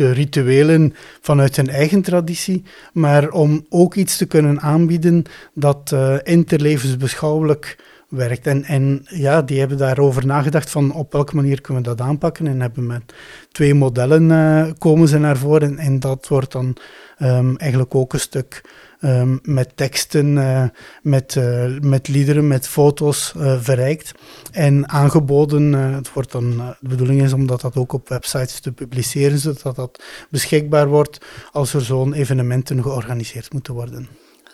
de 0.00 0.12
rituelen 0.12 0.94
vanuit 1.20 1.56
hun 1.56 1.68
eigen 1.68 2.02
traditie, 2.02 2.62
maar 2.92 3.30
om 3.30 3.66
ook 3.68 3.94
iets 3.94 4.16
te 4.16 4.26
kunnen 4.26 4.60
aanbieden 4.60 5.24
dat 5.54 5.90
uh, 5.94 6.16
interlevensbeschouwelijk 6.22 7.78
werkt. 8.08 8.46
En, 8.46 8.64
en 8.64 9.02
ja, 9.04 9.42
die 9.42 9.58
hebben 9.58 9.78
daarover 9.78 10.26
nagedacht 10.26 10.70
van 10.70 10.92
op 10.92 11.12
welke 11.12 11.34
manier 11.34 11.60
kunnen 11.60 11.82
we 11.82 11.88
dat 11.88 12.00
aanpakken 12.00 12.46
en 12.46 12.60
hebben 12.60 12.86
met 12.86 13.14
twee 13.52 13.74
modellen 13.74 14.30
uh, 14.30 14.72
komen 14.78 15.08
ze 15.08 15.18
naar 15.18 15.36
voren 15.36 15.78
en, 15.78 16.00
dat 16.00 16.28
wordt 16.28 16.52
dan 16.52 16.76
um, 17.18 17.56
eigenlijk 17.56 17.94
ook 17.94 18.12
een 18.12 18.20
stuk 18.20 18.62
um, 19.00 19.40
met 19.42 19.76
teksten, 19.76 20.36
uh, 20.36 20.64
met, 21.02 21.34
uh, 21.34 21.78
met 21.80 22.08
liederen, 22.08 22.48
met 22.48 22.68
foto's 22.68 23.34
uh, 23.36 23.60
verrijkt 23.60 24.12
en 24.52 24.88
aangeboden. 24.88 25.72
het 25.72 26.12
wordt 26.12 26.32
dan, 26.32 26.56
de 26.80 26.88
bedoeling 26.88 27.22
is 27.22 27.32
om 27.32 27.46
dat 27.46 27.76
ook 27.76 27.92
op 27.92 28.08
websites 28.08 28.60
te 28.60 28.72
publiceren, 28.72 29.38
zodat 29.38 29.76
dat 29.76 30.02
beschikbaar 30.28 30.88
wordt 30.88 31.18
als 31.52 31.74
er 31.74 31.80
zo'n 31.80 32.12
evenementen 32.12 32.82
georganiseerd 32.82 33.52
moeten 33.52 33.74
worden. 33.74 34.08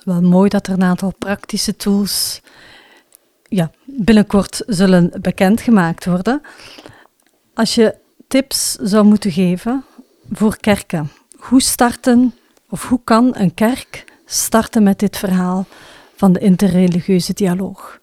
Wel 0.04 0.22
mooi 0.22 0.48
dat 0.48 0.66
er 0.66 0.72
een 0.72 0.82
aantal 0.82 1.14
praktische 1.18 1.76
tools 1.76 2.40
ja, 3.42 3.70
binnenkort 3.84 4.62
zullen 4.66 5.12
bekendgemaakt 5.20 6.04
worden. 6.04 6.40
Als 7.54 7.74
je 7.74 7.94
tips 8.28 8.72
zou 8.72 9.04
moeten 9.04 9.32
geven 9.32 9.84
voor 10.32 10.56
kerken, 10.56 11.10
hoe 11.36 11.62
starten 11.62 12.34
of 12.68 12.88
hoe 12.88 13.00
kan 13.04 13.36
een 13.36 13.54
kerk 13.54 14.04
starten 14.26 14.82
met 14.82 14.98
dit 14.98 15.16
verhaal 15.16 15.66
van 16.16 16.32
de 16.32 16.38
interreligieuze 16.38 17.32
dialoog? 17.32 18.00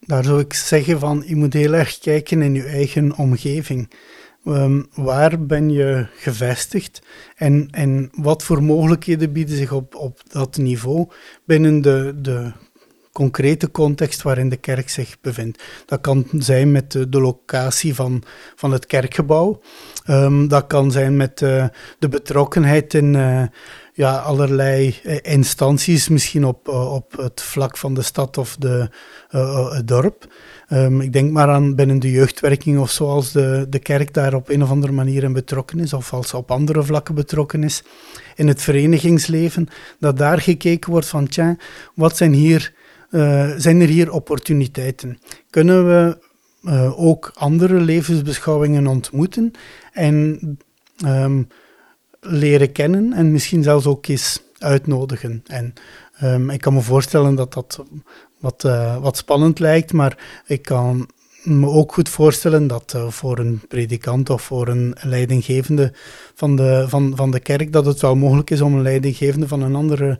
Daar 0.00 0.24
zou 0.24 0.40
ik 0.40 0.52
zeggen 0.52 0.98
van, 0.98 1.22
je 1.26 1.36
moet 1.36 1.52
heel 1.52 1.72
erg 1.72 1.98
kijken 1.98 2.42
in 2.42 2.54
je 2.54 2.64
eigen 2.64 3.16
omgeving. 3.16 3.90
Um, 4.44 4.86
waar 4.94 5.46
ben 5.46 5.70
je 5.70 6.06
gevestigd 6.16 7.02
en, 7.36 7.68
en 7.70 8.10
wat 8.12 8.42
voor 8.42 8.62
mogelijkheden 8.62 9.32
bieden 9.32 9.56
zich 9.56 9.72
op, 9.72 9.94
op 9.94 10.20
dat 10.28 10.56
niveau 10.56 11.08
binnen 11.44 11.80
de, 11.80 12.14
de 12.16 12.52
concrete 13.12 13.70
context 13.70 14.22
waarin 14.22 14.48
de 14.48 14.56
kerk 14.56 14.88
zich 14.88 15.20
bevindt. 15.20 15.62
Dat 15.86 16.00
kan 16.00 16.26
zijn 16.32 16.72
met 16.72 16.92
de, 16.92 17.08
de 17.08 17.20
locatie 17.20 17.94
van, 17.94 18.22
van 18.56 18.72
het 18.72 18.86
kerkgebouw. 18.86 19.60
Um, 20.10 20.48
dat 20.48 20.66
kan 20.66 20.90
zijn 20.90 21.16
met 21.16 21.40
uh, 21.40 21.64
de 21.98 22.08
betrokkenheid 22.08 22.94
in 22.94 23.14
uh, 23.14 23.42
ja, 23.92 24.16
allerlei 24.16 25.00
uh, 25.04 25.16
instanties, 25.22 26.08
misschien 26.08 26.44
op, 26.44 26.68
op 26.68 27.16
het 27.16 27.40
vlak 27.40 27.76
van 27.76 27.94
de 27.94 28.02
stad 28.02 28.38
of 28.38 28.56
de, 28.56 28.88
het 29.70 29.88
dorp. 29.88 30.32
Um, 30.72 31.00
ik 31.00 31.12
denk 31.12 31.30
maar 31.30 31.48
aan 31.48 31.74
binnen 31.74 31.98
de 31.98 32.10
jeugdwerking 32.10 32.78
of 32.78 32.90
zoals 32.90 33.32
de, 33.32 33.66
de 33.68 33.78
kerk 33.78 34.14
daar 34.14 34.34
op 34.34 34.48
een 34.48 34.62
of 34.62 34.70
andere 34.70 34.92
manier 34.92 35.22
in 35.22 35.32
betrokken 35.32 35.78
is, 35.78 35.92
of 35.92 36.12
als 36.12 36.28
ze 36.28 36.36
op 36.36 36.50
andere 36.50 36.82
vlakken 36.82 37.14
betrokken 37.14 37.64
is. 37.64 37.82
In 38.34 38.48
het 38.48 38.62
verenigingsleven, 38.62 39.68
dat 39.98 40.18
daar 40.18 40.40
gekeken 40.40 40.90
wordt 40.90 41.06
van, 41.06 41.28
tja, 41.28 41.56
wat 41.94 42.16
zijn 42.16 42.32
hier 42.32 42.72
zijn 43.56 43.80
er 43.80 43.88
hier 43.88 44.12
opportuniteiten? 44.12 45.18
Kunnen 45.50 45.86
we 45.86 46.18
ook 46.96 47.30
andere 47.34 47.80
levensbeschouwingen 47.80 48.86
ontmoeten 48.86 49.52
en 49.92 50.38
um, 51.04 51.48
leren 52.20 52.72
kennen 52.72 53.12
en 53.12 53.32
misschien 53.32 53.62
zelfs 53.62 53.86
ook 53.86 54.06
eens 54.06 54.42
uitnodigen? 54.58 55.42
En 55.46 55.74
um, 56.22 56.50
ik 56.50 56.60
kan 56.60 56.74
me 56.74 56.80
voorstellen 56.80 57.34
dat 57.34 57.52
dat 57.52 57.84
wat, 58.38 58.64
uh, 58.64 58.96
wat 58.96 59.16
spannend 59.16 59.58
lijkt, 59.58 59.92
maar 59.92 60.42
ik 60.46 60.62
kan 60.62 61.08
me 61.42 61.66
ook 61.66 61.92
goed 61.92 62.08
voorstellen 62.08 62.66
dat 62.66 62.92
uh, 62.96 63.08
voor 63.08 63.38
een 63.38 63.60
predikant 63.68 64.30
of 64.30 64.42
voor 64.42 64.68
een 64.68 64.96
leidinggevende 65.00 65.92
van 66.34 66.56
de, 66.56 66.84
van, 66.88 67.12
van 67.16 67.30
de 67.30 67.40
kerk, 67.40 67.72
dat 67.72 67.86
het 67.86 68.00
wel 68.00 68.16
mogelijk 68.16 68.50
is 68.50 68.60
om 68.60 68.74
een 68.74 68.82
leidinggevende 68.82 69.48
van 69.48 69.62
een 69.62 69.74
andere 69.74 70.18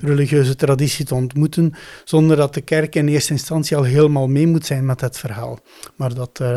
religieuze 0.00 0.56
traditie 0.56 1.04
te 1.04 1.14
ontmoeten, 1.14 1.74
zonder 2.04 2.36
dat 2.36 2.54
de 2.54 2.60
kerk 2.60 2.94
in 2.94 3.08
eerste 3.08 3.32
instantie 3.32 3.76
al 3.76 3.82
helemaal 3.82 4.28
mee 4.28 4.46
moet 4.46 4.66
zijn 4.66 4.86
met 4.86 5.00
het 5.00 5.18
verhaal. 5.18 5.58
Maar 5.96 6.14
dat 6.14 6.38
uh, 6.42 6.48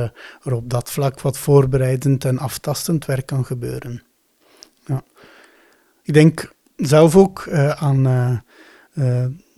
er 0.43 0.53
op 0.53 0.69
dat 0.69 0.91
vlak 0.91 1.21
wat 1.21 1.37
voorbereidend 1.37 2.25
en 2.25 2.37
aftastend 2.37 3.05
werk 3.05 3.25
kan 3.25 3.45
gebeuren. 3.45 4.03
Ja. 4.85 5.03
Ik 6.03 6.13
denk 6.13 6.53
zelf 6.75 7.15
ook 7.15 7.45
uh, 7.49 7.69
aan 7.69 8.43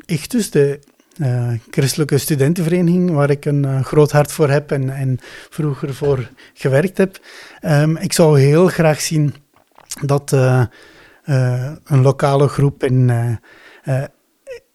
Ichtus, 0.06 0.52
de 0.52 0.80
uh, 1.22 1.52
christelijke 1.70 2.18
studentenvereniging, 2.18 3.12
waar 3.12 3.30
ik 3.30 3.46
een 3.46 3.64
uh, 3.64 3.84
groot 3.84 4.12
hart 4.12 4.32
voor 4.32 4.50
heb 4.50 4.72
en, 4.72 4.90
en 4.90 5.20
vroeger 5.50 5.94
voor 5.94 6.30
gewerkt 6.54 6.98
heb. 6.98 7.20
Um, 7.62 7.98
ik 7.98 8.14
zou 8.14 8.40
heel 8.40 8.68
graag 8.68 9.02
zien 9.02 9.34
dat 10.02 10.32
uh, 10.32 10.64
een 11.84 12.02
lokale 12.02 12.48
groep 12.48 12.84
in, 12.84 13.12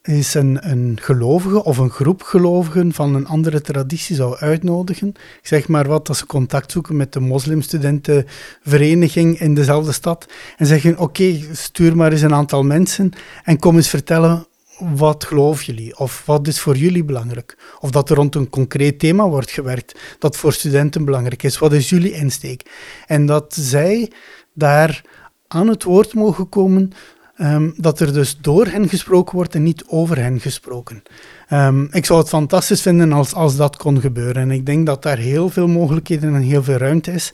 is 0.02 0.34
een, 0.34 0.70
een 0.70 0.98
gelovige 1.00 1.64
of 1.64 1.78
een 1.78 1.90
groep 1.90 2.22
gelovigen 2.22 2.92
van 2.92 3.14
een 3.14 3.26
andere 3.26 3.60
traditie 3.60 4.16
zou 4.16 4.36
uitnodigen. 4.36 5.08
Ik 5.08 5.40
zeg 5.42 5.68
maar 5.68 5.88
wat, 5.88 6.08
als 6.08 6.18
ze 6.18 6.26
contact 6.26 6.72
zoeken 6.72 6.96
met 6.96 7.12
de 7.12 7.20
moslimstudentenvereniging 7.20 9.40
in 9.40 9.54
dezelfde 9.54 9.92
stad 9.92 10.26
en 10.56 10.66
zeggen, 10.66 10.98
oké, 10.98 11.40
stuur 11.52 11.96
maar 11.96 12.12
eens 12.12 12.22
een 12.22 12.34
aantal 12.34 12.62
mensen 12.62 13.12
en 13.42 13.58
kom 13.58 13.76
eens 13.76 13.88
vertellen 13.88 14.46
wat 14.78 15.24
geloven 15.24 15.64
jullie? 15.64 15.98
Of 15.98 16.22
wat 16.26 16.46
is 16.46 16.60
voor 16.60 16.76
jullie 16.76 17.04
belangrijk? 17.04 17.56
Of 17.80 17.90
dat 17.90 18.10
er 18.10 18.16
rond 18.16 18.34
een 18.34 18.48
concreet 18.48 18.98
thema 18.98 19.28
wordt 19.28 19.50
gewerkt 19.50 19.98
dat 20.18 20.36
voor 20.36 20.52
studenten 20.52 21.04
belangrijk 21.04 21.42
is. 21.42 21.58
Wat 21.58 21.72
is 21.72 21.88
jullie 21.88 22.12
insteek? 22.12 22.70
En 23.06 23.26
dat 23.26 23.54
zij 23.54 24.10
daar 24.54 25.02
aan 25.48 25.68
het 25.68 25.82
woord 25.82 26.14
mogen 26.14 26.48
komen, 26.48 26.92
um, 27.38 27.74
dat 27.76 28.00
er 28.00 28.12
dus 28.12 28.38
door 28.40 28.66
hen 28.66 28.88
gesproken 28.88 29.34
wordt 29.34 29.54
en 29.54 29.62
niet 29.62 29.84
over 29.86 30.18
hen 30.18 30.40
gesproken. 30.40 31.02
Um, 31.50 31.88
ik 31.90 32.06
zou 32.06 32.18
het 32.18 32.28
fantastisch 32.28 32.82
vinden 32.82 33.12
als, 33.12 33.34
als 33.34 33.56
dat 33.56 33.76
kon 33.76 34.00
gebeuren. 34.00 34.42
En 34.42 34.50
ik 34.50 34.66
denk 34.66 34.86
dat 34.86 35.02
daar 35.02 35.18
heel 35.18 35.48
veel 35.48 35.68
mogelijkheden 35.68 36.34
en 36.34 36.42
heel 36.42 36.62
veel 36.62 36.76
ruimte 36.76 37.12
is. 37.12 37.32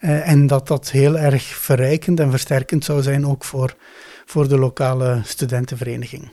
Uh, 0.00 0.28
en 0.28 0.46
dat 0.46 0.68
dat 0.68 0.90
heel 0.90 1.18
erg 1.18 1.42
verrijkend 1.42 2.20
en 2.20 2.30
versterkend 2.30 2.84
zou 2.84 3.02
zijn 3.02 3.26
ook 3.26 3.44
voor, 3.44 3.74
voor 4.26 4.48
de 4.48 4.58
lokale 4.58 5.20
studentenvereniging. 5.24 6.30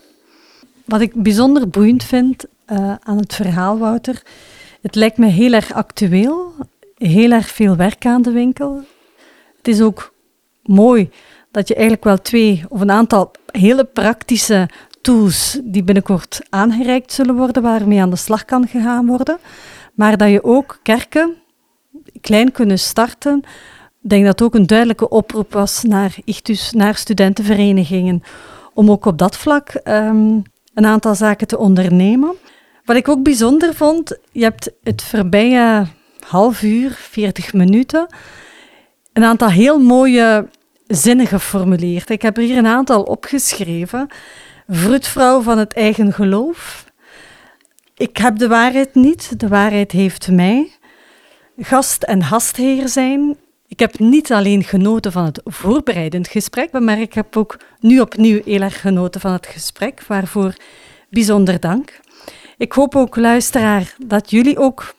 Wat 0.88 1.01
ik 1.01 1.23
bijzonder 1.23 1.69
boeiend 1.69 2.03
vind 2.03 2.45
uh, 2.67 2.93
aan 2.99 3.17
het 3.17 3.35
verhaal, 3.35 3.77
Wouter, 3.77 4.21
het 4.81 4.95
lijkt 4.95 5.17
me 5.17 5.25
heel 5.25 5.53
erg 5.53 5.73
actueel, 5.73 6.53
heel 6.97 7.31
erg 7.31 7.49
veel 7.49 7.75
werk 7.75 8.05
aan 8.05 8.21
de 8.21 8.31
winkel. 8.31 8.83
Het 9.57 9.67
is 9.67 9.81
ook 9.81 10.13
mooi 10.63 11.09
dat 11.51 11.67
je 11.67 11.73
eigenlijk 11.73 12.03
wel 12.03 12.21
twee 12.21 12.65
of 12.69 12.81
een 12.81 12.91
aantal 12.91 13.31
hele 13.51 13.83
praktische 13.83 14.69
tools 15.01 15.59
die 15.63 15.83
binnenkort 15.83 16.39
aangereikt 16.49 17.11
zullen 17.11 17.35
worden, 17.35 17.63
waarmee 17.63 18.01
aan 18.01 18.09
de 18.09 18.15
slag 18.15 18.45
kan 18.45 18.67
gegaan 18.67 19.05
worden. 19.05 19.38
Maar 19.93 20.17
dat 20.17 20.29
je 20.29 20.43
ook 20.43 20.79
kerken 20.83 21.35
klein 22.21 22.51
kunnen 22.51 22.79
starten. 22.79 23.41
Ik 24.01 24.09
denk 24.09 24.25
dat 24.25 24.39
het 24.39 24.47
ook 24.47 24.55
een 24.55 24.67
duidelijke 24.67 25.09
oproep 25.09 25.53
was 25.53 25.83
naar 25.83 26.15
ICTUS, 26.25 26.71
naar 26.71 26.95
studentenverenigingen, 26.95 28.23
om 28.73 28.91
ook 28.91 29.05
op 29.05 29.17
dat 29.17 29.38
vlak 29.38 29.69
ehm, 29.69 30.39
een 30.78 30.86
aantal 30.86 31.15
zaken 31.15 31.47
te 31.47 31.57
ondernemen. 31.57 32.36
Wat 32.86 32.95
ik 32.95 33.07
ook 33.07 33.23
bijzonder 33.23 33.73
vond, 33.73 34.17
je 34.32 34.43
hebt 34.43 34.71
het 34.84 35.01
voorbije 35.01 35.88
half 36.28 36.61
uur, 36.61 36.91
40 36.91 37.53
minuten, 37.53 38.07
een 39.13 39.23
aantal 39.23 39.49
heel 39.49 39.80
mooie 39.80 40.49
zinnen 40.88 41.28
geformuleerd. 41.28 42.09
Ik 42.09 42.21
heb 42.21 42.36
hier 42.36 42.57
een 42.57 42.67
aantal 42.67 43.03
opgeschreven. 43.03 44.07
Vroedvrouw 44.67 45.41
van 45.41 45.57
het 45.57 45.73
eigen 45.73 46.13
geloof. 46.13 46.86
Ik 47.95 48.17
heb 48.17 48.38
de 48.38 48.47
waarheid 48.47 48.95
niet, 48.95 49.39
de 49.39 49.47
waarheid 49.47 49.91
heeft 49.91 50.32
mij. 50.32 50.71
Gast 51.57 52.03
en 52.03 52.23
gastheer 52.23 52.88
zijn. 52.88 53.38
Ik 53.68 53.80
heb 53.80 53.99
niet 53.99 54.32
alleen 54.32 54.63
genoten 54.63 55.11
van 55.11 55.26
het 55.26 55.41
voorbereidend 55.43 56.28
gesprek, 56.28 56.72
maar 56.72 56.99
ik 56.99 57.13
heb 57.13 57.38
ook 57.38 57.59
nu 57.80 57.99
opnieuw 57.99 58.41
heel 58.45 58.61
erg 58.61 58.82
genoten 58.82 59.22
van 59.22 59.32
het 59.32 59.47
gesprek, 59.47 60.03
waarvoor 60.07 60.55
bijzonder 61.09 61.59
dank. 61.59 61.99
Ik 62.57 62.72
hoop 62.72 62.95
ook, 62.95 63.15
luisteraar, 63.15 63.95
dat 64.05 64.30
jullie 64.30 64.57
ook 64.57 64.95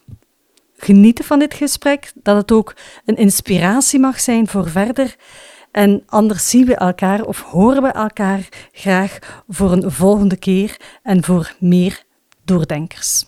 genieten 0.77 1.25
van 1.25 1.39
dit 1.39 1.55
gesprek, 1.55 2.12
dat 2.14 2.37
het 2.37 2.53
ook 2.53 2.75
een 3.05 3.16
inspiratie 3.16 4.01
mag 4.01 4.21
zijn 4.21 4.49
voor 4.49 4.69
verder. 4.69 5.16
En 5.71 6.03
anders 6.07 6.51
zien 6.51 6.66
we 6.66 6.75
elkaar 6.75 7.25
of 7.25 7.43
horen 7.43 7.83
we 7.83 7.89
elkaar 7.89 8.49
graag 8.73 9.19
voor 9.49 9.73
een 9.73 9.91
volgende 9.91 10.37
keer 10.37 10.77
en 11.03 11.25
voor 11.25 11.55
meer 11.59 12.03
doordenkers. 12.45 13.25